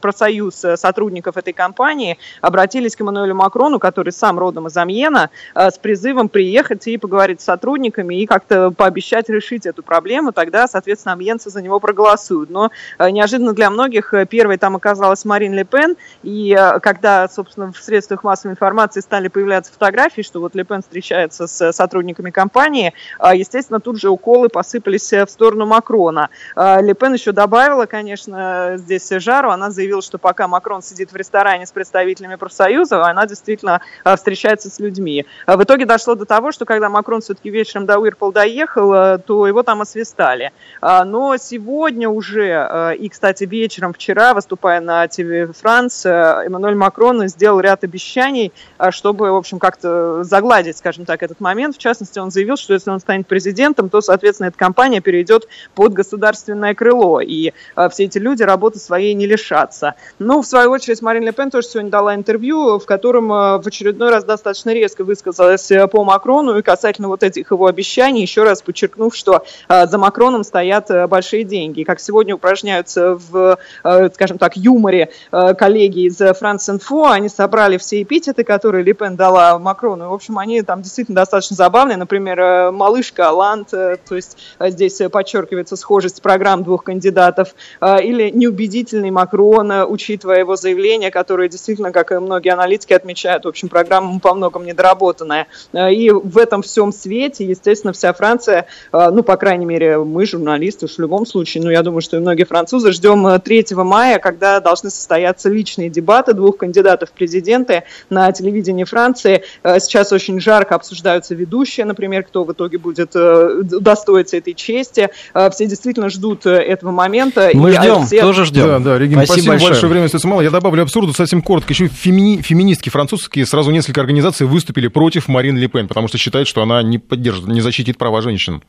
профсоюз 0.01 0.55
сотрудников 0.75 1.37
этой 1.37 1.53
компании 1.53 2.19
обратились 2.41 2.97
к 2.97 3.01
Эммануэлю 3.01 3.35
Макрону, 3.35 3.79
который 3.79 4.13
сам 4.13 4.39
родом 4.39 4.67
из 4.67 4.77
Амьена, 4.77 5.31
с 5.55 5.79
призывом 5.79 6.29
приехать 6.29 6.87
и 6.87 6.99
поговорить 6.99 7.41
с 7.41 7.45
сотрудниками 7.45 8.17
и 8.17 8.27
как-то 8.27 8.71
пообещать 8.91 9.29
решить 9.29 9.67
эту 9.67 9.85
проблему, 9.85 10.33
тогда, 10.33 10.67
соответственно, 10.67 11.13
амьенцы 11.13 11.49
за 11.49 11.63
него 11.63 11.79
проголосуют. 11.79 12.51
Но 12.51 12.73
э, 12.99 13.11
неожиданно 13.11 13.53
для 13.53 13.71
многих 13.71 14.13
э, 14.13 14.27
первой 14.27 14.59
там 14.59 14.75
оказалась 14.75 15.25
Марин 15.25 15.53
Ле 15.53 15.63
Пен, 15.63 15.95
и 16.25 16.57
э, 16.59 16.81
когда, 16.81 17.29
собственно, 17.29 17.73
в 17.73 17.79
средствах 17.79 18.25
массовой 18.25 18.55
информации 18.55 18.99
стали 18.99 19.29
появляться 19.29 19.73
фотографии, 19.73 20.23
что 20.23 20.41
вот 20.41 20.57
Ле 20.57 20.65
Пен 20.65 20.83
встречается 20.83 21.47
с 21.47 21.73
сотрудниками 21.73 22.31
компании, 22.31 22.93
естественно, 23.33 23.79
тут 23.79 24.01
же 24.01 24.11
уколы 24.11 24.49
посыпались 24.49 25.13
в 25.13 25.29
сторону 25.29 25.67
Макрона. 25.67 26.29
Ле 26.57 26.95
Пен 26.95 27.15
еще 27.15 27.31
добавила, 27.31 27.87
конечно, 27.87 28.73
здесь 28.77 29.09
жару, 29.09 29.51
она 29.51 29.71
заявила, 29.71 30.03
что 30.03 30.19
пока 30.19 30.49
Макрон 30.49 30.83
сидит 30.83 31.13
в 31.13 31.17
ресторане 31.17 31.67
с 31.67 31.71
представителями 31.71 32.35
профсоюза, 32.35 33.05
она 33.05 33.27
действительно 33.27 33.81
встречается 34.17 34.69
с 34.69 34.81
людьми. 34.81 35.27
В 35.47 35.63
итоге 35.63 35.87
дошло 35.87 36.15
до 36.17 36.25
того, 36.25 36.51
что 36.51 36.65
когда 36.65 36.89
Макрон 36.89 37.21
все-таки 37.21 37.51
вечером 37.51 37.87
до 37.87 37.99
Уирпол 37.99 38.33
доехал, 38.33 38.80
приехал, 38.81 39.19
то 39.19 39.47
его 39.47 39.63
там 39.63 39.83
освистали. 39.83 40.53
А, 40.81 41.05
но 41.05 41.37
сегодня 41.37 42.09
уже, 42.09 42.67
э, 42.69 42.97
и, 42.97 43.09
кстати, 43.09 43.45
вечером 43.45 43.93
вчера, 43.93 44.35
выступая 44.35 44.81
на 44.81 45.07
ТВ 45.07 45.57
Франс, 45.59 46.07
э, 46.07 46.45
Эммануэль 46.47 46.75
Макрон 46.75 47.29
сделал 47.29 47.61
ряд 47.61 47.85
обещаний, 47.85 48.53
э, 48.79 48.91
чтобы, 48.91 49.33
в 49.33 49.37
общем, 49.37 49.59
как-то 49.59 50.25
загладить, 50.25 50.79
скажем 50.79 51.05
так, 51.05 51.23
этот 51.23 51.41
момент. 51.41 51.77
В 51.77 51.79
частности, 51.79 52.19
он 52.19 52.31
заявил, 52.31 52.57
что 52.57 52.75
если 52.75 52.91
он 52.91 53.01
станет 53.01 53.27
президентом, 53.27 53.89
то, 53.89 54.01
соответственно, 54.01 54.49
эта 54.49 54.59
компания 54.59 55.01
перейдет 55.01 55.49
под 55.75 55.93
государственное 55.93 56.75
крыло, 56.75 57.21
и 57.21 57.53
все 57.91 58.05
эти 58.05 58.19
люди 58.19 58.43
работы 58.43 58.79
своей 58.79 59.15
не 59.15 59.27
лишатся. 59.27 59.95
Ну, 60.19 60.43
в 60.43 60.47
свою 60.47 60.71
очередь, 60.71 61.03
Марин 61.03 61.25
Ле 61.25 61.33
Пен 61.33 61.51
тоже 61.51 61.69
сегодня 61.69 61.91
дала 61.91 62.15
интервью, 62.15 62.79
в 62.79 62.87
котором 62.87 63.29
в 63.29 63.63
очередной 63.65 64.11
раз 64.11 64.25
достаточно 64.25 64.71
резко 64.71 65.05
высказалась 65.05 65.71
по 65.91 66.05
Макрону 66.05 66.59
и 66.59 66.63
касательно 66.63 67.09
вот 67.09 67.23
этих 67.23 67.51
его 67.51 67.67
обещаний, 67.67 68.23
еще 68.23 68.45
раз 68.45 68.63
подчеркнув, 68.71 69.15
что 69.17 69.43
э, 69.69 69.87
за 69.87 69.99
Макроном 69.99 70.45
стоят 70.45 70.91
э, 70.91 71.07
большие 71.09 71.43
деньги. 71.43 71.83
Как 71.83 71.99
сегодня 71.99 72.37
упражняются 72.37 73.15
в, 73.15 73.59
э, 73.83 74.11
скажем 74.15 74.39
так, 74.39 74.57
юморе 74.57 75.11
коллеги 75.31 76.07
из 76.07 76.21
France 76.21 76.69
Info, 76.69 77.11
они 77.11 77.29
собрали 77.29 77.79
все 77.79 78.03
эпитеты, 78.03 78.45
которые 78.45 78.85
Липен 78.85 79.17
дала 79.17 79.59
Макрону. 79.59 80.11
В 80.11 80.15
общем, 80.15 80.39
они 80.39 80.63
там 80.63 80.83
действительно 80.83 81.17
достаточно 81.17 81.57
забавные. 81.57 81.97
Например, 81.97 82.71
малышка 82.71 83.29
Алант, 83.29 83.71
то 83.71 83.99
есть 84.11 84.37
здесь 84.61 85.01
подчеркивается 85.11 85.77
схожесть 85.77 86.23
программ 86.23 86.63
двух 86.63 86.85
кандидатов, 86.85 87.55
или 87.83 88.31
неубедительный 88.31 89.11
Макрон, 89.11 89.71
учитывая 89.89 90.41
его 90.41 90.57
заявление, 90.57 91.11
которое 91.11 91.49
действительно, 91.49 91.93
как 91.93 92.13
и 92.13 92.17
многие 92.17 92.51
аналитики 92.51 92.93
отмечают, 92.93 93.45
в 93.45 93.49
общем, 93.49 93.69
программа 93.69 94.21
по 94.21 94.35
многому 94.35 94.65
недоработанная. 94.65 95.47
И 95.75 96.11
в 96.11 96.39
этом 96.39 96.63
всем 96.63 96.93
свете, 96.93 97.45
естественно, 97.45 97.93
вся 97.93 98.13
Франция 98.13 98.60
а, 98.93 99.11
ну, 99.11 99.23
по 99.23 99.37
крайней 99.37 99.67
мере, 99.67 99.99
мы, 99.99 100.27
журналисты, 100.27 100.87
уж 100.87 100.93
в 100.93 100.99
любом 100.99 101.27
случае, 101.27 101.63
ну, 101.63 101.71
я 101.71 101.83
думаю, 101.83 102.01
что 102.01 102.17
и 102.17 102.21
многие 102.21 102.45
французы 102.45 102.93
ждем 102.93 103.41
3 103.41 103.67
э, 103.71 103.75
мая, 103.77 104.19
когда 104.19 104.61
должны 104.61 104.91
состояться 104.91 105.49
личные 105.49 105.91
дебаты 105.91 106.33
двух 106.33 106.59
кандидатов 106.59 107.11
в 107.11 107.13
президенты 107.13 107.85
на 108.09 108.33
телевидении 108.33 108.85
Франции. 108.85 109.43
Э, 109.63 109.79
сейчас 109.81 110.13
очень 110.13 110.41
жарко 110.41 110.75
обсуждаются 110.75 111.35
ведущие, 111.35 111.87
например, 111.87 112.25
кто 112.25 112.45
в 112.45 112.53
итоге 112.53 112.79
будет 112.79 113.13
э, 113.15 113.63
достоиться 113.63 114.37
этой 114.37 114.55
чести. 114.55 115.11
Все 115.53 115.67
действительно 115.67 116.09
ждут 116.09 116.47
этого 116.47 116.91
момента. 116.91 117.51
Мы 117.55 117.73
ждем, 117.73 118.05
все... 118.05 118.21
тоже 118.21 118.45
ждем. 118.45 118.67
Да, 118.67 118.79
да, 118.79 118.99
Регина, 118.99 119.25
спасибо, 119.25 119.33
спасибо 119.33 119.53
большое. 119.53 119.71
большое. 119.71 119.93
Время 119.93 120.05
остается 120.07 120.29
мало. 120.29 120.41
Я 120.41 120.51
добавлю 120.51 120.83
абсурду 120.83 121.13
совсем 121.13 121.43
коротко. 121.43 121.73
Еще 121.73 121.89
фемини... 121.89 122.43
феминистки 122.43 122.89
французские, 122.89 123.47
сразу 123.47 123.71
несколько 123.71 124.01
организаций 124.01 124.47
выступили 124.47 124.89
против 124.89 125.29
Марин 125.29 125.57
Ле 125.57 125.69
Пен, 125.69 125.89
потому 125.89 126.09
что 126.09 126.19
считают, 126.19 126.49
что 126.49 126.63
она 126.63 126.83
не 126.83 126.99
поддержит, 126.99 127.47
не 127.47 127.61
защитит 127.61 127.99
права 127.99 128.23
женщин 128.23 128.50
женщин. 128.51 128.63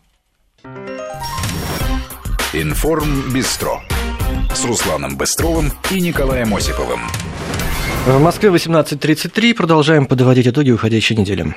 Информ 2.54 3.32
Бистро 3.34 3.82
с 4.54 4.66
Русланом 4.66 5.18
Быстровым 5.18 5.72
и 5.90 6.02
Николаем 6.02 6.54
Осиповым. 6.54 7.02
В 8.06 8.20
Москве 8.20 8.50
18.33. 8.50 9.54
Продолжаем 9.56 10.06
подводить 10.06 10.48
итоги 10.48 10.72
уходящей 10.72 11.16
недели. 11.16 11.56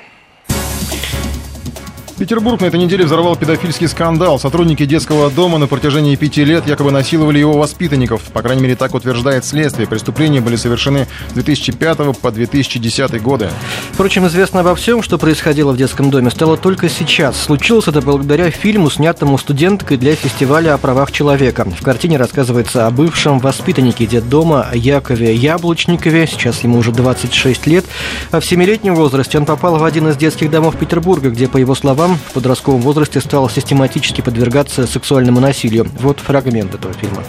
Петербург 2.17 2.61
на 2.61 2.67
этой 2.67 2.79
неделе 2.79 3.05
взорвал 3.05 3.35
педофильский 3.35 3.89
скандал. 3.89 4.39
Сотрудники 4.39 4.87
детского 4.87 5.31
дома 5.31 5.59
на 5.59 5.67
протяжении 5.67 6.15
пяти 6.15 6.45
лет 6.45 6.65
якобы 6.65 6.93
насиловали 6.93 7.41
его 7.41 7.59
воспитанников. 7.59 8.23
По 8.33 8.41
крайней 8.41 8.63
мере, 8.63 8.77
так 8.77 8.95
утверждает 8.95 9.45
следствие. 9.45 9.89
Преступления 9.89 10.41
были 10.41 10.55
совершены 10.55 11.09
с 11.31 11.33
2005 11.33 12.17
по 12.21 12.31
2010 12.31 13.21
годы. 13.21 13.51
Впрочем, 13.93 14.29
известно 14.29 14.61
обо 14.61 14.77
всем, 14.77 15.03
что 15.03 15.19
происходило 15.19 15.73
в 15.73 15.77
детском 15.77 16.13
доме, 16.13 16.31
стало 16.31 16.57
только 16.57 16.89
сейчас. 16.89 17.37
Случилось 17.37 17.89
это 17.89 18.01
благодаря 18.01 18.49
фильму, 18.53 18.91
снятому 18.91 19.37
студенткой 19.37 19.97
для 19.97 20.15
фестиваля 20.15 20.75
о 20.75 20.79
правах 20.79 21.11
человека. 21.11 21.65
В 21.65 21.83
картине 21.83 22.17
рассказывается 22.17 22.87
о 22.87 22.93
бывшем 22.93 23.41
воспитаннике 23.41 24.07
детдома 24.07 24.69
Якове 24.73 25.35
Яблочникове. 25.35 26.29
Сейчас 26.29 26.63
ему 26.63 26.79
уже 26.79 26.93
26 26.93 27.67
лет. 27.67 27.85
А 28.31 28.39
в 28.39 28.47
семилетнем 28.47 28.95
возрасте 28.95 29.37
он 29.37 29.47
попал 29.47 29.79
в 29.79 29.85
один 29.85 30.07
из 30.07 30.17
детских 30.17 30.49
домов 30.49 30.77
Петербурга, 30.77 31.31
где, 31.31 31.49
по 31.49 31.57
его 31.57 31.75
словам, 31.75 32.04
в 32.09 32.33
подростковом 32.33 32.81
возрасте 32.81 33.21
стал 33.21 33.49
систематически 33.49 34.21
подвергаться 34.21 34.87
сексуальному 34.87 35.41
насилию. 35.41 35.87
Вот 36.01 36.21
фрагмент 36.21 36.75
этого 36.75 36.95
фильма. 36.95 37.23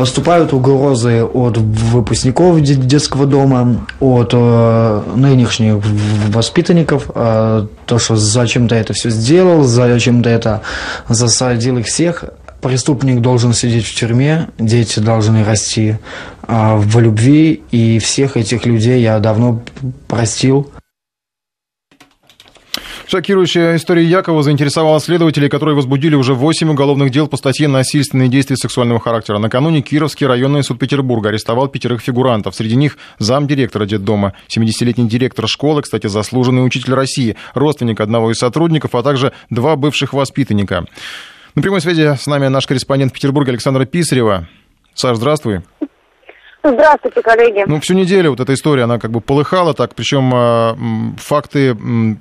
Поступают 0.00 0.54
угрозы 0.54 1.24
от 1.24 1.58
выпускников 1.58 2.60
детского 2.62 3.26
дома, 3.26 3.86
от 4.00 4.30
э, 4.32 5.02
нынешних 5.14 5.74
воспитанников, 6.28 7.10
э, 7.14 7.66
то, 7.84 7.98
что 7.98 8.16
зачем 8.16 8.66
ты 8.66 8.76
это 8.76 8.94
все 8.94 9.10
сделал, 9.10 9.64
зачем 9.64 10.22
ты 10.22 10.30
это 10.30 10.62
засадил 11.10 11.76
их 11.76 11.86
всех. 11.86 12.24
Преступник 12.62 13.20
должен 13.20 13.52
сидеть 13.52 13.84
в 13.84 13.94
тюрьме, 13.94 14.48
дети 14.58 15.00
должны 15.00 15.44
расти 15.44 15.98
э, 16.48 16.76
в 16.76 16.98
любви, 16.98 17.62
и 17.70 17.98
всех 17.98 18.38
этих 18.38 18.64
людей 18.64 19.02
я 19.02 19.18
давно 19.18 19.60
простил. 20.08 20.70
Шокирующая 23.10 23.74
история 23.74 24.04
Якова 24.04 24.44
заинтересовала 24.44 25.00
следователей, 25.00 25.48
которые 25.48 25.74
возбудили 25.74 26.14
уже 26.14 26.32
8 26.32 26.70
уголовных 26.70 27.10
дел 27.10 27.26
по 27.26 27.36
статье 27.36 27.66
«Насильственные 27.66 28.28
действия 28.28 28.54
сексуального 28.54 29.00
характера». 29.00 29.38
Накануне 29.38 29.82
Кировский 29.82 30.28
районный 30.28 30.62
суд 30.62 30.78
Петербурга 30.78 31.30
арестовал 31.30 31.66
пятерых 31.66 32.02
фигурантов. 32.02 32.54
Среди 32.54 32.76
них 32.76 32.98
замдиректора 33.18 33.84
детдома, 33.84 34.34
70-летний 34.56 35.08
директор 35.08 35.48
школы, 35.48 35.82
кстати, 35.82 36.06
заслуженный 36.06 36.64
учитель 36.64 36.94
России, 36.94 37.34
родственник 37.54 37.98
одного 37.98 38.30
из 38.30 38.36
сотрудников, 38.36 38.94
а 38.94 39.02
также 39.02 39.32
два 39.50 39.74
бывших 39.74 40.12
воспитанника. 40.12 40.84
На 41.56 41.62
прямой 41.62 41.80
связи 41.80 42.14
с 42.16 42.28
нами 42.28 42.46
наш 42.46 42.68
корреспондент 42.68 43.12
Петербурга 43.12 43.50
Александра 43.50 43.86
Писарева. 43.86 44.46
Саш, 44.94 45.16
здравствуй. 45.16 45.62
Здравствуйте, 46.62 47.22
коллеги. 47.22 47.64
Ну, 47.66 47.80
всю 47.80 47.94
неделю 47.94 48.30
вот 48.30 48.40
эта 48.40 48.52
история, 48.52 48.82
она 48.82 48.98
как 48.98 49.10
бы 49.10 49.22
полыхала 49.22 49.72
так, 49.72 49.94
причем 49.94 50.30
э, 50.34 51.16
факты 51.16 51.74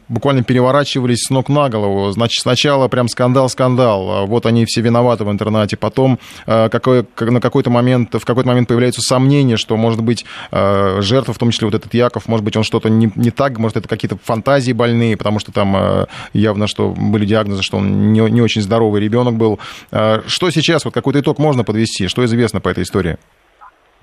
буквально 0.08 0.44
переворачивались 0.44 1.26
с 1.26 1.30
ног 1.30 1.50
на 1.50 1.68
голову. 1.68 2.10
Значит, 2.12 2.42
сначала 2.42 2.88
прям 2.88 3.10
скандал-скандал, 3.10 4.10
а 4.10 4.26
вот 4.26 4.46
они 4.46 4.66
все 4.66 4.80
виноваты 4.80 5.26
в 5.26 5.32
интернете, 5.32 5.76
потом 5.76 6.20
э, 6.46 6.70
какой, 6.70 7.06
на 7.20 7.42
какой-то 7.42 7.70
момент, 7.70 8.14
в 8.14 8.24
какой-то 8.24 8.48
момент 8.48 8.70
появляются 8.70 9.02
сомнения, 9.02 9.58
что, 9.58 9.76
может 9.76 10.02
быть, 10.02 10.26
э, 10.52 11.02
жертва, 11.02 11.34
в 11.34 11.38
том 11.38 11.52
числе 11.52 11.68
вот 11.68 11.76
этот 11.76 11.94
Яков, 11.94 12.30
может 12.30 12.46
быть, 12.46 12.56
он 12.56 12.64
что-то 12.64 12.90
не, 12.90 13.12
не 13.16 13.32
так, 13.32 13.58
может, 13.58 13.76
это 13.76 13.90
какие-то 13.90 14.18
фантазии 14.24 14.72
больные, 14.72 15.18
потому 15.18 15.40
что 15.40 15.52
там 15.52 16.08
явно, 16.32 16.68
что 16.68 16.92
были 16.92 17.26
диагнозы, 17.26 17.62
что 17.62 17.78
он 17.78 18.14
не, 18.14 18.22
не 18.22 18.42
очень 18.42 18.62
здоровый 18.62 19.02
ребенок 19.02 19.36
был. 19.36 19.60
Что 19.92 20.50
сейчас, 20.50 20.86
вот 20.86 20.94
какой-то 20.94 21.20
итог 21.20 21.40
можно 21.40 21.66
подвести, 21.66 22.08
что 22.08 22.24
известно 22.24 22.62
по 22.62 22.70
этой 22.70 22.84
истории? 22.84 23.18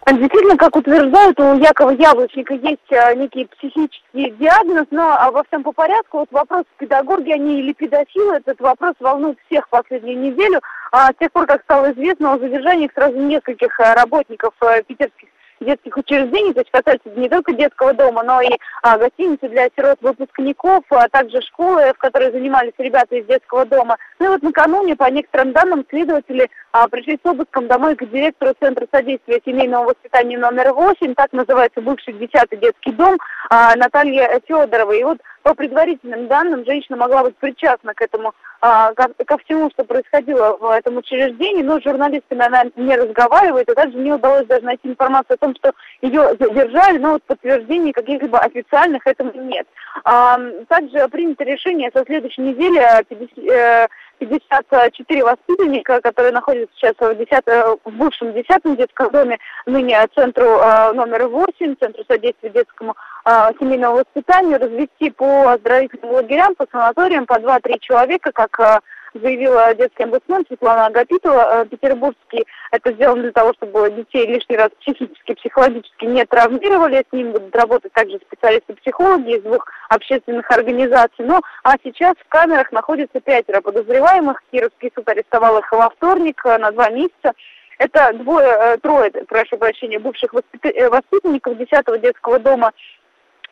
Действительно, 0.08 0.56
как 0.56 0.76
утверждают, 0.76 1.40
у 1.40 1.54
Якова 1.58 1.90
Яблочника 1.90 2.54
есть 2.54 2.92
а, 2.92 3.12
некий 3.14 3.44
психический 3.46 4.30
диагноз, 4.38 4.86
но 4.92 5.16
а, 5.18 5.32
во 5.32 5.42
всем 5.42 5.64
по 5.64 5.72
порядку. 5.72 6.18
Вот 6.18 6.30
вопрос 6.30 6.62
педагоги, 6.78 7.32
они 7.32 7.58
или 7.58 7.72
педофилы, 7.72 8.36
этот 8.36 8.60
вопрос 8.60 8.94
волнует 9.00 9.36
всех 9.46 9.68
последнюю 9.68 10.18
неделю. 10.20 10.60
А, 10.92 11.08
с 11.08 11.16
тех 11.18 11.32
пор, 11.32 11.46
как 11.46 11.62
стало 11.64 11.90
известно 11.90 12.32
о 12.34 12.38
задержании 12.38 12.88
сразу 12.94 13.16
нескольких 13.18 13.80
а, 13.80 13.94
работников 13.96 14.54
а, 14.60 14.80
питерских 14.82 15.28
детских 15.60 15.96
учреждений, 15.96 16.52
то 16.52 16.60
есть 16.60 16.70
касается 16.70 17.08
не 17.16 17.28
только 17.28 17.52
детского 17.52 17.92
дома, 17.92 18.22
но 18.22 18.40
и 18.40 18.50
а, 18.82 18.98
гостиницы 18.98 19.48
для 19.48 19.68
сирот 19.76 19.98
выпускников, 20.00 20.84
а 20.90 21.08
также 21.08 21.40
школы, 21.42 21.92
в 21.94 21.98
которой 21.98 22.32
занимались 22.32 22.72
ребята 22.78 23.16
из 23.16 23.26
детского 23.26 23.64
дома. 23.64 23.96
Ну 24.18 24.26
и 24.26 24.28
вот 24.28 24.42
накануне, 24.42 24.96
по 24.96 25.10
некоторым 25.10 25.52
данным, 25.52 25.84
следователи 25.88 26.50
а, 26.72 26.88
пришли 26.88 27.18
с 27.22 27.26
обыском 27.28 27.68
домой 27.68 27.96
к 27.96 28.04
директору 28.08 28.54
Центра 28.60 28.86
содействия 28.90 29.40
семейному 29.44 29.86
воспитанию 29.86 30.40
номер 30.40 30.72
8, 30.72 31.14
так 31.14 31.32
называется 31.32 31.80
бывший 31.80 32.14
10-й 32.14 32.56
детский 32.56 32.92
дом, 32.92 33.18
а, 33.50 33.74
Наталья 33.76 34.40
Федорова. 34.46 34.92
И 34.92 35.04
вот 35.04 35.18
по 35.42 35.54
предварительным 35.54 36.26
данным, 36.26 36.64
женщина 36.64 36.96
могла 36.96 37.22
быть 37.22 37.36
причастна 37.36 37.94
к 37.94 38.02
этому, 38.02 38.34
ко, 38.60 38.94
ко 39.24 39.38
всему, 39.38 39.70
что 39.70 39.84
происходило 39.84 40.56
в 40.56 40.70
этом 40.70 40.96
учреждении, 40.96 41.62
но 41.62 41.80
с 41.80 41.84
журналистами 41.84 42.44
она 42.44 42.64
не 42.76 42.96
разговаривает, 42.96 43.68
и 43.68 43.74
также 43.74 43.98
не 43.98 44.12
удалось 44.12 44.46
даже 44.46 44.64
найти 44.64 44.88
информацию 44.88 45.34
о 45.34 45.44
том, 45.44 45.54
что 45.56 45.72
ее 46.02 46.36
задержали, 46.38 46.98
но 46.98 47.12
вот 47.12 47.22
подтверждений 47.24 47.92
каких-либо 47.92 48.38
официальных 48.38 49.06
этому 49.06 49.32
нет. 49.34 49.66
А, 50.04 50.38
также 50.68 51.08
принято 51.08 51.44
решение 51.44 51.90
со 51.94 52.04
следующей 52.04 52.42
недели 52.42 52.80
50, 53.08 53.86
54 54.18 55.24
воспитанника, 55.24 56.00
которые 56.00 56.32
находятся 56.32 56.74
сейчас 56.76 56.94
в, 56.98 57.14
10, 57.14 57.44
в 57.84 57.90
бывшем 57.90 58.32
10 58.32 58.76
детском 58.76 59.10
доме, 59.10 59.38
ныне 59.66 60.06
центру 60.14 60.44
э, 60.44 60.92
номер 60.92 61.28
8, 61.28 61.76
центру 61.76 62.04
содействия 62.08 62.50
детскому 62.50 62.94
э, 63.24 63.30
семейному 63.58 63.96
воспитанию, 63.96 64.58
развести 64.58 65.10
по 65.10 65.52
оздоровительным 65.52 66.14
лагерям, 66.14 66.54
по 66.54 66.66
санаториям 66.70 67.26
по 67.26 67.34
2-3 67.34 67.78
человека, 67.80 68.32
как 68.50 68.82
э, 69.14 69.18
заявила 69.18 69.74
детский 69.74 70.04
омбудсмен 70.04 70.44
Светлана 70.46 70.86
Агапитова, 70.86 71.62
э, 71.62 71.66
петербургский. 71.66 72.46
Это 72.70 72.92
сделано 72.92 73.22
для 73.22 73.32
того, 73.32 73.52
чтобы 73.54 73.90
детей 73.90 74.26
лишний 74.26 74.56
раз 74.56 74.70
психически, 74.80 75.34
психологически 75.34 76.04
не 76.04 76.24
травмировали. 76.24 77.04
С 77.08 77.12
ним 77.12 77.32
будут 77.32 77.54
работать 77.54 77.92
также 77.92 78.18
специалисты-психологи 78.18 79.36
из 79.36 79.42
двух 79.42 79.66
общественных 79.88 80.50
организаций. 80.50 81.24
Ну, 81.24 81.40
а 81.62 81.74
сейчас 81.82 82.14
в 82.18 82.28
камерах 82.28 82.72
находится 82.72 83.20
пятеро 83.20 83.60
подозреваемых. 83.60 84.42
Кировский 84.50 84.92
суд 84.94 85.08
арестовал 85.08 85.58
их 85.58 85.70
во 85.72 85.90
вторник 85.90 86.40
э, 86.44 86.58
на 86.58 86.70
два 86.70 86.90
месяца. 86.90 87.32
Это 87.78 88.12
двое, 88.14 88.78
трое, 88.78 89.10
прошу 89.28 89.58
прощения, 89.58 89.98
бывших 89.98 90.32
воспитанников 90.32 91.58
10-го 91.58 91.96
детского 91.96 92.38
дома 92.38 92.72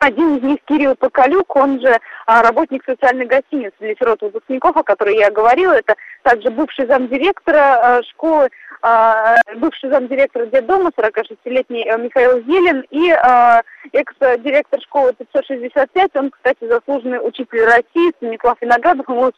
один 0.05 0.37
из 0.37 0.43
них 0.43 0.59
Кирилл 0.65 0.95
Поколюк, 0.95 1.55
он 1.55 1.81
же 1.81 1.97
а, 2.27 2.43
работник 2.43 2.83
социальной 2.85 3.25
гостиницы 3.25 3.73
для 3.79 3.95
сирот 3.95 4.21
выпускников, 4.21 4.77
о 4.77 4.83
которой 4.83 5.17
я 5.17 5.31
говорила. 5.31 5.73
Это 5.73 5.95
также 6.21 6.51
бывший 6.51 6.85
замдиректора 6.87 7.79
а, 7.81 8.03
школы, 8.03 8.49
а, 8.81 9.35
бывший 9.55 9.89
замдиректора 9.89 10.45
детдома, 10.45 10.91
46-летний 10.95 11.87
э, 11.87 11.97
Михаил 11.97 12.37
Елен 12.37 12.85
и 12.91 13.09
экс-директор 13.93 14.79
школы 14.81 15.13
565, 15.13 16.11
он, 16.15 16.29
кстати, 16.29 16.67
заслуженный 16.69 17.25
учитель 17.27 17.63
России, 17.63 18.13
Станислав 18.17 18.61
Виноградов, 18.61 19.07
ему 19.09 19.31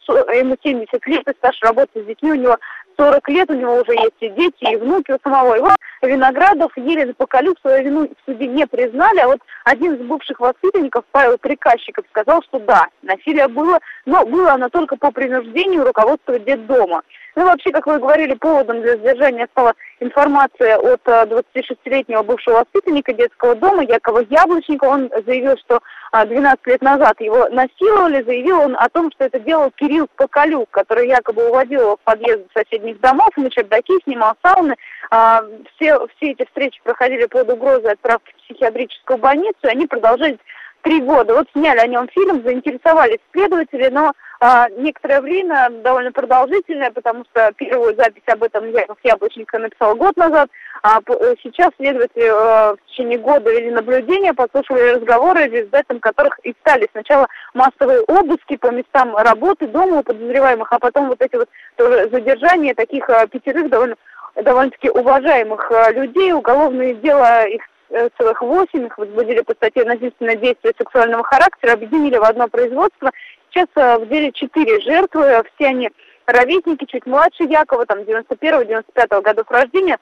70 0.62 1.06
лет, 1.06 1.28
и 1.28 1.36
стаж 1.38 1.58
работы 1.62 2.02
с 2.02 2.06
детьми 2.06 2.32
у 2.32 2.34
него 2.34 2.56
40 2.98 3.28
лет, 3.28 3.50
у 3.50 3.54
него 3.54 3.76
уже 3.76 3.92
есть 3.92 4.16
и 4.20 4.28
дети, 4.30 4.72
и 4.72 4.76
внуки 4.76 5.12
у 5.12 5.18
самого. 5.22 5.56
И 5.56 5.60
вот 5.60 5.76
Виноградов, 6.02 6.76
Елена 6.76 7.14
Поколюк 7.14 7.56
свою 7.60 7.84
вину 7.84 8.08
в 8.08 8.30
суде 8.30 8.46
не 8.46 8.66
признали, 8.66 9.20
а 9.20 9.28
вот 9.28 9.40
один 9.64 9.94
из 9.94 10.00
бывших 10.00 10.40
воспитанников, 10.40 11.04
Павел 11.12 11.38
Приказчиков, 11.38 12.04
сказал, 12.10 12.42
что 12.42 12.58
да, 12.58 12.88
насилие 13.02 13.48
было, 13.48 13.78
но 14.04 14.26
было 14.26 14.52
оно 14.52 14.68
только 14.68 14.96
по 14.96 15.12
принуждению 15.12 15.84
руководства 15.84 16.38
детдома. 16.38 17.02
Ну, 17.38 17.44
вообще, 17.44 17.70
как 17.70 17.86
вы 17.86 18.00
говорили, 18.00 18.34
поводом 18.34 18.82
для 18.82 18.96
задержания 18.96 19.46
стала 19.52 19.72
информация 20.00 20.76
от 20.76 21.00
26-летнего 21.06 22.22
э, 22.22 22.24
бывшего 22.24 22.56
воспитанника 22.56 23.12
детского 23.12 23.54
дома 23.54 23.84
Якова 23.84 24.24
Яблочника. 24.28 24.86
Он 24.86 25.08
заявил, 25.24 25.56
что 25.58 25.78
12 26.12 26.58
э, 26.66 26.70
лет 26.72 26.82
назад 26.82 27.20
его 27.20 27.48
насиловали. 27.50 28.24
Заявил 28.24 28.58
он 28.58 28.76
о 28.76 28.88
том, 28.88 29.12
что 29.12 29.26
это 29.26 29.38
делал 29.38 29.70
Кирилл 29.70 30.08
Поколюк, 30.16 30.68
который 30.72 31.06
якобы 31.06 31.48
уводил 31.48 31.82
его 31.82 31.96
в 31.96 32.00
подъезд 32.00 32.42
соседних 32.52 32.98
домов, 32.98 33.28
на 33.36 33.48
чердаки, 33.50 33.92
снимал 34.02 34.34
сауны. 34.42 34.74
А, 35.12 35.40
все, 35.76 35.96
все 36.16 36.32
эти 36.32 36.44
встречи 36.44 36.80
проходили 36.82 37.26
под 37.26 37.48
угрозой 37.52 37.92
отправки 37.92 38.32
в 38.32 38.42
психиатрическую 38.46 39.16
больницу, 39.16 39.58
и 39.62 39.68
они 39.68 39.86
продолжались 39.86 40.38
три 40.82 41.00
года. 41.00 41.34
Вот 41.34 41.48
сняли 41.52 41.78
о 41.78 41.86
нем 41.86 42.08
фильм, 42.08 42.42
заинтересовались 42.42 43.18
следователи, 43.32 43.88
но 43.88 44.12
а, 44.40 44.68
некоторое 44.70 45.20
время, 45.20 45.68
довольно 45.82 46.12
продолжительное, 46.12 46.92
потому 46.92 47.24
что 47.24 47.50
первую 47.56 47.96
запись 47.96 48.22
об 48.26 48.44
этом 48.44 48.70
Яков 48.70 48.98
Яблоченко 49.02 49.58
написал 49.58 49.96
год 49.96 50.16
назад, 50.16 50.48
а 50.82 51.00
э, 51.00 51.34
сейчас 51.42 51.70
следователи 51.76 52.26
э, 52.26 52.74
в 52.74 52.78
течение 52.88 53.18
года 53.18 53.50
вели 53.50 53.70
наблюдения, 53.70 54.32
послушали 54.32 54.94
разговоры, 54.94 55.48
результатом 55.48 55.98
которых 55.98 56.38
и 56.44 56.54
стали 56.60 56.88
сначала 56.92 57.26
массовые 57.52 58.00
обыски 58.02 58.56
по 58.56 58.70
местам 58.70 59.16
работы, 59.16 59.66
дома 59.66 59.98
у 59.98 60.02
подозреваемых, 60.04 60.72
а 60.72 60.78
потом 60.78 61.08
вот 61.08 61.20
эти 61.20 61.34
вот 61.34 61.48
тоже 61.76 62.08
задержания 62.12 62.74
таких 62.74 63.10
э, 63.10 63.26
пятерых 63.26 63.68
довольно 63.70 63.96
довольно-таки 64.36 64.88
уважаемых 64.90 65.68
людей. 65.94 66.32
Уголовные 66.32 66.94
дела 66.94 67.44
их 67.44 67.62
целых 68.18 68.42
восемь, 68.42 68.86
их 68.86 68.98
возбудили 68.98 69.40
по 69.40 69.54
статье 69.54 69.84
насильственное 69.84 70.36
действие 70.36 70.74
сексуального 70.76 71.24
характера, 71.24 71.72
объединили 71.72 72.16
в 72.16 72.24
одно 72.24 72.48
производство. 72.48 73.10
Сейчас 73.50 73.68
в 73.74 74.06
деле 74.08 74.30
четыре 74.32 74.80
жертвы, 74.80 75.42
все 75.54 75.68
они 75.68 75.90
ровесники, 76.26 76.84
чуть 76.84 77.06
младше 77.06 77.44
Якова, 77.44 77.86
там 77.86 78.00
91-95 78.00 79.22
годов 79.22 79.50
рождения. 79.50 79.98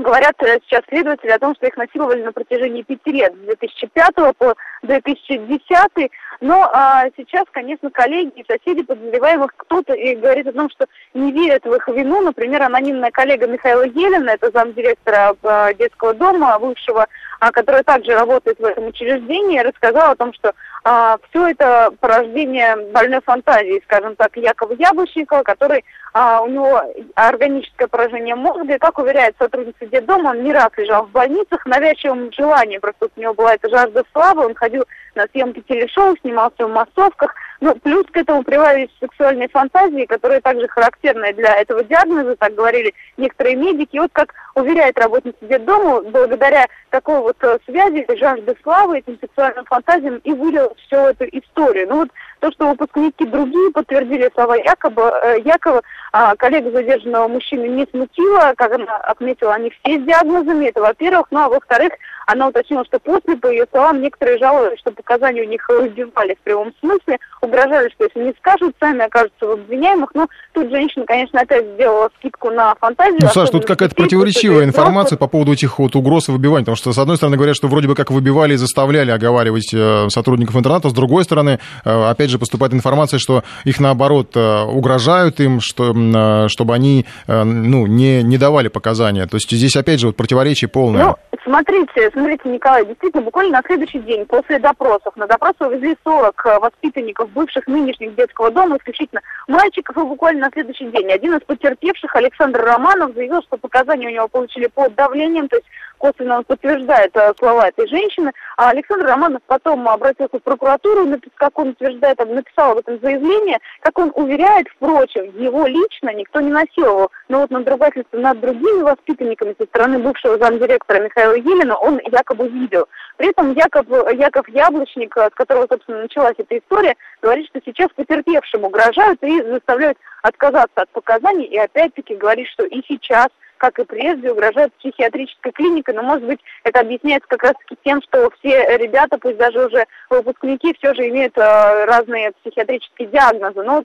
Говорят 0.00 0.34
сейчас 0.40 0.80
следователи 0.88 1.30
о 1.30 1.38
том, 1.38 1.54
что 1.54 1.66
их 1.66 1.76
насиловали 1.76 2.22
на 2.22 2.32
протяжении 2.32 2.82
пяти 2.82 3.12
лет, 3.12 3.34
с 3.34 3.46
2005 3.46 4.14
по 4.38 4.54
2010. 4.82 6.10
Но 6.40 6.70
а, 6.72 7.04
сейчас, 7.18 7.44
конечно, 7.52 7.90
коллеги 7.90 8.32
и 8.36 8.44
соседи 8.48 8.82
подозреваемых 8.82 9.52
кто-то 9.54 9.92
и 9.92 10.14
говорит 10.14 10.46
о 10.46 10.52
том, 10.52 10.70
что 10.70 10.86
не 11.12 11.32
верят 11.32 11.66
в 11.66 11.74
их 11.74 11.86
вину. 11.88 12.22
Например, 12.22 12.62
анонимная 12.62 13.10
коллега 13.10 13.46
Михаила 13.46 13.82
Елена, 13.82 14.30
это 14.30 14.50
замдиректора 14.50 15.36
а, 15.42 15.74
детского 15.74 16.14
дома 16.14 16.58
бывшего, 16.58 17.06
которая 17.52 17.82
также 17.82 18.12
работает 18.12 18.58
в 18.58 18.64
этом 18.64 18.88
учреждении, 18.88 19.60
рассказала 19.60 20.12
о 20.12 20.16
том, 20.16 20.32
что 20.34 20.52
а, 20.84 21.16
все 21.28 21.48
это 21.48 21.90
порождение 22.00 22.76
больной 22.92 23.20
фантазии, 23.22 23.82
скажем 23.84 24.16
так, 24.16 24.36
Якова 24.36 24.74
Яблочникова, 24.74 25.42
который 25.42 25.84
а, 26.12 26.42
у 26.42 26.48
него 26.48 26.82
органическое 27.14 27.88
поражение 27.88 28.34
мозга, 28.34 28.74
и, 28.74 28.78
как 28.78 28.98
уверяет 28.98 29.34
сотрудница 29.38 29.86
детдома, 29.86 30.30
он 30.30 30.42
не 30.42 30.52
раз 30.52 30.70
лежал 30.76 31.06
в 31.06 31.10
больницах, 31.10 31.64
навязчивым 31.66 32.30
желанием, 32.32 32.80
просто 32.80 33.08
у 33.14 33.20
него 33.20 33.34
была 33.34 33.54
эта 33.54 33.68
жажда 33.68 34.04
славы, 34.12 34.46
он 34.46 34.54
ходил 34.54 34.84
на 35.20 35.26
съемки 35.32 35.62
телешоу, 35.68 36.16
снимался 36.20 36.66
в 36.66 36.70
массовках, 36.70 37.34
ну, 37.60 37.74
плюс 37.74 38.06
к 38.10 38.16
этому 38.16 38.42
прибавились 38.42 38.88
сексуальные 39.00 39.48
фантазии, 39.48 40.06
которые 40.06 40.40
также 40.40 40.66
характерны 40.68 41.32
для 41.34 41.56
этого 41.56 41.84
диагноза, 41.84 42.36
так 42.36 42.54
говорили 42.54 42.94
некоторые 43.18 43.56
медики. 43.56 43.96
И 43.96 43.98
вот 43.98 44.10
как 44.12 44.34
уверяет 44.54 44.98
работница 44.98 45.38
детдома, 45.42 46.00
благодаря 46.00 46.66
такой 46.88 47.20
вот 47.20 47.36
э, 47.42 47.58
связи, 47.66 48.06
жажды 48.18 48.56
славы, 48.62 48.98
этим 48.98 49.18
сексуальным 49.20 49.66
фантазиям 49.66 50.16
и 50.24 50.32
вылилось 50.32 50.78
всю 50.86 50.96
эту 50.96 51.24
историю. 51.24 51.88
Ну 51.88 51.96
вот 51.96 52.08
то, 52.40 52.50
что 52.52 52.68
выпускники 52.68 53.26
другие 53.26 53.70
подтвердили 53.72 54.30
слова 54.34 54.54
якобы, 54.56 55.02
э, 55.02 55.40
Якова, 55.44 55.82
а, 56.12 56.34
коллега 56.36 56.70
задержанного 56.70 57.28
мужчины 57.28 57.66
не 57.66 57.86
смутила, 57.86 58.54
как 58.56 58.72
она 58.72 58.96
отметила, 58.96 59.54
они 59.54 59.70
все 59.70 59.98
с 59.98 60.02
диагнозами, 60.02 60.66
это 60.66 60.80
во-первых, 60.80 61.26
ну 61.30 61.40
а 61.40 61.48
во-вторых, 61.48 61.92
она 62.32 62.48
уточнила, 62.48 62.84
что 62.84 62.98
после, 62.98 63.36
по 63.36 63.48
ее 63.48 63.66
словам, 63.70 64.00
некоторые 64.00 64.38
жаловались, 64.38 64.78
что 64.80 64.92
показания 64.92 65.42
у 65.42 65.48
них 65.48 65.68
разбивали 65.68 66.34
в 66.34 66.44
прямом 66.44 66.72
смысле, 66.80 67.18
угрожали, 67.40 67.90
что 67.90 68.04
если 68.04 68.20
не 68.20 68.34
скажут, 68.38 68.74
сами 68.78 69.04
окажутся 69.04 69.46
в 69.46 69.50
обвиняемых. 69.50 70.10
Но 70.14 70.28
тут 70.52 70.70
женщина, 70.70 71.04
конечно, 71.06 71.40
опять 71.40 71.66
сделала 71.74 72.10
скидку 72.18 72.50
на 72.50 72.74
фантазию. 72.76 73.18
Ну, 73.22 73.28
Саш, 73.28 73.50
тут 73.50 73.66
какая-то 73.66 73.94
противоречивая 73.94 74.64
информация 74.64 75.16
по 75.16 75.26
поводу 75.26 75.52
этих 75.52 75.78
вот 75.78 75.96
угроз 75.96 76.28
и 76.28 76.32
выбиваний. 76.32 76.64
Потому 76.64 76.76
что, 76.76 76.92
с 76.92 76.98
одной 76.98 77.16
стороны, 77.16 77.36
говорят, 77.36 77.56
что 77.56 77.68
вроде 77.68 77.88
бы 77.88 77.94
как 77.94 78.10
выбивали 78.10 78.54
и 78.54 78.56
заставляли 78.56 79.10
оговаривать 79.10 79.72
э, 79.74 80.08
сотрудников 80.10 80.56
интерната, 80.56 80.88
с 80.88 80.92
другой 80.92 81.24
стороны, 81.24 81.58
э, 81.84 82.10
опять 82.10 82.30
же, 82.30 82.38
поступает 82.38 82.74
информация, 82.74 83.18
что 83.18 83.42
их, 83.64 83.80
наоборот, 83.80 84.36
э, 84.36 84.62
угрожают 84.64 85.40
им, 85.40 85.60
что, 85.60 86.48
чтобы 86.48 86.74
они 86.74 87.06
ну, 87.26 87.86
не, 87.86 88.22
не 88.22 88.38
давали 88.38 88.68
показания. 88.68 89.26
То 89.26 89.36
есть 89.36 89.50
здесь, 89.50 89.76
опять 89.76 90.00
же, 90.00 90.08
вот 90.08 90.16
противоречие 90.16 90.68
полное. 90.68 91.04
Ну, 91.04 91.16
смотрите, 91.44 92.10
смотрите, 92.20 92.48
Николай, 92.48 92.84
действительно, 92.84 93.22
буквально 93.22 93.58
на 93.58 93.62
следующий 93.66 93.98
день 94.00 94.26
после 94.26 94.58
допросов, 94.58 95.16
на 95.16 95.26
допрос 95.26 95.54
увезли 95.60 95.96
40 96.04 96.44
воспитанников 96.60 97.30
бывших 97.30 97.66
нынешних 97.66 98.14
детского 98.14 98.50
дома, 98.50 98.76
исключительно 98.76 99.22
мальчиков, 99.48 99.96
и 99.96 100.00
буквально 100.00 100.46
на 100.46 100.50
следующий 100.52 100.86
день 100.90 101.10
один 101.10 101.34
из 101.34 101.42
потерпевших, 101.44 102.14
Александр 102.14 102.62
Романов, 102.62 103.14
заявил, 103.14 103.42
что 103.42 103.56
показания 103.56 104.08
у 104.08 104.10
него 104.10 104.28
получили 104.28 104.66
под 104.66 104.94
давлением, 104.94 105.48
то 105.48 105.56
есть 105.56 105.66
косвенно 106.00 106.38
он 106.38 106.44
подтверждает 106.44 107.14
э, 107.14 107.32
слова 107.38 107.68
этой 107.68 107.86
женщины. 107.86 108.32
А 108.56 108.70
Александр 108.70 109.06
Романов 109.06 109.42
потом 109.46 109.86
обратился 109.88 110.38
в 110.38 110.42
прокуратуру, 110.42 111.06
как 111.36 111.58
он 111.58 111.68
утверждает, 111.68 112.18
написал 112.18 112.72
об 112.72 112.78
этом 112.78 112.98
заявление, 113.00 113.58
как 113.80 113.98
он 113.98 114.10
уверяет, 114.14 114.66
впрочем, 114.74 115.24
его 115.38 115.66
лично 115.66 116.12
никто 116.14 116.40
не 116.40 116.50
насиловал. 116.50 117.10
Но 117.28 117.40
вот 117.40 117.50
надругательство 117.50 118.16
над 118.16 118.40
другими 118.40 118.82
воспитанниками 118.82 119.54
со 119.58 119.66
стороны 119.66 119.98
бывшего 119.98 120.38
замдиректора 120.38 121.02
Михаила 121.02 121.34
Елена 121.34 121.76
он 121.76 122.00
якобы 122.10 122.48
видел. 122.48 122.86
При 123.18 123.28
этом 123.28 123.52
Яков, 123.52 123.86
Яков 124.14 124.48
Яблочник, 124.48 125.14
с 125.14 125.34
которого, 125.34 125.66
собственно, 125.70 126.02
началась 126.02 126.34
эта 126.38 126.58
история, 126.58 126.96
говорит, 127.20 127.46
что 127.48 127.60
сейчас 127.64 127.88
потерпевшим 127.94 128.64
угрожают 128.64 129.22
и 129.22 129.42
заставляют 129.42 129.98
отказаться 130.22 130.82
от 130.82 130.88
показаний, 130.90 131.44
и 131.44 131.58
опять-таки 131.58 132.16
говорит, 132.16 132.48
что 132.48 132.64
и 132.64 132.82
сейчас 132.88 133.28
как 133.60 133.78
и 133.78 133.84
прежде, 133.84 134.32
угрожает 134.32 134.72
психиатрическая 134.76 135.52
клиника, 135.52 135.92
но, 135.92 136.02
может 136.02 136.24
быть, 136.24 136.40
это 136.64 136.80
объясняется 136.80 137.28
как 137.28 137.42
раз-таки 137.42 137.76
тем, 137.84 138.00
что 138.02 138.30
все 138.38 138.78
ребята, 138.78 139.18
пусть 139.18 139.36
даже 139.36 139.66
уже 139.66 139.84
выпускники, 140.08 140.74
все 140.78 140.94
же 140.94 141.06
имеют 141.08 141.36
э, 141.36 141.84
разные 141.84 142.32
психиатрические 142.42 143.08
диагнозы. 143.08 143.62
Но 143.62 143.84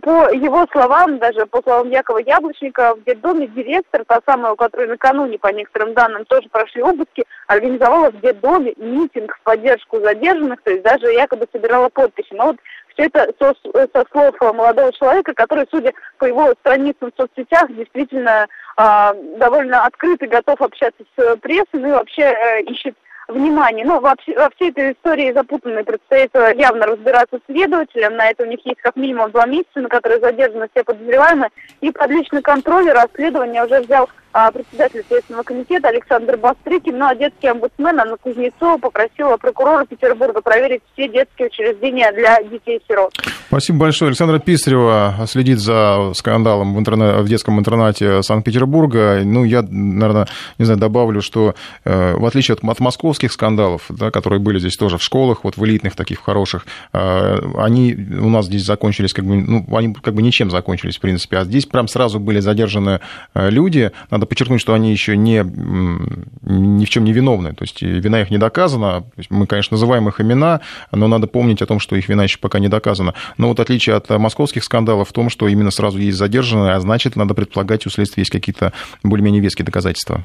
по 0.00 0.30
его 0.32 0.66
словам, 0.72 1.18
даже 1.18 1.44
по 1.46 1.60
словам 1.62 1.90
Якова 1.90 2.18
Яблочника, 2.18 2.94
в 2.94 3.04
детдоме 3.04 3.46
директор, 3.48 4.04
та 4.06 4.20
самая, 4.26 4.52
у 4.52 4.56
которой 4.56 4.88
накануне, 4.88 5.38
по 5.38 5.48
некоторым 5.48 5.92
данным, 5.92 6.24
тоже 6.24 6.48
прошли 6.48 6.82
обыски, 6.82 7.24
организовала 7.46 8.10
в 8.10 8.20
детдоме 8.20 8.72
митинг 8.78 9.36
в 9.36 9.42
поддержку 9.42 10.00
задержанных, 10.00 10.62
то 10.62 10.70
есть 10.70 10.82
даже 10.82 11.12
якобы 11.12 11.46
собирала 11.52 11.90
подписи. 11.90 12.32
Но 12.32 12.46
вот 12.46 12.56
все 12.94 13.04
это 13.04 13.32
со, 13.38 13.54
со 13.92 14.04
слов 14.10 14.34
молодого 14.40 14.92
человека, 14.94 15.34
который, 15.34 15.66
судя 15.70 15.92
по 16.18 16.24
его 16.24 16.52
страницам 16.60 17.10
в 17.10 17.20
соцсетях, 17.20 17.70
действительно 17.70 18.48
э, 18.78 19.12
довольно 19.36 19.84
открыт 19.84 20.22
и 20.22 20.26
готов 20.26 20.60
общаться 20.62 21.04
с 21.16 21.36
прессой, 21.36 21.80
ну 21.80 21.88
и 21.88 21.92
вообще 21.92 22.22
э, 22.22 22.62
ищет 22.62 22.96
внимание. 23.32 23.84
Ну, 23.84 24.00
во, 24.00 24.14
во 24.36 24.50
всей 24.50 24.70
этой 24.70 24.92
истории 24.92 25.32
запутанной 25.32 25.84
предстоит 25.84 26.30
э, 26.34 26.54
явно 26.56 26.86
разбираться 26.86 27.38
следователям. 27.46 28.16
На 28.16 28.30
это 28.30 28.44
у 28.44 28.46
них 28.46 28.60
есть 28.64 28.80
как 28.80 28.96
минимум 28.96 29.30
два 29.30 29.46
месяца, 29.46 29.80
на 29.80 29.88
которые 29.88 30.20
задержаны 30.20 30.68
все 30.72 30.84
подозреваемые. 30.84 31.50
И 31.80 31.90
под 31.90 32.10
личный 32.10 32.42
контроль 32.42 32.90
расследование 32.90 33.64
уже 33.64 33.80
взял 33.80 34.08
а, 34.34 34.50
председатель 34.50 35.04
Следственного 35.06 35.42
комитета 35.42 35.88
Александр 35.88 36.38
Бастрыкин. 36.38 36.96
Ну, 36.96 37.06
а 37.06 37.14
детский 37.14 37.48
омбудсмен 37.48 38.00
Анна 38.00 38.16
Кузнецова 38.16 38.78
попросила 38.78 39.36
прокурора 39.36 39.84
Петербурга 39.84 40.40
проверить 40.40 40.80
все 40.92 41.08
детские 41.08 41.48
учреждения 41.48 42.10
для 42.12 42.42
детей-сирот. 42.42 43.12
Спасибо 43.48 43.80
большое. 43.80 44.08
Александра 44.08 44.38
Писарева 44.38 45.14
следит 45.26 45.58
за 45.58 46.12
скандалом 46.14 46.74
в, 46.74 46.78
интернет, 46.78 47.20
в 47.20 47.28
детском 47.28 47.58
интернате 47.58 48.22
Санкт-Петербурга. 48.22 49.20
Ну, 49.22 49.44
я, 49.44 49.60
наверное, 49.60 50.26
не 50.58 50.64
знаю, 50.64 50.80
добавлю, 50.80 51.20
что 51.20 51.54
э, 51.84 52.14
в 52.14 52.24
отличие 52.24 52.54
от, 52.54 52.64
от 52.64 52.80
московских 52.80 53.21
скандалов, 53.30 53.84
да, 53.88 54.10
которые 54.10 54.40
были 54.40 54.58
здесь 54.58 54.76
тоже 54.76 54.98
в 54.98 55.02
школах, 55.02 55.44
вот 55.44 55.56
в 55.56 55.64
элитных 55.64 55.94
таких 55.94 56.20
хороших, 56.20 56.66
э, 56.92 57.38
они 57.58 57.94
у 57.94 58.28
нас 58.28 58.46
здесь 58.46 58.64
закончились, 58.64 59.12
как 59.12 59.24
бы, 59.24 59.36
ну, 59.36 59.76
они 59.76 59.94
как 59.94 60.14
бы 60.14 60.22
ничем 60.22 60.50
закончились, 60.50 60.96
в 60.96 61.00
принципе. 61.00 61.38
А 61.38 61.44
здесь 61.44 61.66
прям 61.66 61.86
сразу 61.86 62.18
были 62.18 62.40
задержаны 62.40 63.00
э, 63.34 63.50
люди. 63.50 63.92
Надо 64.10 64.26
подчеркнуть, 64.26 64.60
что 64.60 64.74
они 64.74 64.90
еще 64.90 65.16
не, 65.16 65.44
ни 65.44 66.84
в 66.84 66.88
чем 66.88 67.04
не 67.04 67.12
виновны. 67.12 67.52
То 67.52 67.62
есть 67.62 67.82
вина 67.82 68.22
их 68.22 68.30
не 68.30 68.38
доказана. 68.38 69.04
Мы, 69.30 69.46
конечно, 69.46 69.74
называем 69.74 70.08
их 70.08 70.20
имена, 70.20 70.60
но 70.90 71.06
надо 71.06 71.26
помнить 71.26 71.62
о 71.62 71.66
том, 71.66 71.78
что 71.78 71.94
их 71.94 72.08
вина 72.08 72.24
еще 72.24 72.38
пока 72.38 72.58
не 72.58 72.68
доказана. 72.68 73.14
Но 73.36 73.48
вот 73.48 73.60
отличие 73.60 73.94
от 73.94 74.08
московских 74.10 74.64
скандалов 74.64 75.10
в 75.10 75.12
том, 75.12 75.30
что 75.30 75.46
именно 75.46 75.70
сразу 75.70 75.98
есть 75.98 76.18
задержанные, 76.18 76.72
а 76.72 76.80
значит, 76.80 77.16
надо 77.16 77.34
предполагать, 77.34 77.86
у 77.86 77.90
следствия 77.90 78.22
есть 78.22 78.30
какие-то 78.30 78.72
более-менее 79.02 79.42
веские 79.42 79.64
доказательства. 79.64 80.24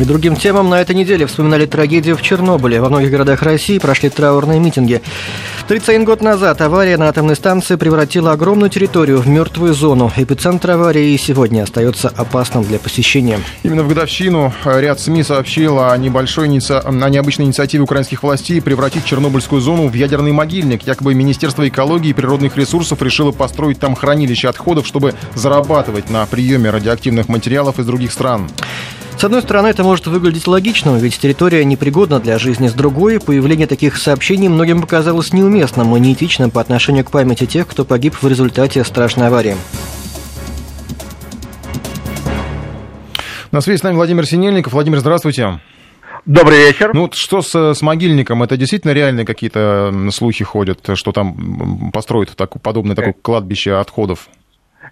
И 0.00 0.04
другим 0.04 0.34
темам 0.34 0.70
на 0.70 0.80
этой 0.80 0.96
неделе 0.96 1.26
вспоминали 1.26 1.66
трагедию 1.66 2.16
в 2.16 2.22
Чернобыле. 2.22 2.80
Во 2.80 2.88
многих 2.88 3.10
городах 3.10 3.42
России 3.42 3.78
прошли 3.78 4.08
траурные 4.08 4.58
митинги. 4.58 5.02
31 5.68 6.04
год 6.06 6.22
назад 6.22 6.62
авария 6.62 6.96
на 6.96 7.08
атомной 7.08 7.36
станции 7.36 7.76
превратила 7.76 8.32
огромную 8.32 8.70
территорию 8.70 9.18
в 9.18 9.28
мертвую 9.28 9.74
зону. 9.74 10.10
Эпицентр 10.16 10.70
аварии 10.70 11.14
сегодня 11.18 11.64
остается 11.64 12.08
опасным 12.08 12.64
для 12.64 12.78
посещения. 12.78 13.40
Именно 13.62 13.82
в 13.82 13.88
годовщину 13.88 14.54
ряд 14.64 15.00
СМИ 15.00 15.22
сообщил 15.22 15.78
о 15.80 15.94
небольшой 15.98 16.48
о 16.48 17.10
необычной 17.10 17.44
инициативе 17.44 17.82
украинских 17.82 18.22
властей 18.22 18.62
превратить 18.62 19.04
Чернобыльскую 19.04 19.60
зону 19.60 19.88
в 19.88 19.92
ядерный 19.92 20.32
могильник. 20.32 20.86
Якобы 20.86 21.12
Министерство 21.12 21.68
экологии 21.68 22.08
и 22.08 22.14
природных 22.14 22.56
ресурсов 22.56 23.02
решило 23.02 23.32
построить 23.32 23.78
там 23.78 23.94
хранилище 23.94 24.48
отходов, 24.48 24.86
чтобы 24.86 25.14
зарабатывать 25.34 26.08
на 26.08 26.24
приеме 26.24 26.70
радиоактивных 26.70 27.28
материалов 27.28 27.78
из 27.78 27.84
других 27.84 28.12
стран. 28.12 28.48
С 29.20 29.24
одной 29.24 29.42
стороны, 29.42 29.66
это 29.66 29.84
может 29.84 30.06
выглядеть 30.06 30.46
логичным, 30.46 30.96
ведь 30.96 31.18
территория 31.18 31.62
непригодна 31.66 32.20
для 32.20 32.38
жизни. 32.38 32.68
С 32.68 32.72
другой, 32.72 33.20
появление 33.20 33.66
таких 33.66 33.98
сообщений 33.98 34.48
многим 34.48 34.80
показалось 34.80 35.34
неуместным 35.34 35.94
и 35.94 36.00
неэтичным 36.00 36.50
по 36.50 36.62
отношению 36.62 37.04
к 37.04 37.10
памяти 37.10 37.44
тех, 37.44 37.66
кто 37.66 37.84
погиб 37.84 38.14
в 38.14 38.26
результате 38.26 38.82
страшной 38.82 39.26
аварии. 39.26 39.56
На 43.52 43.60
связи 43.60 43.80
с 43.80 43.82
нами 43.82 43.96
Владимир 43.96 44.24
Синельников. 44.24 44.72
Владимир, 44.72 45.00
здравствуйте. 45.00 45.60
Добрый 46.24 46.56
вечер. 46.56 46.92
Ну 46.94 47.02
вот 47.02 47.14
что 47.14 47.42
с, 47.42 47.74
с 47.74 47.82
могильником? 47.82 48.42
Это 48.42 48.56
действительно 48.56 48.92
реальные 48.92 49.26
какие-то 49.26 49.92
слухи 50.12 50.44
ходят, 50.44 50.78
что 50.94 51.12
там 51.12 51.90
построят 51.92 52.30
так, 52.36 52.58
подобное 52.62 52.96
такое 52.96 53.12
кладбище 53.12 53.74
отходов? 53.74 54.30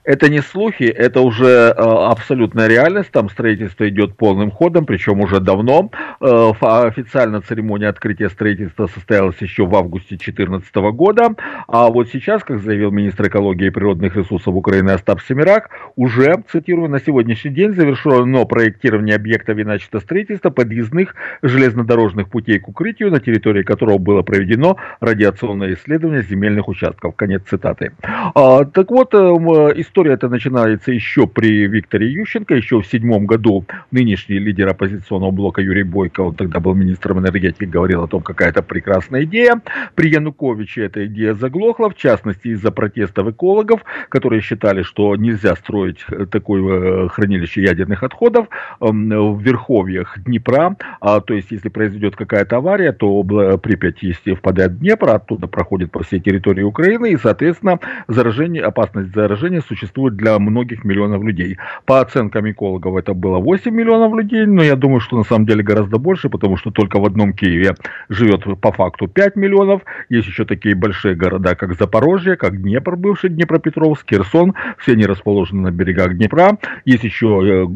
Это 0.08 0.30
не 0.30 0.40
слухи, 0.40 0.84
это 0.84 1.20
уже 1.20 1.68
абсолютная 1.68 2.66
реальность. 2.66 3.10
Там 3.10 3.28
строительство 3.28 3.86
идет 3.86 4.16
полным 4.16 4.50
ходом, 4.50 4.86
причем 4.86 5.20
уже 5.20 5.38
давно. 5.38 5.90
Официально 6.18 7.42
церемония 7.42 7.88
открытия 7.88 8.30
строительства 8.30 8.86
состоялась 8.86 9.36
еще 9.40 9.66
в 9.66 9.76
августе 9.76 10.16
2014 10.16 10.74
года. 10.94 11.34
А 11.66 11.90
вот 11.90 12.09
сейчас, 12.09 12.42
как 12.42 12.61
заявил 12.61 12.90
министр 12.90 13.28
экологии 13.28 13.66
и 13.66 13.70
природных 13.70 14.16
ресурсов 14.16 14.54
Украины 14.54 14.92
Остап 14.92 15.20
Семирак, 15.20 15.68
уже, 15.94 16.42
цитирую, 16.50 16.88
на 16.88 17.00
сегодняшний 17.00 17.50
день 17.50 17.74
завершено 17.74 18.46
проектирование 18.46 19.14
объекта 19.14 19.52
виначатого 19.52 20.00
строительства 20.00 20.48
подъездных 20.48 21.14
железнодорожных 21.42 22.30
путей 22.30 22.61
к 22.61 22.68
укрытию, 22.68 23.11
на 23.11 23.20
территории 23.20 23.62
которого 23.62 23.98
было 23.98 24.22
проведено 24.22 24.78
радиационное 25.00 25.74
исследование 25.74 26.22
земельных 26.22 26.66
участков. 26.66 27.14
Конец 27.14 27.42
цитаты. 27.46 27.92
А, 28.02 28.64
так 28.64 28.90
вот, 28.90 29.12
э, 29.12 29.74
история 29.99 30.14
эта 30.14 30.28
начинается 30.28 30.92
еще 30.92 31.26
при 31.26 31.66
Викторе 31.66 32.09
Ющенко. 32.12 32.55
Еще 32.55 32.80
в 32.80 32.86
седьмом 32.86 33.26
году 33.26 33.64
нынешний 33.90 34.38
лидер 34.38 34.68
оппозиционного 34.68 35.32
блока 35.32 35.61
Юрий 35.61 35.82
Бойко, 35.82 36.20
он 36.20 36.36
тогда 36.36 36.61
был 36.61 36.74
министром 36.74 37.18
энергетики, 37.18 37.64
говорил 37.64 38.05
о 38.05 38.07
том, 38.07 38.22
какая 38.22 38.51
это 38.51 38.62
прекрасная 38.62 39.24
идея. 39.24 39.61
При 39.96 40.11
Януковиче 40.11 40.84
эта 40.84 41.05
идея 41.07 41.34
заглохла, 41.34 41.90
в 41.90 41.96
частности 41.96 42.46
из-за 42.49 42.70
протестов 42.70 43.26
экологов, 43.28 43.80
которые 44.09 44.40
считали, 44.40 44.82
что 44.82 45.16
нельзя 45.16 45.57
строить 45.57 45.99
такое 46.30 47.07
э, 47.07 47.09
хранилище 47.09 47.62
ядерных 47.62 48.05
отходов 48.05 48.46
эм, 48.80 49.09
в 49.34 49.42
верховьях 49.42 50.16
Днепра. 50.24 50.76
А, 51.01 51.20
то 51.20 51.34
есть, 51.34 51.51
если 51.51 51.70
произойдет 51.70 52.14
какая-то 52.14 52.59
авария, 52.59 52.92
то 52.92 53.24
Припять, 53.59 54.03
если 54.03 54.34
впадает 54.34 54.72
в 54.72 54.78
Днепр, 54.78 55.09
оттуда 55.09 55.49
проходит 55.49 55.90
по 55.90 56.05
всей 56.05 56.20
территории 56.20 56.62
Украины, 56.62 57.11
и, 57.11 57.16
соответственно, 57.16 57.80
заражение, 58.07 58.62
опасность 58.62 59.12
заражения 59.12 59.61
существует 59.61 59.88
для 59.95 60.39
многих 60.39 60.84
миллионов 60.84 61.22
людей. 61.22 61.59
По 61.84 62.01
оценкам 62.01 62.51
экологов 62.51 62.97
это 62.97 63.14
было 63.14 63.39
8 63.39 63.74
миллионов 63.74 64.14
людей, 64.14 64.47
но 64.47 64.62
я 64.62 64.76
думаю, 64.76 65.01
что 65.01 65.16
на 65.16 65.24
самом 65.24 65.47
деле 65.47 65.62
гораздо 65.62 65.99
больше, 65.99 66.28
потому 66.28 66.57
что 66.57 66.70
только 66.70 66.99
в 66.99 67.05
одном 67.05 67.32
Киеве 67.32 67.74
живет 68.09 68.45
по 68.61 68.72
факту 68.72 69.09
5 69.09 69.36
миллионов. 69.36 69.82
Есть 70.09 70.28
еще 70.28 70.45
такие 70.45 70.74
большие 70.74 71.14
города, 71.14 71.55
как 71.55 71.74
Запорожье, 71.74 72.36
как 72.36 72.61
Днепр, 72.61 72.97
бывший 72.97 73.30
Днепропетровск, 73.30 74.07
Херсон, 74.11 74.55
все 74.78 74.93
они 74.93 75.07
расположены 75.07 75.62
на 75.62 75.70
берегах 75.70 76.14
Днепра. 76.16 76.59
Есть 76.84 77.05
еще 77.05 77.26
э, 77.43 77.66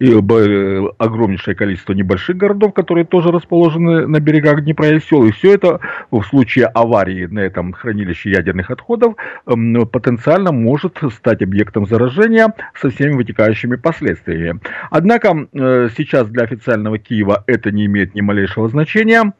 э, 0.00 0.14
э, 0.18 0.88
огромнейшее 0.98 1.54
количество 1.54 1.92
небольших 1.92 2.36
городов, 2.36 2.74
которые 2.74 3.04
тоже 3.04 3.30
расположены 3.30 4.06
на 4.06 4.20
берегах 4.20 4.62
Днепра 4.62 4.88
и 4.88 5.00
сел. 5.00 5.24
И 5.24 5.32
все 5.32 5.54
это 5.54 5.80
в 6.10 6.22
случае 6.22 6.66
аварии 6.66 7.26
на 7.26 7.40
этом 7.40 7.72
хранилище 7.72 8.30
ядерных 8.30 8.70
отходов 8.70 9.14
э, 9.46 9.54
потенциально 9.86 10.52
может 10.52 10.97
стать 11.10 11.42
объектом 11.42 11.86
заражения 11.86 12.52
со 12.74 12.90
всеми 12.90 13.12
вытекающими 13.12 13.76
последствиями. 13.76 14.60
Однако 14.90 15.48
э, 15.52 15.88
сейчас 15.96 16.28
для 16.28 16.44
официального 16.44 16.98
Киева 16.98 17.44
это 17.46 17.70
не 17.70 17.86
имеет 17.86 18.14
ни 18.14 18.20
малейшего 18.20 18.68
значения 18.68 19.32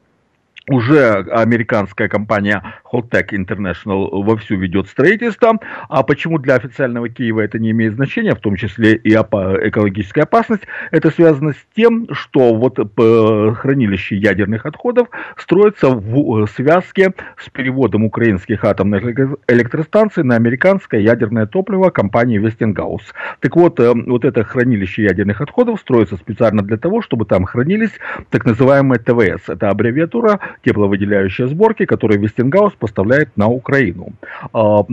уже 0.69 1.25
американская 1.31 2.09
компания 2.09 2.63
Holtec 2.91 3.31
International 3.33 4.09
вовсю 4.23 4.57
ведет 4.57 4.89
строительство. 4.89 5.59
А 5.89 6.03
почему 6.03 6.39
для 6.39 6.57
официального 6.57 7.09
Киева 7.09 7.41
это 7.41 7.59
не 7.59 7.71
имеет 7.71 7.95
значения, 7.95 8.35
в 8.35 8.41
том 8.41 8.57
числе 8.57 8.97
и 8.97 9.13
экологическая 9.13 10.23
опасность, 10.23 10.65
это 10.91 11.11
связано 11.11 11.53
с 11.53 11.67
тем, 11.75 12.09
что 12.13 12.55
вот 12.55 12.79
э, 12.79 13.55
хранилище 13.55 14.17
ядерных 14.17 14.67
отходов 14.67 15.09
строится 15.37 15.89
в 15.91 16.47
связке 16.47 17.13
с 17.39 17.49
переводом 17.49 18.05
украинских 18.05 18.65
атомных 18.65 19.05
электростанций 19.49 20.25
на 20.25 20.37
американское 20.37 21.01
ядерное 21.01 21.47
топливо 21.47 21.91
компании 21.91 22.41
Westinghouse. 22.41 23.13
Так 23.41 23.57
вот, 23.57 23.81
э, 23.81 23.93
вот 23.95 24.25
это 24.25 24.45
хранилище 24.45 25.05
ядерных 25.05 25.41
отходов 25.41 25.81
строится 25.81 26.17
специально 26.17 26.63
для 26.63 26.77
того, 26.77 27.03
чтобы 27.03 27.25
там 27.25 27.45
хранились 27.45 27.93
так 28.31 28.45
называемые 28.45 28.99
ТВС. 28.99 29.49
Это 29.49 29.71
аббревиатура 29.71 30.41
тепловыделяющие 30.65 31.49
сборки, 31.49 31.87
которые 31.87 32.19
Вестингаус 32.19 32.75
поставляет 32.75 33.37
на 33.37 33.49
Украину. 33.49 34.13
А, 34.53 34.85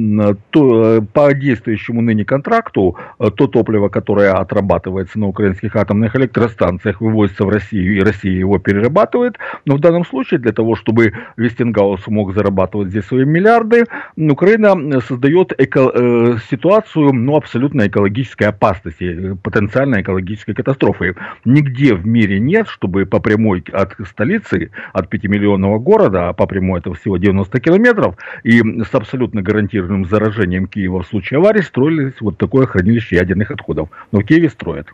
то, 0.49 1.01
по 1.13 1.33
действующему 1.33 2.01
ныне 2.01 2.25
контракту, 2.25 2.95
э, 3.19 3.29
то 3.35 3.47
топливо, 3.47 3.89
которое 3.89 4.33
отрабатывается 4.33 5.19
на 5.19 5.27
украинских 5.27 5.75
атомных 5.75 6.15
электростанциях, 6.15 7.01
вывозится 7.01 7.45
в 7.45 7.49
Россию, 7.49 7.97
и 7.97 8.01
Россия 8.01 8.37
его 8.37 8.59
перерабатывает. 8.59 9.37
Но 9.65 9.75
в 9.75 9.79
данном 9.79 10.05
случае, 10.05 10.39
для 10.39 10.51
того, 10.51 10.75
чтобы 10.75 11.13
Вестингаус 11.37 12.07
мог 12.07 12.33
зарабатывать 12.33 12.89
здесь 12.89 13.05
свои 13.05 13.25
миллиарды, 13.25 13.85
Украина 14.17 15.01
создает 15.01 15.53
эко, 15.57 15.91
э, 15.93 16.37
ситуацию 16.49 17.13
ну, 17.13 17.35
абсолютно 17.35 17.87
экологической 17.87 18.47
опасности, 18.47 19.37
потенциальной 19.43 20.01
экологической 20.01 20.53
катастрофы. 20.53 21.15
Нигде 21.45 21.93
в 21.93 22.05
мире 22.05 22.39
нет, 22.39 22.67
чтобы 22.67 23.05
по 23.05 23.19
прямой 23.19 23.63
от 23.71 23.95
столицы, 24.07 24.71
от 24.93 25.09
5 25.09 25.23
миллионов 25.25 25.54
миллионного 25.55 25.79
города, 25.79 26.29
а 26.29 26.33
по 26.33 26.45
прямой 26.45 26.79
это 26.79 26.93
всего 26.93 27.17
90 27.17 27.59
километров, 27.59 28.15
и 28.43 28.61
с 28.83 28.93
абсолютно 28.93 29.41
гарантированным 29.41 30.05
заражением 30.05 30.67
Киева 30.67 31.03
в 31.03 31.07
случае 31.07 31.39
аварии 31.39 31.61
строились 31.61 32.13
вот 32.21 32.37
такое 32.37 32.65
хранилище 32.65 33.15
ядерных 33.15 33.51
отходов. 33.51 33.89
Но 34.11 34.19
в 34.19 34.23
Киеве 34.23 34.49
строят. 34.49 34.87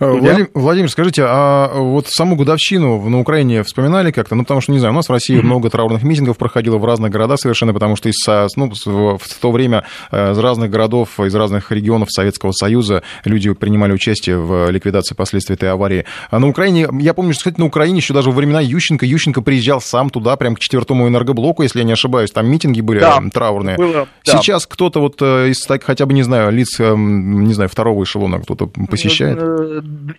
Э, 0.00 0.10
Владимир, 0.10 0.48
Владимир, 0.54 0.90
скажите, 0.90 1.24
а 1.26 1.72
вот 1.74 2.06
саму 2.08 2.36
годовщину 2.36 3.08
на 3.08 3.20
Украине 3.20 3.62
вспоминали 3.62 4.10
как-то? 4.10 4.34
Ну, 4.34 4.42
потому 4.42 4.60
что, 4.60 4.72
не 4.72 4.78
знаю, 4.78 4.92
у 4.92 4.96
нас 4.96 5.08
в 5.08 5.12
России 5.12 5.38
mm-hmm. 5.38 5.42
много 5.42 5.70
траурных 5.70 6.02
митингов 6.02 6.36
проходило 6.36 6.78
в 6.78 6.84
разных 6.84 7.10
городах 7.10 7.38
совершенно, 7.40 7.72
потому 7.72 7.96
что 7.96 8.08
из, 8.08 8.16
ну, 8.56 8.70
в 8.74 9.40
то 9.40 9.50
время 9.50 9.84
э, 10.10 10.32
из 10.32 10.38
разных 10.38 10.70
городов, 10.70 11.18
из 11.20 11.34
разных 11.34 11.72
регионов 11.72 12.10
Советского 12.10 12.52
Союза 12.52 13.02
люди 13.24 13.52
принимали 13.52 13.92
участие 13.92 14.38
в 14.38 14.70
ликвидации 14.70 15.14
последствий 15.14 15.54
этой 15.54 15.70
аварии. 15.70 16.04
А 16.30 16.38
на 16.38 16.48
Украине, 16.48 16.88
я 17.00 17.14
помню, 17.14 17.32
что, 17.32 17.40
кстати, 17.40 17.60
на 17.60 17.66
Украине 17.66 17.98
еще 17.98 18.14
даже 18.14 18.30
во 18.30 18.36
времена 18.36 18.60
Ющенко, 18.60 19.06
Ющенко 19.06 19.42
приезжал 19.42 19.80
сам 19.80 20.10
туда, 20.10 20.36
прям 20.36 20.54
к 20.56 20.60
четвертому 20.60 21.08
энергоблоку, 21.08 21.62
если 21.62 21.80
я 21.80 21.84
не 21.84 21.92
ошибаюсь, 21.92 22.30
там 22.30 22.46
митинги 22.48 22.80
были 22.80 23.00
да, 23.00 23.20
траурные. 23.32 23.76
Было, 23.76 24.06
да. 24.24 24.38
Сейчас 24.38 24.66
кто-то 24.66 25.00
вот 25.00 25.16
э, 25.20 25.50
из, 25.50 25.66
хотя 25.66 26.06
бы, 26.06 26.14
не 26.14 26.22
знаю, 26.22 26.52
лиц, 26.52 26.78
не 26.78 27.54
знаю, 27.54 27.68
второго 27.68 28.04
эшелона 28.04 28.40
кто-то 28.40 28.66
посещает? 28.88 29.38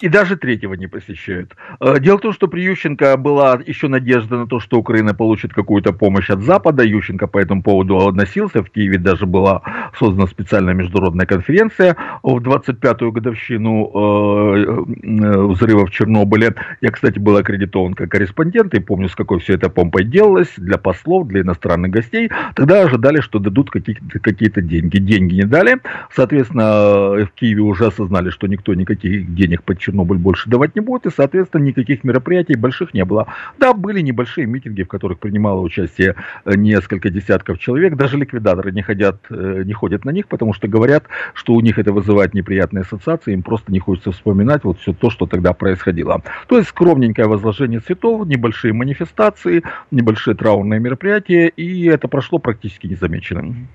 И 0.02 0.10
даже 0.10 0.36
третьего 0.36 0.74
не 0.74 0.88
посещают. 0.88 1.56
Э, 1.80 2.00
дело 2.00 2.18
в 2.18 2.22
том, 2.22 2.34
что 2.34 2.48
при 2.48 2.62
Ющенко 2.62 3.18
была 3.18 3.60
еще 3.66 3.88
надежда 3.88 4.38
на 4.38 4.48
то, 4.48 4.60
что 4.60 4.78
Украина 4.78 5.14
получит 5.14 5.54
какую-то 5.54 5.94
помощь 5.94 6.30
от 6.30 6.42
Запада. 6.42 6.84
Ющенко 6.84 7.28
по 7.28 7.38
этому 7.38 7.64
поводу 7.64 7.98
относился. 8.08 8.64
В 8.64 8.70
Киеве 8.70 8.98
даже 8.98 9.26
была 9.26 9.62
создана 9.98 10.28
специальная 10.28 10.74
международная 10.74 11.26
конференция 11.26 11.96
в 12.24 12.38
25-ю 12.38 13.12
годовщину 13.12 13.92
э, 13.94 14.66
э, 15.04 15.42
взрыва 15.48 15.86
в 15.86 15.92
Чернобыле. 15.92 16.56
Я, 16.82 16.92
кстати, 16.92 17.20
был 17.20 17.38
аккредитован 17.38 17.94
как 17.94 18.12
корреспондент 18.12 18.74
и 18.74 18.80
помню, 18.80 19.10
с 19.10 19.16
какой 19.16 19.40
все 19.40 19.54
это 19.54 19.70
помпой 19.70 20.04
делалось 20.04 20.54
для 20.58 20.78
послов, 20.78 21.28
для 21.28 21.42
иностранных 21.42 21.92
гостей. 21.92 22.30
Тогда 22.56 22.82
ожидали, 22.82 23.22
что 23.22 23.40
дадут 23.40 23.70
какие-то 23.70 24.20
какие 24.20 24.50
деньги. 24.50 24.98
Деньги 24.98 25.36
не 25.36 25.44
дали. 25.44 25.78
Соответственно, 26.16 27.26
в 27.26 27.30
Киеве 27.36 27.62
уже 27.62 27.88
осознали, 27.88 28.30
что 28.30 28.48
никто 28.48 28.74
никаких 28.74 29.27
денег 29.28 29.64
под 29.64 29.80
Чернобыль 29.80 30.18
больше 30.18 30.50
давать 30.50 30.76
не 30.76 30.82
будет, 30.82 31.06
и, 31.06 31.10
соответственно, 31.10 31.64
никаких 31.64 32.04
мероприятий 32.04 32.56
больших 32.56 32.94
не 32.94 33.06
было. 33.06 33.28
Да, 33.58 33.74
были 33.74 34.02
небольшие 34.02 34.48
митинги, 34.48 34.84
в 34.84 34.88
которых 34.88 35.20
принимало 35.20 35.62
участие 35.62 36.16
э, 36.46 36.56
несколько 36.56 37.10
десятков 37.10 37.60
человек, 37.60 37.96
даже 37.96 38.18
ликвидаторы 38.18 38.72
не 38.72 38.82
ходят, 38.82 39.18
э, 39.30 39.64
не 39.66 39.74
ходят 39.74 40.06
на 40.06 40.12
них, 40.12 40.28
потому 40.28 40.54
что 40.54 40.68
говорят, 40.68 41.06
что 41.34 41.54
у 41.54 41.62
них 41.62 41.78
это 41.80 41.92
вызывает 41.92 42.34
неприятные 42.34 42.82
ассоциации, 42.82 43.34
им 43.34 43.44
просто 43.44 43.72
не 43.72 43.80
хочется 43.80 44.12
вспоминать 44.12 44.64
вот 44.64 44.80
все 44.80 44.94
то, 44.94 45.10
что 45.10 45.26
тогда 45.26 45.54
происходило. 45.54 46.22
То 46.48 46.58
есть 46.58 46.70
скромненькое 46.70 47.28
возложение 47.28 47.80
цветов, 47.80 48.28
небольшие 48.28 48.74
манифестации, 48.74 49.64
небольшие 49.92 50.36
траурные 50.36 50.80
мероприятия, 50.80 51.48
и 51.48 51.86
это 51.86 52.08
прошло 52.08 52.40
практически 52.40 52.88
незамеченным. 52.88 53.68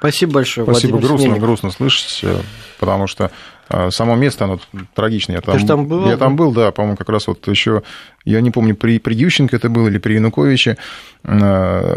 Спасибо 0.00 0.32
большое, 0.32 0.64
Спасибо, 0.64 0.92
Владимир 0.92 1.08
грустно, 1.08 1.26
Снегин. 1.26 1.42
грустно 1.42 1.70
слышать, 1.70 2.20
э, 2.22 2.36
потому 2.78 3.06
что 3.06 3.30
само 3.90 4.16
место, 4.16 4.44
оно 4.44 4.58
трагичное. 4.94 5.36
Я 5.36 5.42
там, 5.42 5.58
Ты 5.58 5.66
там 5.66 5.86
был? 5.86 6.06
Я 6.06 6.16
там 6.16 6.36
был, 6.36 6.52
да, 6.52 6.70
по-моему, 6.72 6.96
как 6.96 7.08
раз 7.08 7.26
вот 7.26 7.46
еще, 7.48 7.82
я 8.24 8.40
не 8.40 8.50
помню, 8.50 8.74
при, 8.74 8.98
при 8.98 9.14
Ющенко 9.14 9.56
это 9.56 9.68
было 9.68 9.88
или 9.88 9.98
при 9.98 10.14
Януковиче, 10.14 10.76
э, 11.24 11.96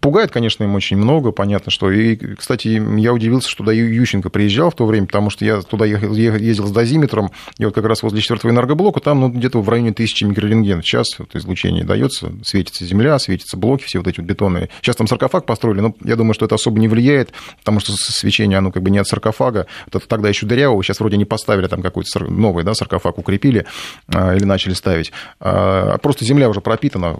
Пугает, 0.00 0.32
конечно, 0.32 0.64
им 0.64 0.74
очень 0.74 0.96
много, 0.96 1.30
понятно, 1.30 1.70
что. 1.70 1.90
И, 1.90 2.16
кстати, 2.16 2.82
я 3.00 3.12
удивился, 3.12 3.48
что 3.48 3.58
туда 3.58 3.72
Ющенко 3.72 4.28
приезжал 4.28 4.70
в 4.70 4.74
то 4.74 4.84
время, 4.84 5.06
потому 5.06 5.30
что 5.30 5.44
я 5.44 5.60
туда 5.62 5.84
ездил 5.84 6.66
с 6.66 6.72
дозиметром, 6.72 7.30
и 7.58 7.64
вот 7.64 7.72
как 7.72 7.84
раз 7.84 8.02
возле 8.02 8.20
четвертого 8.20 8.50
энергоблока, 8.50 8.98
там 9.00 9.20
ну, 9.20 9.28
где-то 9.28 9.62
в 9.62 9.68
районе 9.68 9.92
тысячи 9.92 10.24
микрорентген 10.24 10.82
в 10.82 10.84
час 10.84 11.18
вот, 11.18 11.36
излучение 11.36 11.84
дается, 11.84 12.32
светится 12.42 12.84
земля, 12.84 13.16
светятся 13.20 13.56
блоки, 13.56 13.84
все 13.84 13.98
вот 13.98 14.08
эти 14.08 14.18
вот 14.18 14.28
бетонные. 14.28 14.70
Сейчас 14.82 14.96
там 14.96 15.06
саркофаг 15.06 15.46
построили, 15.46 15.80
но 15.80 15.94
я 16.02 16.16
думаю, 16.16 16.34
что 16.34 16.46
это 16.46 16.56
особо 16.56 16.80
не 16.80 16.88
влияет, 16.88 17.32
потому 17.60 17.78
что 17.78 17.92
свечение, 17.92 18.58
оно 18.58 18.72
как 18.72 18.82
бы 18.82 18.90
не 18.90 18.98
от 18.98 19.06
саркофага, 19.06 19.66
это 19.86 20.00
тогда 20.00 20.28
еще 20.28 20.46
дырявого, 20.46 20.82
сейчас 20.82 20.98
вроде 20.98 21.16
не 21.16 21.24
поставили 21.24 21.68
там 21.68 21.80
какой-то 21.80 22.24
новый, 22.24 22.64
да, 22.64 22.74
саркофаг 22.74 23.18
укрепили 23.18 23.66
а, 24.08 24.34
или 24.34 24.44
начали 24.44 24.74
ставить, 24.74 25.12
а 25.38 25.96
просто 25.98 26.24
земля 26.24 26.48
уже 26.48 26.60
пропитана 26.60 27.16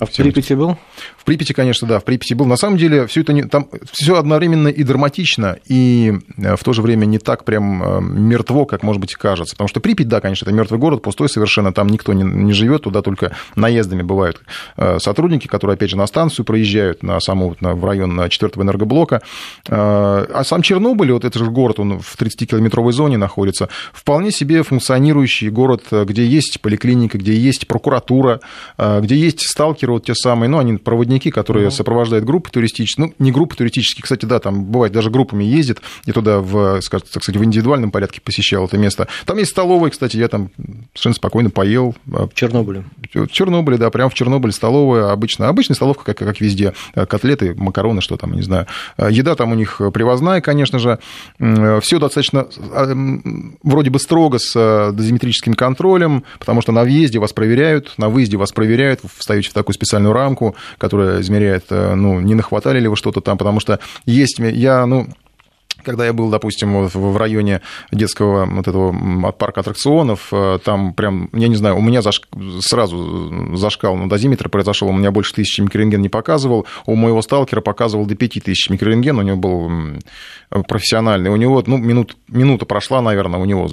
А 0.00 0.06
в 0.06 0.12
Припяти 0.12 0.54
был? 0.54 0.76
Припяти, 1.26 1.52
конечно, 1.52 1.86
да, 1.86 2.00
в 2.00 2.04
Припяти 2.04 2.32
был. 2.32 2.46
На 2.46 2.56
самом 2.56 2.78
деле 2.78 3.06
все 3.06 3.20
это 3.20 3.34
не, 3.34 3.42
там 3.42 3.68
все 3.92 4.16
одновременно 4.16 4.68
и 4.68 4.82
драматично, 4.82 5.58
и 5.66 6.14
в 6.38 6.64
то 6.64 6.72
же 6.72 6.80
время 6.80 7.04
не 7.04 7.18
так 7.18 7.44
прям 7.44 8.26
мертво, 8.26 8.64
как, 8.64 8.82
может 8.82 9.00
быть, 9.00 9.14
кажется. 9.14 9.54
Потому 9.54 9.68
что 9.68 9.80
Припять, 9.80 10.08
да, 10.08 10.22
конечно, 10.22 10.46
это 10.46 10.54
мертвый 10.54 10.80
город, 10.80 11.02
пустой 11.02 11.28
совершенно, 11.28 11.72
там 11.72 11.88
никто 11.88 12.14
не, 12.14 12.22
не 12.22 12.52
живет, 12.54 12.84
туда 12.84 13.02
только 13.02 13.36
наездами 13.56 14.02
бывают 14.02 14.40
сотрудники, 14.98 15.48
которые, 15.48 15.74
опять 15.74 15.90
же, 15.90 15.96
на 15.96 16.06
станцию 16.06 16.44
проезжают, 16.44 17.02
на 17.02 17.18
саму, 17.20 17.56
на, 17.60 17.74
в 17.74 17.84
район 17.84 18.28
4 18.28 18.52
энергоблока. 18.56 19.20
А 19.68 20.42
сам 20.44 20.62
Чернобыль, 20.62 21.10
вот 21.10 21.24
этот 21.24 21.42
же 21.42 21.50
город, 21.50 21.80
он 21.80 21.98
в 21.98 22.16
30-километровой 22.16 22.92
зоне 22.92 23.16
находится, 23.16 23.68
вполне 23.92 24.30
себе 24.30 24.62
функционирующий 24.62 25.50
город, 25.50 25.82
где 25.90 26.24
есть 26.24 26.60
поликлиника, 26.60 27.18
где 27.18 27.34
есть 27.34 27.66
прокуратура, 27.66 28.40
где 28.78 29.16
есть 29.16 29.40
сталкеры 29.40 29.92
вот 29.92 30.04
те 30.04 30.14
самые, 30.14 30.48
ну, 30.48 30.58
они 30.58 30.76
проводники, 30.76 31.15
которые 31.30 31.68
mm-hmm. 31.68 31.72
сопровождают 31.72 32.24
группы 32.24 32.50
туристические, 32.50 33.06
ну, 33.06 33.14
не 33.18 33.32
группы 33.32 33.56
туристические, 33.56 34.02
кстати, 34.02 34.24
да, 34.24 34.38
там 34.38 34.64
бывает 34.64 34.92
даже 34.92 35.10
группами 35.10 35.44
ездит, 35.44 35.80
я 36.04 36.12
туда, 36.12 36.40
в, 36.40 36.80
скажем, 36.82 37.06
так 37.12 37.22
сказать, 37.22 37.40
в 37.40 37.44
индивидуальном 37.44 37.90
порядке 37.90 38.20
посещал 38.20 38.66
это 38.66 38.78
место. 38.78 39.08
Там 39.24 39.38
есть 39.38 39.50
столовая, 39.50 39.90
кстати, 39.90 40.16
я 40.16 40.28
там 40.28 40.50
совершенно 40.94 41.14
спокойно 41.14 41.50
поел. 41.50 41.94
В 42.06 42.30
Чернобыле? 42.34 42.84
В 43.14 43.28
Чернобыле, 43.28 43.78
да, 43.78 43.90
прямо 43.90 44.10
в 44.10 44.14
Чернобыле 44.14 44.52
столовая, 44.52 45.10
обычно, 45.12 45.48
обычная 45.48 45.74
столовка, 45.74 46.04
как, 46.04 46.18
как 46.18 46.40
везде, 46.40 46.74
котлеты, 46.94 47.54
макароны, 47.54 48.00
что 48.00 48.16
там, 48.16 48.32
не 48.32 48.42
знаю. 48.42 48.66
Еда 48.98 49.34
там 49.34 49.52
у 49.52 49.54
них 49.54 49.80
привозная, 49.92 50.40
конечно 50.40 50.78
же, 50.78 50.98
все 51.80 51.98
достаточно 51.98 52.46
а, 52.72 52.94
вроде 53.62 53.90
бы 53.90 53.98
строго 53.98 54.38
с 54.38 54.92
дозиметрическим 54.92 55.54
контролем, 55.54 56.24
потому 56.38 56.60
что 56.62 56.72
на 56.72 56.82
въезде 56.82 57.18
вас 57.18 57.32
проверяют, 57.32 57.94
на 57.98 58.08
выезде 58.08 58.36
вас 58.36 58.52
проверяют, 58.52 59.00
встаете 59.16 59.50
в 59.50 59.52
такую 59.52 59.74
специальную 59.74 60.12
рамку, 60.12 60.56
которая 60.78 61.05
измеряет, 61.20 61.66
э, 61.70 61.94
ну, 61.94 62.20
не 62.20 62.34
нахватали 62.34 62.80
ли 62.80 62.88
вы 62.88 62.96
что-то 62.96 63.20
там, 63.20 63.38
потому 63.38 63.60
что 63.60 63.78
есть, 64.04 64.38
я, 64.38 64.86
ну, 64.86 65.08
когда 65.86 66.04
я 66.04 66.12
был, 66.12 66.28
допустим, 66.30 66.88
в 66.88 67.16
районе 67.16 67.60
детского 67.92 68.44
вот 68.44 68.66
этого 68.66 69.32
парка 69.32 69.60
аттракционов, 69.60 70.28
э, 70.32 70.58
там 70.64 70.92
прям, 70.92 71.30
я 71.32 71.46
не 71.46 71.54
знаю, 71.54 71.76
у 71.76 71.80
меня 71.80 72.02
заш... 72.02 72.22
сразу 72.60 73.56
зашкал 73.56 73.96
на 73.96 74.08
дозиметр 74.08 74.48
произошел, 74.48 74.88
у 74.88 74.92
меня 74.92 75.12
больше 75.12 75.32
тысячи 75.32 75.60
микрорентген 75.60 76.02
не 76.02 76.08
показывал, 76.08 76.66
у 76.86 76.96
моего 76.96 77.22
сталкера 77.22 77.60
показывал 77.60 78.04
до 78.04 78.16
пяти 78.16 78.40
тысяч 78.40 78.68
микрорентген, 78.68 79.18
у 79.18 79.22
него 79.22 79.36
был 79.36 79.70
профессиональный, 80.68 81.30
у 81.30 81.36
него, 81.36 81.62
ну, 81.66 81.76
минут, 81.76 82.16
минута 82.28 82.66
прошла, 82.66 83.00
наверное, 83.00 83.38
у 83.38 83.44
него 83.44 83.68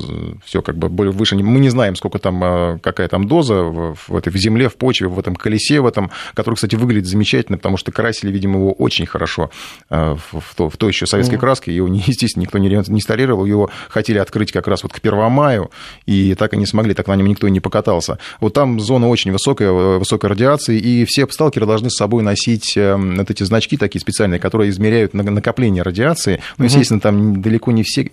все 0.45 0.61
как 0.61 0.77
бы 0.77 0.89
более 0.89 1.11
выше, 1.11 1.35
мы 1.35 1.59
не 1.59 1.69
знаем, 1.69 1.95
сколько 1.95 2.19
там, 2.19 2.43
э, 2.43 2.79
какая 2.79 3.07
там 3.07 3.27
доза 3.27 3.63
в, 3.63 3.97
в 4.07 4.15
этой 4.15 4.31
в 4.31 4.37
земле, 4.37 4.69
в 4.69 4.75
почве, 4.75 5.07
в 5.07 5.17
этом 5.17 5.35
колесе, 5.35 5.81
в 5.81 5.87
этом, 5.87 6.11
который, 6.35 6.55
кстати, 6.55 6.75
выглядит 6.75 7.07
замечательно, 7.07 7.57
потому 7.57 7.77
что 7.77 7.91
красили, 7.91 8.31
видимо, 8.31 8.59
его 8.59 8.71
очень 8.71 9.07
хорошо 9.07 9.49
э, 9.89 10.15
в, 10.15 10.39
в, 10.39 10.55
то, 10.55 10.69
в 10.69 10.77
той 10.77 10.91
еще 10.91 11.07
советской 11.07 11.35
mm. 11.35 11.39
краске, 11.39 11.75
его 11.75 11.87
не 11.87 12.02
естественно, 12.07 12.43
никто 12.43 12.57
не 12.57 12.69
реставрировал, 12.69 13.45
его 13.45 13.69
хотели 13.89 14.17
открыть 14.17 14.51
как 14.51 14.67
раз 14.67 14.83
вот 14.83 14.93
к 14.93 14.99
1 14.99 15.31
маю, 15.31 15.71
и 16.05 16.35
так 16.35 16.53
и 16.53 16.57
не 16.57 16.65
смогли, 16.65 16.93
так 16.93 17.07
на 17.07 17.15
нем 17.15 17.27
никто 17.27 17.47
и 17.47 17.51
не 17.51 17.59
покатался. 17.59 18.17
Вот 18.39 18.53
там 18.53 18.79
зона 18.79 19.09
очень 19.09 19.31
высокая, 19.31 19.71
высокой 19.71 20.29
радиации, 20.29 20.77
и 20.77 21.05
все 21.05 21.27
сталкеры 21.29 21.65
должны 21.65 21.89
с 21.89 21.95
собой 21.95 22.23
носить 22.23 22.73
эм, 22.75 23.17
вот 23.17 23.29
эти 23.29 23.43
значки 23.43 23.77
такие 23.77 24.01
специальные, 24.01 24.39
которые 24.39 24.69
измеряют 24.69 25.13
накопление 25.13 25.83
радиации. 25.83 26.41
Ну, 26.57 26.65
естественно, 26.65 26.99
там 26.99 27.41
далеко 27.41 27.71
не 27.71 27.83
все, 27.83 28.09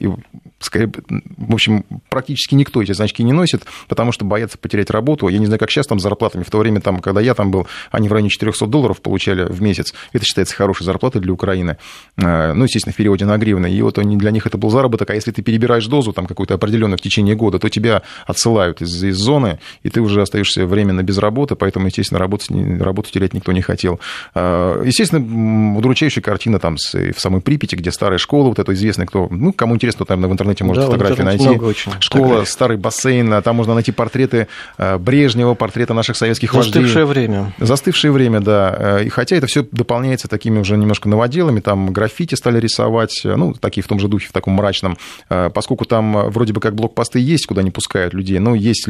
в 0.61 1.55
общем, 1.55 1.85
практически 2.11 2.55
никто 2.55 2.83
эти 2.83 2.93
значки 2.93 3.23
не 3.23 3.33
носит, 3.33 3.63
потому 3.89 4.13
что 4.13 4.25
боятся 4.27 4.59
потерять 4.59 4.91
работу. 4.91 5.29
Я 5.29 5.39
не 5.39 5.47
знаю, 5.47 5.59
как 5.59 5.71
сейчас 5.71 5.87
там 5.87 5.99
с 5.99 6.03
зарплатами. 6.03 6.43
В 6.43 6.51
то 6.51 6.59
время, 6.59 6.81
там, 6.81 7.01
когда 7.01 7.21
я 7.21 7.35
там 7.35 7.51
был, 7.51 7.67
они 7.91 8.09
в 8.09 8.13
районе 8.13 8.29
400 8.29 8.67
долларов 8.67 9.01
получали 9.01 9.45
в 9.45 9.63
месяц. 9.63 9.95
Это 10.13 10.25
считается 10.25 10.55
хорошей 10.55 10.85
зарплатой 10.85 11.23
для 11.23 11.33
Украины. 11.33 11.79
Э, 12.19 12.53
ну, 12.53 12.65
естественно, 12.65 12.93
в 12.93 12.97
переводе 12.97 13.25
на 13.25 13.39
гривны. 13.39 13.73
И 13.73 13.81
вот 13.81 13.99
они, 13.99 14.17
для 14.17 14.31
них 14.31 14.47
это 14.47 14.59
был 14.59 14.71
заработок. 14.71 15.09
А 15.11 15.15
если 15.15 15.31
ты 15.33 15.43
перебираешь 15.43 15.87
дозу 15.87 16.13
там 16.13 16.27
какую-то 16.27 16.55
определенную 16.55 16.99
в 16.99 17.01
течение 17.01 17.35
года, 17.35 17.59
то 17.59 17.69
тебя 17.71 18.03
отсылают 18.27 18.83
из, 18.83 19.03
из 19.03 19.17
зоны, 19.17 19.61
и 19.83 19.89
ты 19.89 20.03
уже 20.03 20.21
остаешься 20.21 20.67
временно 20.67 21.03
без 21.03 21.17
работы, 21.19 21.57
поэтому, 21.57 21.87
естественно, 21.87 22.19
работать, 22.19 22.51
работу 22.81 23.11
терять 23.11 23.33
никто 23.33 23.53
не 23.53 23.63
хотел. 23.63 23.99
Э, 24.35 24.83
естественно, 24.85 25.79
удручающая 25.79 26.23
картина 26.23 26.59
там 26.59 26.77
в 26.77 27.19
самой 27.19 27.41
Припяти, 27.41 27.77
где 27.77 27.91
старая 27.91 28.19
школа, 28.19 28.49
вот 28.49 28.59
это 28.59 28.75
известная, 28.75 29.07
кто, 29.07 29.29
ну, 29.31 29.53
кому 29.55 29.75
интересно, 29.75 30.05
там 30.05 30.21
в 30.21 30.33
интернете 30.33 30.50
может 30.63 30.85
да, 30.85 30.91
фотографии 30.91 31.23
найти. 31.23 31.49
очень 31.49 31.93
Школа, 32.01 32.25
фотографий. 32.25 32.51
старый 32.51 32.77
бассейн, 32.77 33.33
а 33.33 33.43
там 33.43 33.57
можно 33.57 33.75
найти 33.75 33.93
портреты 33.93 34.49
э, 34.79 34.99
Брежнева, 34.99 35.55
портреты 35.55 35.95
наших 35.95 36.17
советских 36.17 36.53
Застывшее 36.53 36.83
вождей. 36.83 36.83
Застывшее 36.83 37.07
время. 37.07 37.53
Застывшее 37.59 38.13
время, 38.13 38.41
да. 38.41 38.77
Э, 38.79 39.05
и 39.05 39.09
хотя 39.09 39.37
это 39.37 39.47
все 39.47 39.67
дополняется 39.71 40.29
такими 40.29 40.59
уже 40.59 40.77
немножко 40.77 41.09
новоделами, 41.09 41.61
там 41.61 41.93
граффити 41.93 42.35
стали 42.35 42.61
рисовать, 42.61 43.21
ну, 43.25 43.55
такие 43.55 43.83
в 43.83 43.89
том 43.89 43.99
же 43.99 44.09
духе, 44.09 44.29
в 44.29 44.33
таком 44.33 44.55
мрачном, 44.55 44.99
э, 45.29 45.51
поскольку 45.53 45.85
там 45.85 46.31
вроде 46.31 46.53
бы 46.53 46.61
как 46.61 46.75
блокпосты 46.75 47.19
есть, 47.19 47.47
куда 47.47 47.63
не 47.63 47.71
пускают 47.71 48.15
людей, 48.15 48.39
но 48.39 48.55
есть 48.55 48.89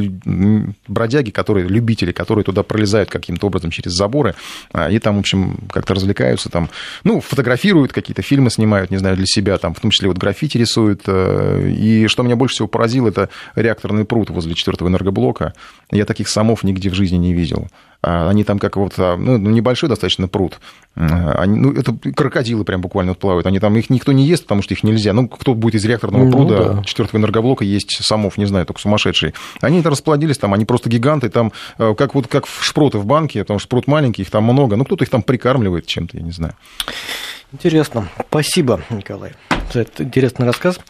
бродяги, 0.89 1.31
которые, 1.31 1.69
любители, 1.69 2.13
которые 2.13 2.45
туда 2.45 2.63
пролезают 2.63 3.11
каким-то 3.11 3.47
образом 3.47 3.71
через 3.71 3.93
заборы, 3.93 4.35
и 4.91 4.99
там, 4.99 5.17
в 5.17 5.21
общем, 5.21 5.59
как-то 5.71 5.95
развлекаются, 5.95 6.49
там, 6.49 6.69
ну, 7.05 7.21
фотографируют, 7.21 7.93
какие-то 7.93 8.23
фильмы 8.23 8.51
снимают, 8.51 8.91
не 8.91 8.97
знаю, 8.97 9.17
для 9.17 9.27
себя, 9.27 9.59
там, 9.59 9.75
в 9.75 9.81
том 9.81 9.91
числе 9.91 10.09
вот 10.09 10.19
граффити 10.19 10.59
рисуют, 10.59 11.03
и 11.59 12.07
что 12.07 12.23
меня 12.23 12.37
больше 12.37 12.55
всего 12.55 12.69
поразило, 12.69 13.09
это 13.09 13.29
реакторный 13.55 14.05
пруд 14.05 14.31
возле 14.31 14.55
четвертого 14.55 14.89
энергоблока. 14.89 15.55
Я 15.91 16.05
таких 16.05 16.29
самов 16.29 16.63
нигде 16.63 16.91
в 16.91 16.95
жизни 16.95 17.17
не 17.17 17.33
видел. 17.33 17.69
А 18.03 18.31
они 18.31 18.45
там 18.45 18.59
как 18.59 18.77
вот, 18.77 18.95
а, 18.97 19.17
ну, 19.17 19.37
небольшой 19.37 19.89
достаточно 19.89 20.27
пруд. 20.27 20.59
Они, 20.95 21.59
ну, 21.59 21.73
это 21.73 21.95
крокодилы 22.15 22.65
прям 22.65 22.81
буквально 22.81 23.15
плавают. 23.15 23.47
Они 23.47 23.61
там, 23.61 23.77
их 23.77 23.91
никто 23.91 24.13
не 24.13 24.27
ест, 24.27 24.45
потому 24.45 24.63
что 24.63 24.73
их 24.75 24.83
нельзя. 24.83 25.13
Ну, 25.13 25.29
кто 25.29 25.55
будет 25.55 25.75
из 25.75 25.85
реакторного 25.85 26.25
ну, 26.25 26.31
пруда 26.31 26.73
да. 26.73 26.83
четвертого 26.85 27.21
энергоблока 27.21 27.65
есть 27.65 28.03
самов, 28.03 28.39
не 28.39 28.47
знаю, 28.47 28.65
только 28.65 28.81
сумасшедшие. 28.81 29.35
Они 29.61 29.81
это 29.81 29.91
расплодились 29.91 30.39
там, 30.39 30.55
они 30.55 30.65
просто 30.65 30.89
гиганты, 30.89 31.29
там, 31.29 31.53
как 31.77 32.15
вот 32.15 32.27
как 32.27 32.47
шпроты 32.47 32.99
в 32.99 33.05
банке, 33.05 33.41
потому 33.41 33.59
что 33.59 33.67
шпрот 33.67 33.87
маленький, 33.87 34.23
их 34.23 34.31
там 34.31 34.45
много. 34.45 34.77
Ну, 34.77 34.85
кто-то 34.85 35.05
их 35.05 35.11
там 35.11 35.23
прикармливает 35.23 35.87
чем-то, 35.87 36.17
я 36.17 36.23
не 36.23 36.33
знаю. 36.33 36.55
Интересно. 37.53 38.09
Спасибо, 38.29 38.81
Николай, 38.91 39.33
за 39.73 39.81
этот 39.81 40.01
интересный 40.01 40.47
рассказ. 40.47 40.81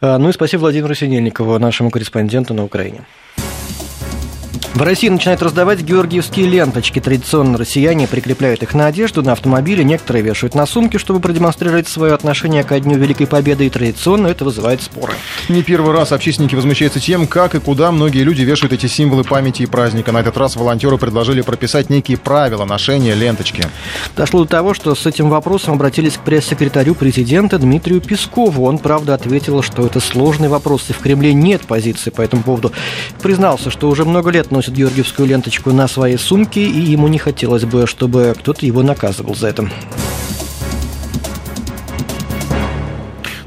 А, 0.00 0.18
ну 0.18 0.28
и 0.28 0.32
спасибо 0.32 0.60
Владимиру 0.62 0.94
Синельникову, 0.94 1.58
нашему 1.58 1.90
корреспонденту 1.90 2.52
на 2.52 2.64
Украине. 2.64 3.06
В 4.74 4.82
России 4.82 5.08
начинают 5.08 5.42
раздавать 5.42 5.82
георгиевские 5.82 6.46
ленточки. 6.46 7.00
Традиционно 7.00 7.58
россияне 7.58 8.06
прикрепляют 8.06 8.62
их 8.62 8.72
на 8.72 8.86
одежду, 8.86 9.20
на 9.20 9.32
автомобили, 9.32 9.82
некоторые 9.82 10.22
вешают 10.22 10.54
на 10.54 10.64
сумки, 10.64 10.96
чтобы 10.96 11.18
продемонстрировать 11.18 11.88
свое 11.88 12.14
отношение 12.14 12.62
ко 12.62 12.78
Дню 12.78 12.96
Великой 12.96 13.26
Победы, 13.26 13.66
и 13.66 13.70
традиционно 13.70 14.28
это 14.28 14.44
вызывает 14.44 14.80
споры. 14.80 15.14
Не 15.48 15.64
первый 15.64 15.92
раз 15.92 16.12
общественники 16.12 16.54
возмущаются 16.54 17.00
тем, 17.00 17.26
как 17.26 17.56
и 17.56 17.60
куда 17.60 17.90
многие 17.90 18.22
люди 18.22 18.42
вешают 18.42 18.72
эти 18.72 18.86
символы 18.86 19.24
памяти 19.24 19.62
и 19.62 19.66
праздника. 19.66 20.12
На 20.12 20.18
этот 20.18 20.36
раз 20.36 20.54
волонтеры 20.54 20.98
предложили 20.98 21.40
прописать 21.40 21.90
некие 21.90 22.16
правила 22.16 22.64
ношения 22.64 23.14
ленточки. 23.14 23.64
Дошло 24.16 24.44
до 24.44 24.50
того, 24.50 24.72
что 24.72 24.94
с 24.94 25.04
этим 25.04 25.30
вопросом 25.30 25.74
обратились 25.74 26.14
к 26.14 26.20
пресс-секретарю 26.20 26.94
президента 26.94 27.58
Дмитрию 27.58 28.00
Пескову. 28.00 28.66
Он, 28.66 28.78
правда, 28.78 29.14
ответил, 29.14 29.62
что 29.62 29.84
это 29.84 29.98
сложный 29.98 30.48
вопрос, 30.48 30.84
и 30.90 30.92
в 30.92 30.98
Кремле 30.98 31.34
нет 31.34 31.62
позиции 31.62 32.10
по 32.10 32.22
этому 32.22 32.44
поводу. 32.44 32.72
Признался, 33.20 33.70
что 33.70 33.88
уже 33.88 34.04
много 34.04 34.30
лет 34.30 34.52
носит 34.60 34.74
георгиевскую 34.74 35.26
ленточку 35.26 35.72
на 35.72 35.88
своей 35.88 36.18
сумке, 36.18 36.62
и 36.62 36.80
ему 36.80 37.08
не 37.08 37.16
хотелось 37.16 37.64
бы, 37.64 37.86
чтобы 37.86 38.34
кто-то 38.38 38.66
его 38.66 38.82
наказывал 38.82 39.34
за 39.34 39.48
это. 39.48 39.70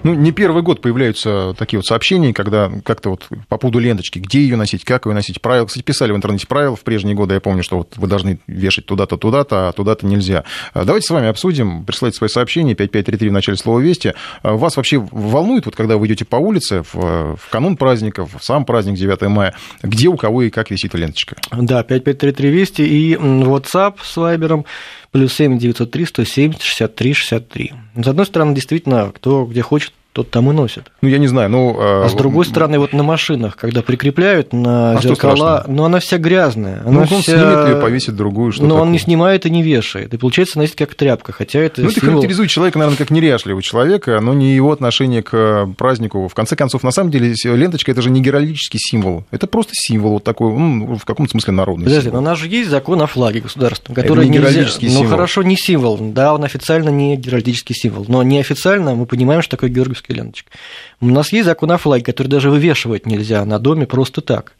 Ну, 0.03 0.13
не 0.13 0.31
первый 0.31 0.63
год 0.63 0.81
появляются 0.81 1.55
такие 1.57 1.79
вот 1.79 1.85
сообщения, 1.85 2.33
когда 2.33 2.71
как-то 2.83 3.11
вот 3.11 3.27
по 3.47 3.57
поводу 3.57 3.79
ленточки, 3.79 4.19
где 4.19 4.41
ее 4.41 4.57
носить, 4.57 4.83
как 4.83 5.05
ее 5.05 5.13
носить. 5.13 5.41
Правила, 5.41 5.65
кстати, 5.65 5.83
писали 5.83 6.11
в 6.11 6.15
интернете 6.15 6.45
правила 6.45 6.75
в 6.75 6.81
прежние 6.81 7.15
годы. 7.15 7.35
Я 7.35 7.39
помню, 7.39 7.63
что 7.63 7.77
вот 7.77 7.95
вы 7.95 8.07
должны 8.07 8.39
вешать 8.47 8.85
туда-то, 8.85 9.17
туда-то, 9.17 9.69
а 9.69 9.71
туда-то 9.71 10.05
нельзя. 10.05 10.43
Давайте 10.73 11.07
с 11.07 11.09
вами 11.09 11.27
обсудим, 11.27 11.85
присылайте 11.85 12.17
свои 12.17 12.29
сообщения, 12.29 12.75
5533 12.75 13.29
в 13.29 13.31
начале 13.31 13.57
слова 13.57 13.79
«Вести». 13.79 14.13
Вас 14.43 14.75
вообще 14.75 14.97
волнует, 14.99 15.65
вот 15.65 15.75
когда 15.75 15.97
вы 15.97 16.07
идете 16.07 16.25
по 16.25 16.35
улице 16.35 16.83
в, 16.83 17.37
в 17.37 17.49
канун 17.49 17.77
праздников, 17.77 18.31
в 18.37 18.43
сам 18.43 18.65
праздник 18.65 18.95
9 18.95 19.21
мая, 19.23 19.55
где 19.81 20.09
у 20.09 20.17
кого 20.17 20.43
и 20.43 20.49
как 20.49 20.69
висит 20.69 20.93
ленточка? 20.95 21.37
Да, 21.51 21.83
5533 21.83 22.49
Вести 22.49 22.81
и 22.81 23.15
WhatsApp 23.15 23.95
с 24.03 24.17
Вайбером 24.17 24.65
плюс 25.13 25.33
7 25.33 25.59
903 25.59 26.05
170 26.05 26.61
63 26.61 27.13
63. 27.13 27.73
С 28.03 28.07
одной 28.07 28.25
стороны, 28.25 28.55
действительно, 28.55 29.11
кто 29.15 29.45
где 29.45 29.61
хочет 29.61 29.93
тот 30.13 30.29
там 30.31 30.49
и 30.49 30.53
носит. 30.53 30.91
Ну, 31.01 31.09
я 31.09 31.17
не 31.17 31.27
знаю, 31.27 31.49
ну... 31.49 31.75
А 31.79 32.07
с 32.07 32.13
другой 32.13 32.45
стороны, 32.45 32.79
вот 32.79 32.93
на 32.93 33.03
машинах, 33.03 33.57
когда 33.57 33.81
прикрепляют 33.81 34.53
на 34.53 34.97
а 34.97 35.01
зеркала, 35.01 35.65
ну, 35.67 35.83
она 35.83 35.99
вся 35.99 36.17
грязная. 36.19 36.81
Она 36.85 36.91
ну, 36.91 36.99
он 37.01 37.07
вся... 37.07 37.21
снимет 37.21 37.67
ее, 37.67 37.75
повесит 37.81 38.15
другую, 38.15 38.51
что 38.51 38.63
Но 38.63 38.69
такое? 38.69 38.81
он 38.83 38.91
не 38.91 38.99
снимает 38.99 39.45
и 39.45 39.49
не 39.49 39.63
вешает. 39.63 40.13
И 40.13 40.17
получается, 40.17 40.59
носит 40.59 40.75
как 40.75 40.93
тряпка, 40.95 41.31
хотя 41.31 41.59
это 41.59 41.81
Ну, 41.81 41.89
это 41.89 41.99
символ... 41.99 42.15
характеризует 42.17 42.49
человека, 42.49 42.77
наверное, 42.79 42.97
как 42.97 43.09
неряшливого 43.09 43.61
человека, 43.63 44.19
но 44.21 44.33
не 44.33 44.53
его 44.53 44.71
отношение 44.71 45.23
к 45.23 45.67
празднику. 45.77 46.27
В 46.27 46.33
конце 46.35 46.55
концов, 46.55 46.83
на 46.83 46.91
самом 46.91 47.09
деле, 47.09 47.33
ленточка– 47.43 47.91
это 47.91 48.01
же 48.03 48.11
не 48.11 48.21
геральдический 48.21 48.79
символ. 48.79 49.25
Это 49.31 49.47
просто 49.47 49.71
символ 49.73 50.11
вот 50.13 50.23
такой, 50.23 50.53
ну, 50.53 50.95
в 50.95 51.05
каком-то 51.05 51.31
смысле 51.31 51.53
народный 51.53 51.85
Подожди, 51.85 52.09
символ. 52.09 52.21
но 52.21 52.27
у 52.27 52.29
нас 52.29 52.39
же 52.39 52.47
есть 52.47 52.69
закон 52.69 53.01
о 53.01 53.07
флаге 53.07 53.39
государственном, 53.41 53.95
который 53.95 54.25
это 54.25 54.31
не 54.31 54.37
нельзя... 54.37 54.51
геральдический 54.51 54.87
Ну, 54.89 54.93
символ. 54.99 55.09
хорошо, 55.09 55.41
не 55.41 55.57
символ. 55.57 55.97
Да, 55.99 56.33
он 56.35 56.43
официально 56.43 56.89
не 56.89 57.17
геральдический 57.17 57.73
символ. 57.75 58.05
Но 58.07 58.21
неофициально 58.21 58.93
мы 58.93 59.05
понимаем, 59.07 59.41
что 59.41 59.51
такое 59.57 59.69
ленточка. 60.11 60.51
У 60.99 61.07
нас 61.07 61.31
есть 61.31 61.45
закон 61.45 61.71
о 61.71 61.77
флаге, 61.77 62.03
который 62.03 62.27
даже 62.27 62.49
вывешивать 62.49 63.05
нельзя 63.05 63.45
на 63.45 63.59
доме 63.59 63.85
просто 63.85 64.21
так. 64.21 64.53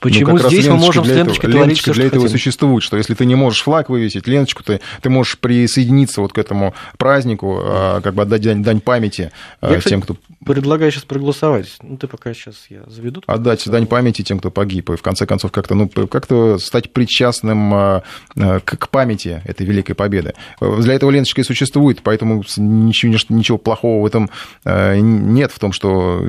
Почему 0.00 0.30
Ну, 0.30 0.36
как 0.36 0.44
раз 0.44 0.52
здесь 0.52 0.66
мы 0.68 0.76
можем 0.76 1.04
с 1.04 1.08
ленточкой 1.08 1.50
этого, 1.50 1.64
творить 1.64 1.80
всё, 1.80 1.92
для 1.92 2.06
этого 2.06 2.22
хотим? 2.22 2.38
существует, 2.38 2.82
что 2.82 2.96
если 2.96 3.14
ты 3.14 3.26
не 3.26 3.34
можешь 3.34 3.62
флаг 3.62 3.90
вывесить, 3.90 4.26
ленточку, 4.26 4.62
ты, 4.62 4.80
ты 5.02 5.10
можешь 5.10 5.38
присоединиться 5.38 6.20
вот 6.22 6.32
к 6.32 6.38
этому 6.38 6.74
празднику, 6.96 7.60
а, 7.62 8.00
как 8.00 8.14
бы 8.14 8.22
отдать 8.22 8.42
дань, 8.42 8.62
дань 8.62 8.80
памяти 8.80 9.30
а, 9.60 9.70
Я, 9.70 9.78
кстати, 9.78 9.92
тем, 9.92 10.02
кто 10.02 10.16
предлагаю 10.44 10.90
сейчас 10.90 11.04
проголосовать. 11.04 11.76
Ну, 11.82 11.96
ты 11.98 12.06
пока 12.06 12.32
сейчас 12.32 12.66
я 12.70 12.82
заведу. 12.86 13.22
отдать 13.26 13.68
дань 13.68 13.86
памяти 13.86 14.22
тем, 14.22 14.38
кто 14.38 14.50
погиб, 14.50 14.90
и 14.90 14.96
в 14.96 15.02
конце 15.02 15.26
концов 15.26 15.52
как-то, 15.52 15.74
ну, 15.74 15.88
как-то 15.88 16.58
стать 16.58 16.92
причастным 16.92 17.74
а, 17.74 18.02
к, 18.34 18.88
памяти 18.88 19.42
этой 19.44 19.66
великой 19.66 19.94
победы. 19.94 20.34
Для 20.60 20.94
этого 20.94 21.10
ленточка 21.10 21.42
и 21.42 21.44
существует, 21.44 22.00
поэтому 22.02 22.42
ничего, 22.56 23.16
ничего 23.28 23.58
плохого 23.58 24.02
в 24.02 24.06
этом 24.06 24.30
нет, 24.64 25.52
в 25.52 25.58
том, 25.58 25.72
что 25.72 26.24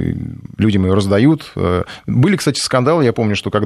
людям 0.57 0.85
ее 0.85 0.93
раздают. 0.93 1.51
А, 1.55 1.83
Были, 2.05 2.35
кстати, 2.35 2.59
скандалы, 2.59 3.05
я 3.05 3.13
помню, 3.13 3.35
что 3.35 3.49
когда 3.49 3.60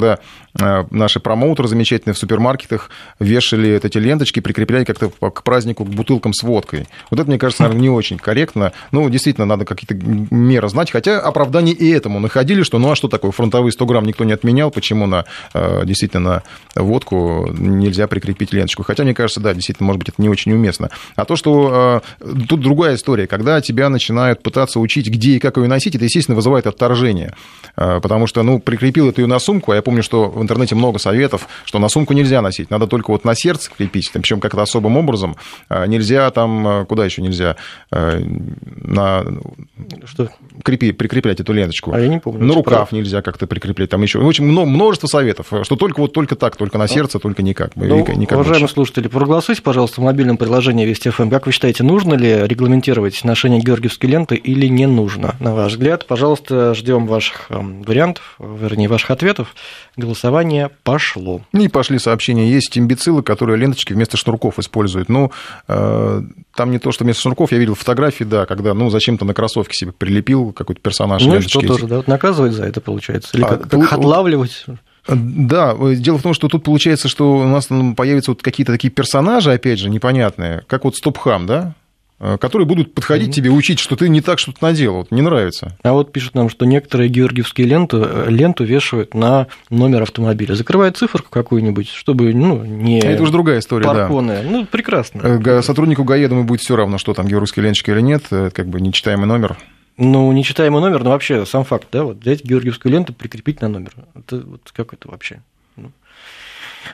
а, 0.60 0.86
наши 0.92 1.20
промоутеры 1.20 1.68
замечательные 1.68 2.14
в 2.14 2.18
супермаркетах 2.18 2.90
вешали 3.20 3.74
вот 3.74 3.86
эти 3.86 3.98
ленточки, 3.98 4.40
прикрепляли 4.40 4.84
как-то 4.84 5.10
к 5.10 5.44
празднику 5.44 5.86
к 5.86 5.90
бутылкам 5.90 6.34
с 6.34 6.44
водкой. 6.44 6.88
Вот 7.12 7.20
это, 7.20 7.30
мне 7.30 7.38
кажется, 7.38 7.64
наверное, 7.64 7.82
не 7.82 7.90
очень 7.90 8.18
корректно. 8.18 8.72
Ну, 8.92 9.10
действительно, 9.10 9.46
надо 9.46 9.66
какие-то 9.66 9.96
меры 9.96 10.70
знать, 10.70 10.92
хотя 10.92 11.20
оправдание 11.20 11.76
и 11.76 11.90
этому 11.90 12.20
находили, 12.20 12.64
что 12.64 12.80
ну 12.80 12.92
а 12.92 12.96
что 12.96 13.08
такое, 13.08 13.32
фронтовые 13.32 13.72
100 13.72 13.86
грамм 13.86 14.06
никто 14.06 14.24
не 14.24 14.34
отменял, 14.34 14.72
почему 14.72 15.06
на 15.06 15.26
э, 15.54 15.84
действительно 15.86 16.44
на 16.76 16.84
водку 16.84 17.50
нельзя 17.52 18.08
прикрепить 18.08 18.54
ленточку. 18.54 18.84
Хотя, 18.84 19.04
мне 19.04 19.14
кажется, 19.14 19.40
да, 19.40 19.54
действительно, 19.54 19.88
может 19.88 20.00
быть, 20.00 20.10
это 20.10 20.22
не 20.22 20.30
очень 20.30 20.54
уместно. 20.54 20.90
А 21.16 21.26
то, 21.26 21.36
что 21.36 22.02
э, 22.20 22.28
тут 22.48 22.62
другая 22.62 22.96
история, 22.96 23.28
когда 23.28 23.62
тебя 23.62 23.90
начинают 23.90 24.42
пытаться 24.42 24.80
учить, 24.80 25.10
где 25.10 25.32
и 25.32 25.40
как 25.40 25.58
ее 25.58 25.68
носить, 25.68 25.96
это, 25.96 26.06
естественно, 26.06 26.36
вызывает 26.36 26.68
отторжение. 26.68 27.34
Э, 27.76 28.00
потому 28.02 28.28
что, 28.28 28.44
ну, 28.44 28.60
прикрепил 28.60 29.10
это 29.10 29.22
ее 29.22 29.28
на 29.28 29.40
сумку, 29.40 29.72
а 29.72 29.76
я 29.76 29.82
помню, 29.86 30.04
что 30.04 30.30
в 30.30 30.42
интернете 30.42 30.76
много 30.76 31.00
советов, 31.00 31.48
что 31.64 31.80
на 31.80 31.88
сумку 31.88 32.14
нельзя 32.14 32.42
носить, 32.42 32.70
надо 32.70 32.88
только 32.88 33.12
вот 33.12 33.24
на 33.24 33.36
сердце 33.36 33.70
крепить, 33.78 34.10
причем 34.12 34.40
как-то 34.42 34.62
особым 34.62 34.98
образом. 34.98 35.36
Э, 35.70 35.86
Нельзя 35.88 36.30
там, 36.32 36.68
э, 36.68 36.86
куда 36.86 37.06
еще 37.06 37.22
нельзя, 37.22 37.56
э, 37.92 38.20
на 38.66 39.24
Что? 40.06 40.30
крепи, 40.64 40.92
прикреплять 40.92 41.40
эту 41.40 41.54
ленточку. 41.54 41.94
А 41.94 42.00
я 42.00 42.08
не 42.08 42.20
помню. 42.20 42.44
На 42.44 42.54
рукав 42.56 42.74
правда. 42.90 42.96
нельзя 42.96 43.22
как-то 43.22 43.48
прикреплять. 43.48 43.90
Там 43.92 44.02
еще 44.02 44.20
очень 44.20 44.44
много, 44.46 44.68
множество 44.70 45.08
советов, 45.08 45.48
что 45.64 45.76
только 45.76 46.00
вот 46.00 46.14
только 46.14 46.36
так, 46.36 46.56
только 46.58 46.78
на 46.78 46.88
сердце, 46.88 47.20
только 47.20 47.44
никак. 47.44 47.76
Ну, 47.76 48.00
никак- 48.00 48.16
никак 48.18 48.38
уважаемые 48.38 48.62
больше. 48.62 48.74
слушатели, 48.74 49.08
проголосуйте, 49.08 49.62
пожалуйста, 49.62 50.02
в 50.02 50.04
мобильном 50.04 50.38
приложении 50.38 50.86
Вести 50.86 51.10
ФМ. 51.10 51.30
Как 51.30 51.46
вы 51.46 51.52
считаете, 51.52 51.84
нужно 51.84 52.16
ли 52.16 52.46
регламентировать 52.48 53.24
ношение 53.24 53.62
георгиевской 53.62 54.10
ленты 54.10 54.36
или 54.36 54.68
не 54.68 54.88
нужно, 54.88 55.36
на 55.40 55.54
ваш 55.54 55.74
взгляд? 55.74 56.08
Пожалуйста, 56.08 56.74
ждем 56.74 57.06
ваших 57.06 57.46
эм, 57.50 57.84
вариантов, 57.84 58.36
вернее, 58.40 58.88
ваших 58.88 59.12
ответов. 59.12 59.54
Голосование 59.98 60.70
пошло. 60.84 61.42
И 61.54 61.68
пошли 61.68 62.00
сообщения. 62.00 62.50
Есть 62.50 62.78
имбецилы, 62.78 63.24
которые 63.24 63.58
ленточки 63.58 63.94
вместо 63.94 64.18
шнурков 64.18 64.60
используют. 64.60 65.10
Ну, 65.10 65.32
э, 65.68 66.22
там 66.56 66.72
не 66.72 66.80
то, 66.80 66.92
что 66.92 67.04
вместо 67.04 67.22
шнурков, 67.22 67.52
я 67.52 67.58
видел 67.58 67.76
фотографии, 67.76 68.24
да, 68.24 68.46
когда, 68.46 68.74
ну, 68.74 68.90
зачем-то 68.90 69.26
на 69.26 69.34
кроссовки 69.34 69.76
себе 69.76 69.92
прилепил 69.92 70.52
какой-то 70.54 70.82
персонаж 70.82 71.24
Ну 71.24 71.42
что 71.42 71.60
эти. 71.60 71.68
тоже, 71.68 71.88
да? 71.88 71.98
Вот 71.98 72.08
наказывать 72.08 72.54
за 72.54 72.66
это 72.66 72.82
получается? 72.82 73.30
Или 73.38 73.44
А, 73.44 73.48
как, 73.58 73.70
как 73.70 73.94
отлавливать? 73.94 74.66
Да, 75.08 75.76
дело 75.94 76.18
в 76.18 76.24
том, 76.24 76.34
что 76.34 76.48
тут 76.48 76.64
получается, 76.64 77.08
что 77.08 77.38
у 77.38 77.48
нас 77.48 77.70
появятся 77.96 78.32
вот 78.32 78.42
какие-то 78.42 78.72
такие 78.72 78.90
персонажи, 78.90 79.52
опять 79.54 79.78
же, 79.80 79.90
непонятные, 79.90 80.64
как 80.68 80.84
вот 80.84 80.96
Стопхам, 80.96 81.46
да, 81.46 81.60
э, 81.68 81.85
которые 82.18 82.66
будут 82.66 82.94
подходить 82.94 83.36
тебе, 83.36 83.50
учить, 83.50 83.80
что 83.80 83.96
ты 83.96 84.10
не 84.10 84.22
так 84.22 84.40
что-то 84.40 84.64
наделал, 84.64 85.08
не 85.12 85.22
нравится. 85.22 85.78
А 85.84 85.94
вот 85.94 86.12
пишут 86.12 86.36
нам, 86.36 86.50
что 86.50 86.66
некоторые 86.66 87.10
георгиевские 87.10 87.68
ленты, 87.68 87.98
э, 87.98 88.26
ленту 88.30 88.64
вешают 88.64 89.14
на 89.14 89.48
номер 89.70 90.04
автомобиля. 90.04 90.56
Закрывают 90.56 90.98
циферку 90.98 91.30
какую-нибудь, 91.30 91.90
чтобы 91.90 92.34
ну, 92.34 92.64
не 92.64 93.02
А 93.02 93.10
это 93.10 93.24
уже 93.24 93.32
другая 93.32 93.60
история, 93.60 93.86
да. 93.86 93.94
парконы. 93.94 94.42
Ну, 94.44 94.66
прекрасно. 94.66 95.22
Э, 95.46 95.62
Сотруднику 95.62 96.04
ГАЕ, 96.04 96.28
думаю, 96.28 96.46
будет 96.46 96.62
все 96.62 96.76
равно, 96.76 96.98
что 96.98 97.14
там 97.14 97.28
георгиевские 97.28 97.64
ленточки 97.64 97.92
или 97.92 98.02
нет, 98.02 98.24
э, 98.32 98.50
как 98.52 98.68
бы 98.68 98.80
нечитаемый 98.80 99.28
номер. 99.28 99.58
Ну, 99.98 100.32
нечитаемый 100.32 100.82
номер, 100.82 101.04
но 101.04 101.12
вообще 101.12 101.46
сам 101.46 101.64
факт, 101.64 101.88
да, 101.92 102.04
вот 102.04 102.18
взять 102.18 102.44
георгиевскую 102.44 102.92
ленту, 102.92 103.14
прикрепить 103.14 103.62
на 103.62 103.70
номер. 103.70 103.94
Это 104.14 104.38
вот 104.40 104.72
как 104.74 104.94
это 104.94 105.10
вообще? 105.10 105.42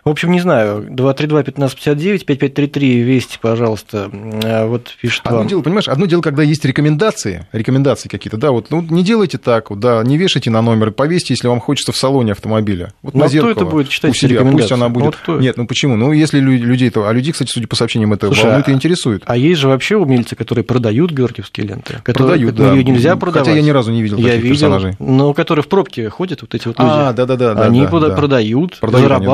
В 0.06 0.10
общем, 0.10 0.32
не 0.32 0.40
знаю, 0.40 0.86
232-1559, 0.90 2.26
5533, 2.26 3.02
вести, 3.02 3.38
пожалуйста. 3.42 4.10
А 4.44 4.66
Вот 4.68 4.96
пишет 5.02 5.22
Одно 5.26 5.40
вам. 5.40 5.48
дело, 5.48 5.62
понимаешь, 5.62 5.88
одно 5.88 6.06
дело, 6.06 6.22
когда 6.22 6.44
есть 6.44 6.64
рекомендации, 6.66 7.46
рекомендации 7.52 8.10
какие-то, 8.10 8.38
да, 8.38 8.52
вот, 8.52 8.68
ну, 8.70 8.82
не 8.82 9.04
делайте 9.04 9.38
так, 9.38 9.70
вот, 9.70 9.80
да, 9.80 10.02
не 10.04 10.18
вешайте 10.18 10.50
на 10.50 10.62
номер, 10.62 10.92
повесьте, 10.92 11.34
если 11.34 11.48
вам 11.48 11.60
хочется 11.60 11.92
в 11.92 11.98
салоне 11.98 12.32
автомобиля. 12.34 12.92
Вот 13.02 13.14
на 13.14 13.22
кто 13.22 13.30
зеркало 13.30 13.52
это 13.52 13.66
будет 13.66 13.90
читать 13.90 14.12
у 14.12 14.14
себя, 14.14 14.42
пусть 14.44 14.72
она 14.72 14.88
Ну, 14.88 14.94
будет... 14.94 15.16
вот? 15.28 15.42
Нет, 15.42 15.58
ну 15.58 15.68
почему? 15.68 15.96
Ну, 15.96 16.12
если 16.12 16.40
лю- 16.40 16.58
людей, 16.64 16.90
то... 16.90 17.08
А 17.08 17.14
людей, 17.14 17.32
кстати, 17.34 17.50
судя 17.52 17.68
по 17.68 17.76
сообщениям, 17.76 18.14
это 18.14 18.28
Слушай, 18.28 18.46
волнует 18.46 18.68
и 18.68 18.72
а- 18.72 18.74
интересует. 18.76 19.24
А 19.26 19.38
есть 19.38 19.60
же 19.60 19.68
вообще 19.68 19.98
умельцы, 19.98 20.36
которые 20.36 20.64
продают 20.64 21.12
георгиевские 21.12 21.68
ленты. 21.68 21.96
Которые, 22.04 22.14
Продают, 22.40 22.56
да. 22.56 22.72
Ее 22.74 22.84
нельзя 22.84 23.16
продавать. 23.16 23.48
Хотя 23.48 23.58
я 23.60 23.64
ни 23.64 23.70
разу 23.70 23.92
не 23.92 24.02
видел 24.02 24.18
Я 24.18 24.30
таких 24.30 24.44
видел, 24.44 24.56
персонажей. 24.56 24.96
но 25.00 25.34
которые 25.34 25.64
в 25.64 25.68
пробке 25.68 26.10
ходят, 26.10 26.42
вот 26.42 26.54
эти 26.56 26.68
вот 26.68 26.80
люди. 26.80 26.90
А, 26.92 27.14
да-да-да. 27.14 27.54
да, 27.54 27.66
они 27.66 27.82
да, 27.82 27.88
прода- 27.90 28.10
да. 28.10 28.16
продают, 28.16 28.80
Продают 28.80 29.12
они, 29.12 29.26
да? 29.26 29.32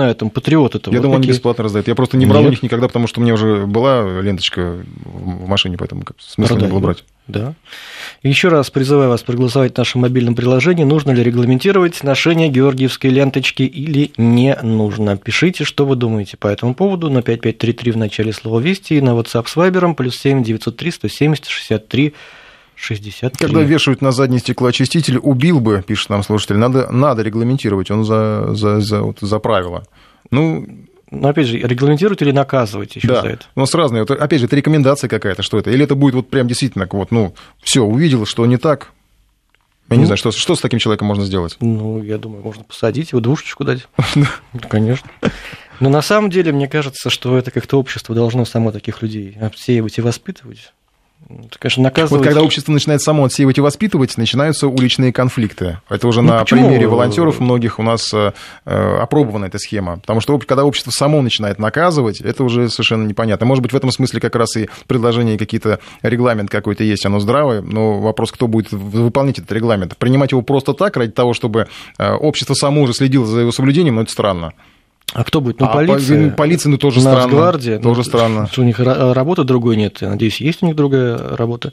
На 0.00 0.10
этом, 0.10 0.30
патриоты-то. 0.30 0.90
Я 0.90 0.98
вот 0.98 1.02
думал, 1.02 1.16
они 1.16 1.22
такие. 1.22 1.34
бесплатно 1.34 1.64
раздают. 1.64 1.88
Я 1.88 1.94
просто 1.94 2.16
не 2.16 2.26
брал 2.26 2.40
у 2.40 2.44
Нет. 2.44 2.52
них 2.52 2.62
никогда, 2.62 2.88
потому 2.88 3.06
что 3.06 3.20
у 3.20 3.22
меня 3.22 3.34
уже 3.34 3.66
была 3.66 4.20
ленточка 4.20 4.78
в 5.04 5.48
машине, 5.48 5.76
поэтому 5.76 6.04
смысла 6.18 6.56
не 6.56 6.66
было 6.66 6.80
брать. 6.80 7.04
Да. 7.26 7.54
Еще 8.22 8.48
раз 8.48 8.70
призываю 8.70 9.10
вас 9.10 9.22
проголосовать 9.22 9.74
в 9.74 9.78
нашем 9.78 10.00
мобильном 10.00 10.34
приложении, 10.34 10.84
нужно 10.84 11.12
ли 11.12 11.22
регламентировать 11.22 12.02
ношение 12.02 12.48
георгиевской 12.48 13.10
ленточки 13.10 13.62
или 13.62 14.12
не 14.16 14.56
нужно. 14.62 15.16
Пишите, 15.16 15.64
что 15.64 15.86
вы 15.86 15.96
думаете 15.96 16.36
по 16.36 16.48
этому 16.48 16.74
поводу 16.74 17.08
на 17.08 17.22
5533 17.22 17.92
в 17.92 17.96
начале 17.96 18.32
слова 18.32 18.58
«Вести» 18.60 18.94
и 18.94 19.00
на 19.00 19.10
WhatsApp 19.10 19.46
с 19.46 19.56
Вайбером 19.56 19.94
плюс 19.94 20.16
7 20.18 20.42
903 20.42 20.90
170 20.90 21.46
63 21.46 22.14
63. 22.80 23.46
Когда 23.46 23.62
вешают 23.62 24.00
на 24.02 24.10
заднее 24.12 24.40
стеклоочиститель, 24.40 25.18
убил 25.18 25.60
бы, 25.60 25.82
пишет 25.86 26.08
нам 26.10 26.22
слушатель, 26.22 26.56
надо, 26.56 26.90
надо 26.90 27.22
регламентировать, 27.22 27.90
он 27.90 28.04
за, 28.04 28.54
за, 28.54 28.80
за, 28.80 29.02
вот, 29.02 29.18
за 29.20 29.38
правило. 29.38 29.84
Ну, 30.30 30.66
Но 31.10 31.28
опять 31.28 31.46
же, 31.46 31.58
регламентировать 31.58 32.22
или 32.22 32.30
наказывать 32.32 32.96
еще 32.96 33.08
да, 33.08 33.22
за 33.22 33.28
это? 33.28 33.46
у 33.54 33.60
нас 33.60 33.74
разные. 33.74 34.02
Вот, 34.02 34.10
опять 34.12 34.40
же, 34.40 34.46
это 34.46 34.56
рекомендация 34.56 35.08
какая-то, 35.08 35.42
что 35.42 35.58
это. 35.58 35.70
Или 35.70 35.84
это 35.84 35.94
будет 35.94 36.14
вот 36.14 36.30
прям 36.30 36.46
действительно, 36.48 36.88
вот, 36.90 37.10
ну, 37.10 37.34
все, 37.62 37.82
увидел, 37.82 38.26
что 38.26 38.46
не 38.46 38.56
так. 38.56 38.92
Я 39.88 39.96
не 39.96 40.02
Ну. 40.02 40.06
знаю, 40.06 40.18
что, 40.18 40.30
что 40.30 40.54
с 40.54 40.60
таким 40.60 40.78
человеком 40.78 41.08
можно 41.08 41.24
сделать. 41.24 41.56
Ну, 41.60 42.00
я 42.02 42.16
думаю, 42.16 42.44
можно 42.44 42.62
посадить 42.62 43.10
его, 43.10 43.20
двушечку 43.20 43.64
дать. 43.64 43.88
Ну, 44.14 44.24
Конечно. 44.68 45.10
Но 45.80 45.88
на 45.88 46.00
самом 46.02 46.30
деле, 46.30 46.52
мне 46.52 46.68
кажется, 46.68 47.10
что 47.10 47.36
это 47.38 47.50
как-то 47.50 47.78
общество 47.78 48.14
должно 48.14 48.44
само 48.44 48.70
таких 48.70 49.02
людей 49.02 49.36
отсеивать 49.40 49.98
и 49.98 50.00
воспитывать. 50.02 50.72
Это, 51.30 51.58
конечно, 51.58 51.82
наказывать... 51.84 52.20
Вот 52.20 52.26
когда 52.26 52.42
общество 52.42 52.72
начинает 52.72 53.02
само 53.02 53.24
отсеивать 53.24 53.58
и 53.58 53.60
воспитывать, 53.60 54.16
начинаются 54.16 54.66
уличные 54.66 55.12
конфликты. 55.12 55.78
Это 55.88 56.08
уже 56.08 56.22
Ну, 56.22 56.28
на 56.28 56.40
почему? 56.40 56.62
примере 56.62 56.88
волонтеров 56.88 57.40
многих 57.40 57.78
у 57.78 57.82
нас 57.82 58.12
э, 58.12 58.32
э, 58.64 58.96
опробована 58.98 59.44
эта 59.44 59.58
схема. 59.58 59.98
Потому 59.98 60.20
что 60.20 60.36
когда 60.38 60.64
общество 60.64 60.90
само 60.90 61.22
начинает 61.22 61.58
наказывать, 61.58 62.20
это 62.20 62.42
уже 62.42 62.68
совершенно 62.68 63.06
непонятно. 63.06 63.46
Может 63.46 63.62
быть, 63.62 63.72
в 63.72 63.76
этом 63.76 63.92
смысле 63.92 64.20
как 64.20 64.34
раз 64.34 64.56
и 64.56 64.68
предложение 64.86 65.38
какие-то 65.38 65.78
регламент 66.02 66.50
какой-то 66.50 66.82
есть, 66.82 67.06
оно 67.06 67.20
здравое, 67.20 67.62
но 67.62 68.00
вопрос, 68.00 68.32
кто 68.32 68.48
будет 68.48 68.72
выполнять 68.72 69.38
этот 69.38 69.52
регламент. 69.52 69.96
Принимать 69.96 70.32
его 70.32 70.42
просто 70.42 70.74
так, 70.74 70.96
ради 70.96 71.12
того, 71.12 71.32
чтобы 71.34 71.68
э, 71.98 72.12
общество 72.12 72.54
само 72.54 72.82
уже 72.82 72.94
следило 72.94 73.26
за 73.26 73.40
его 73.40 73.52
соблюдением, 73.52 73.96
ну, 73.96 74.02
это 74.02 74.10
странно. 74.10 74.52
А 75.12 75.24
кто 75.24 75.40
будет? 75.40 75.58
Ну, 75.58 75.66
А 75.66 75.70
полиция. 75.74 76.30
по- 76.30 76.36
полиция, 76.36 76.70
ну, 76.70 76.78
тоже 76.78 77.00
странно. 77.00 77.22
Нацгвардия. 77.22 77.78
Тоже 77.80 77.98
Ну, 78.00 78.04
странно. 78.04 78.48
У 78.56 78.62
них 78.62 78.78
ра- 78.78 79.12
работы 79.12 79.42
другой 79.44 79.76
нет. 79.76 79.98
Я 80.02 80.10
надеюсь, 80.10 80.40
есть 80.40 80.62
у 80.62 80.66
них 80.66 80.76
другая 80.76 81.18
работа. 81.36 81.72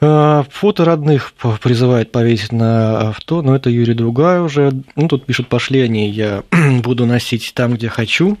А, 0.00 0.44
Фото 0.50 0.84
родных 0.84 1.32
призывает 1.62 2.10
повесить 2.12 2.52
на 2.52 3.10
авто, 3.10 3.42
но 3.42 3.54
это 3.56 3.70
Юрий 3.70 3.94
другая 3.94 4.40
уже. 4.40 4.72
Ну, 4.96 5.08
тут 5.08 5.26
пишут, 5.26 5.48
пошли 5.48 5.80
они, 5.80 6.08
я 6.10 6.42
буду 6.82 7.06
носить 7.06 7.52
там, 7.54 7.74
где 7.74 7.88
хочу. 7.88 8.36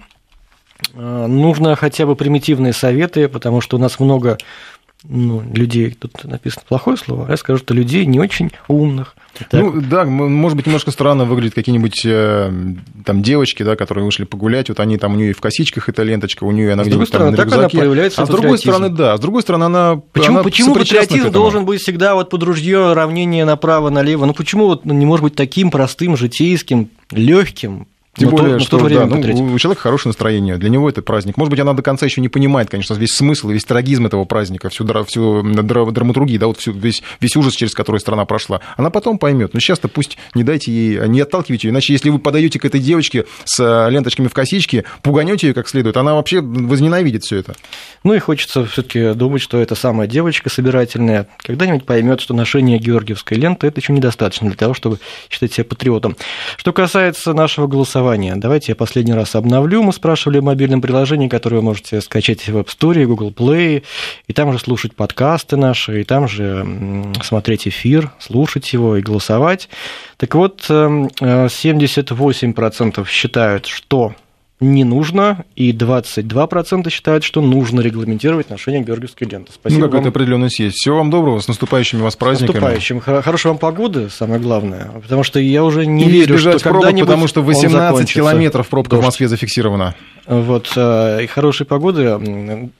А, 0.94 1.26
Нужно 1.26 1.74
хотя 1.76 2.06
бы 2.06 2.16
примитивные 2.16 2.72
советы, 2.72 3.28
потому 3.28 3.60
что 3.60 3.76
у 3.76 3.80
нас 3.80 3.98
много 4.00 4.38
ну, 5.04 5.42
людей, 5.52 5.96
тут 5.98 6.24
написано 6.24 6.62
плохое 6.68 6.96
слово, 6.96 7.26
а 7.26 7.30
я 7.32 7.36
скажу, 7.36 7.58
что 7.58 7.74
людей 7.74 8.06
не 8.06 8.20
очень 8.20 8.50
умных. 8.68 9.16
Так. 9.38 9.60
Ну 9.60 9.80
да, 9.80 10.04
может 10.04 10.56
быть, 10.56 10.66
немножко 10.66 10.90
странно 10.90 11.24
выглядят 11.24 11.54
какие-нибудь 11.54 12.02
э, 12.04 12.52
там 13.04 13.22
девочки, 13.22 13.62
да, 13.62 13.76
которые 13.76 14.04
вышли 14.04 14.24
погулять, 14.24 14.68
вот 14.68 14.78
они 14.78 14.98
там, 14.98 15.14
у 15.14 15.16
нее 15.16 15.30
и 15.30 15.32
в 15.32 15.40
косичках 15.40 15.88
эта 15.88 16.02
ленточка, 16.02 16.44
у 16.44 16.50
нее 16.50 16.74
она 16.74 16.84
где-нибудь 16.84 17.10
там 17.10 17.30
на 17.30 17.36
так 17.36 17.50
она 17.52 17.68
проявляется 17.68 18.22
А 18.22 18.26
с 18.26 18.28
другой 18.28 18.58
стороны, 18.58 18.90
да, 18.90 19.16
с 19.16 19.20
другой 19.20 19.42
стороны, 19.42 19.64
она 19.64 20.00
Почему, 20.12 20.36
она 20.36 20.44
почему 20.44 20.74
патриотизм 20.74 21.30
должен 21.30 21.64
быть 21.64 21.80
всегда 21.80 22.14
вот 22.14 22.30
под 22.30 22.42
ружье, 22.42 22.92
равнение 22.92 23.44
направо-налево? 23.44 24.26
Ну 24.26 24.34
почему 24.34 24.66
вот 24.66 24.84
не 24.84 25.06
может 25.06 25.24
быть 25.24 25.34
таким 25.34 25.70
простым, 25.70 26.16
житейским, 26.16 26.90
легким, 27.10 27.86
тем 28.14 28.28
но 28.28 28.36
более, 28.36 28.58
то, 28.58 28.64
что 28.64 28.88
да, 28.90 29.06
ну, 29.06 29.54
у 29.54 29.58
человека 29.58 29.80
хорошее 29.80 30.10
настроение, 30.10 30.58
для 30.58 30.68
него 30.68 30.86
это 30.86 31.00
праздник. 31.00 31.38
Может 31.38 31.50
быть, 31.50 31.60
она 31.60 31.72
до 31.72 31.82
конца 31.82 32.04
еще 32.04 32.20
не 32.20 32.28
понимает, 32.28 32.68
конечно, 32.68 32.92
весь 32.92 33.14
смысл 33.14 33.48
весь 33.48 33.64
трагизм 33.64 34.04
этого 34.04 34.26
праздника, 34.26 34.68
всю, 34.68 34.86
всю 35.06 35.42
драматургию, 35.42 36.38
да, 36.38 36.46
вот 36.46 36.58
всю, 36.58 36.72
весь, 36.72 37.02
весь 37.20 37.36
ужас, 37.36 37.54
через 37.54 37.74
который 37.74 38.00
страна 38.00 38.26
прошла. 38.26 38.60
Она 38.76 38.90
потом 38.90 39.16
поймет. 39.16 39.54
Но 39.54 39.60
сейчас-то 39.60 39.88
пусть 39.88 40.18
не 40.34 40.44
дайте 40.44 40.70
ей, 40.70 41.08
не 41.08 41.20
отталкивайте 41.20 41.68
ее, 41.68 41.72
иначе 41.72 41.94
если 41.94 42.10
вы 42.10 42.18
подаете 42.18 42.58
к 42.58 42.66
этой 42.66 42.80
девочке 42.80 43.24
с 43.44 43.58
э, 43.58 43.90
ленточками 43.90 44.28
в 44.28 44.34
косичке, 44.34 44.84
пуганете 45.00 45.48
ее 45.48 45.54
как 45.54 45.66
следует, 45.66 45.96
она 45.96 46.14
вообще 46.14 46.42
возненавидит 46.42 47.24
все 47.24 47.38
это. 47.38 47.54
Ну 48.04 48.12
и 48.12 48.18
хочется 48.18 48.66
все-таки 48.66 49.14
думать, 49.14 49.40
что 49.40 49.56
эта 49.56 49.74
самая 49.74 50.06
девочка 50.06 50.50
собирательная 50.50 51.28
когда-нибудь 51.38 51.86
поймет, 51.86 52.20
что 52.20 52.34
ношение 52.34 52.78
георгиевской 52.78 53.38
ленты 53.38 53.68
это 53.68 53.80
еще 53.80 53.94
недостаточно 53.94 54.48
для 54.48 54.56
того, 54.58 54.74
чтобы 54.74 54.98
считать 55.30 55.54
себя 55.54 55.64
патриотом. 55.64 56.14
Что 56.58 56.74
касается 56.74 57.32
нашего 57.32 57.66
голосования, 57.66 58.01
голосования. 58.02 58.34
Давайте 58.36 58.72
я 58.72 58.76
последний 58.76 59.12
раз 59.12 59.36
обновлю. 59.36 59.82
Мы 59.82 59.92
спрашивали 59.92 60.38
в 60.40 60.44
мобильном 60.44 60.80
приложении, 60.80 61.28
которое 61.28 61.56
вы 61.56 61.62
можете 61.62 62.00
скачать 62.00 62.48
в 62.48 62.58
App 62.58 62.66
Store, 62.66 63.04
Google 63.04 63.30
Play, 63.30 63.82
и 64.26 64.32
там 64.32 64.52
же 64.52 64.58
слушать 64.58 64.96
подкасты 64.96 65.56
наши, 65.56 66.00
и 66.00 66.04
там 66.04 66.26
же 66.26 66.66
смотреть 67.22 67.68
эфир, 67.68 68.10
слушать 68.18 68.72
его 68.72 68.96
и 68.96 69.02
голосовать. 69.02 69.68
Так 70.16 70.34
вот, 70.34 70.62
78% 70.68 73.00
э, 73.00 73.04
считают, 73.08 73.66
что 73.66 74.14
не 74.62 74.84
нужно, 74.84 75.44
и 75.56 75.72
22% 75.72 76.88
считают, 76.90 77.24
что 77.24 77.40
нужно 77.40 77.80
регламентировать 77.80 78.50
ношение 78.50 78.82
георгиевской 78.82 79.28
ленты. 79.28 79.52
Спасибо 79.52 79.82
ну, 79.82 79.86
какая-то 79.88 80.08
определенность 80.08 80.58
есть. 80.58 80.76
Всего 80.76 80.96
вам 80.96 81.10
доброго, 81.10 81.40
с 81.40 81.48
наступающими 81.48 82.00
вас 82.00 82.16
праздниками. 82.16 82.58
С 82.58 82.60
наступающим. 82.60 83.00
Хорошей 83.00 83.48
вам 83.48 83.58
погоды, 83.58 84.08
самое 84.08 84.40
главное, 84.40 84.90
потому 85.02 85.24
что 85.24 85.40
я 85.40 85.64
уже 85.64 85.86
не 85.86 86.04
и 86.04 86.10
верю, 86.10 86.38
что 86.38 86.58
пробок, 86.58 86.98
потому 87.00 87.26
что 87.26 87.42
18 87.42 88.12
километров 88.12 88.68
пробка 88.68 88.92
Дождь. 88.92 89.02
в 89.02 89.06
Москве 89.06 89.28
зафиксирована. 89.28 89.94
Вот, 90.26 90.72
э, 90.76 91.24
и 91.24 91.26
хорошей 91.26 91.66
погоды, 91.66 92.18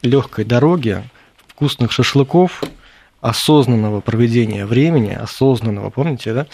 легкой 0.02 0.44
дороги, 0.44 1.02
вкусных 1.48 1.92
шашлыков– 1.92 2.62
осознанного 3.22 4.00
проведения 4.00 4.66
времени, 4.66 5.12
осознанного, 5.12 5.88
помните, 5.88 6.34
да? 6.34 6.46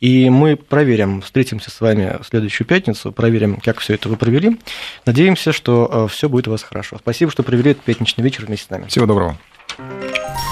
И 0.00 0.28
мы 0.28 0.56
проверим, 0.56 1.22
встретимся 1.22 1.70
с 1.70 1.80
вами 1.80 2.18
в 2.20 2.26
следующую 2.26 2.66
пятницу, 2.66 3.12
проверим, 3.12 3.60
как 3.64 3.78
все 3.78 3.94
это 3.94 4.08
вы 4.08 4.16
провели. 4.16 4.58
Надеемся, 5.06 5.52
что 5.52 5.88
э, 5.90 6.12
все 6.12 6.28
будет 6.28 6.48
у 6.48 6.50
вас 6.50 6.64
хорошо. 6.64 6.98
Спасибо, 6.98 7.30
что 7.30 7.42
провели 7.42 7.70
этот 7.70 7.84
пятничный 7.84 8.24
вечер 8.24 8.44
вместе 8.44 8.66
с 8.66 8.70
нами. 8.70 8.88
Всего 8.88 9.06
доброго. 9.06 9.38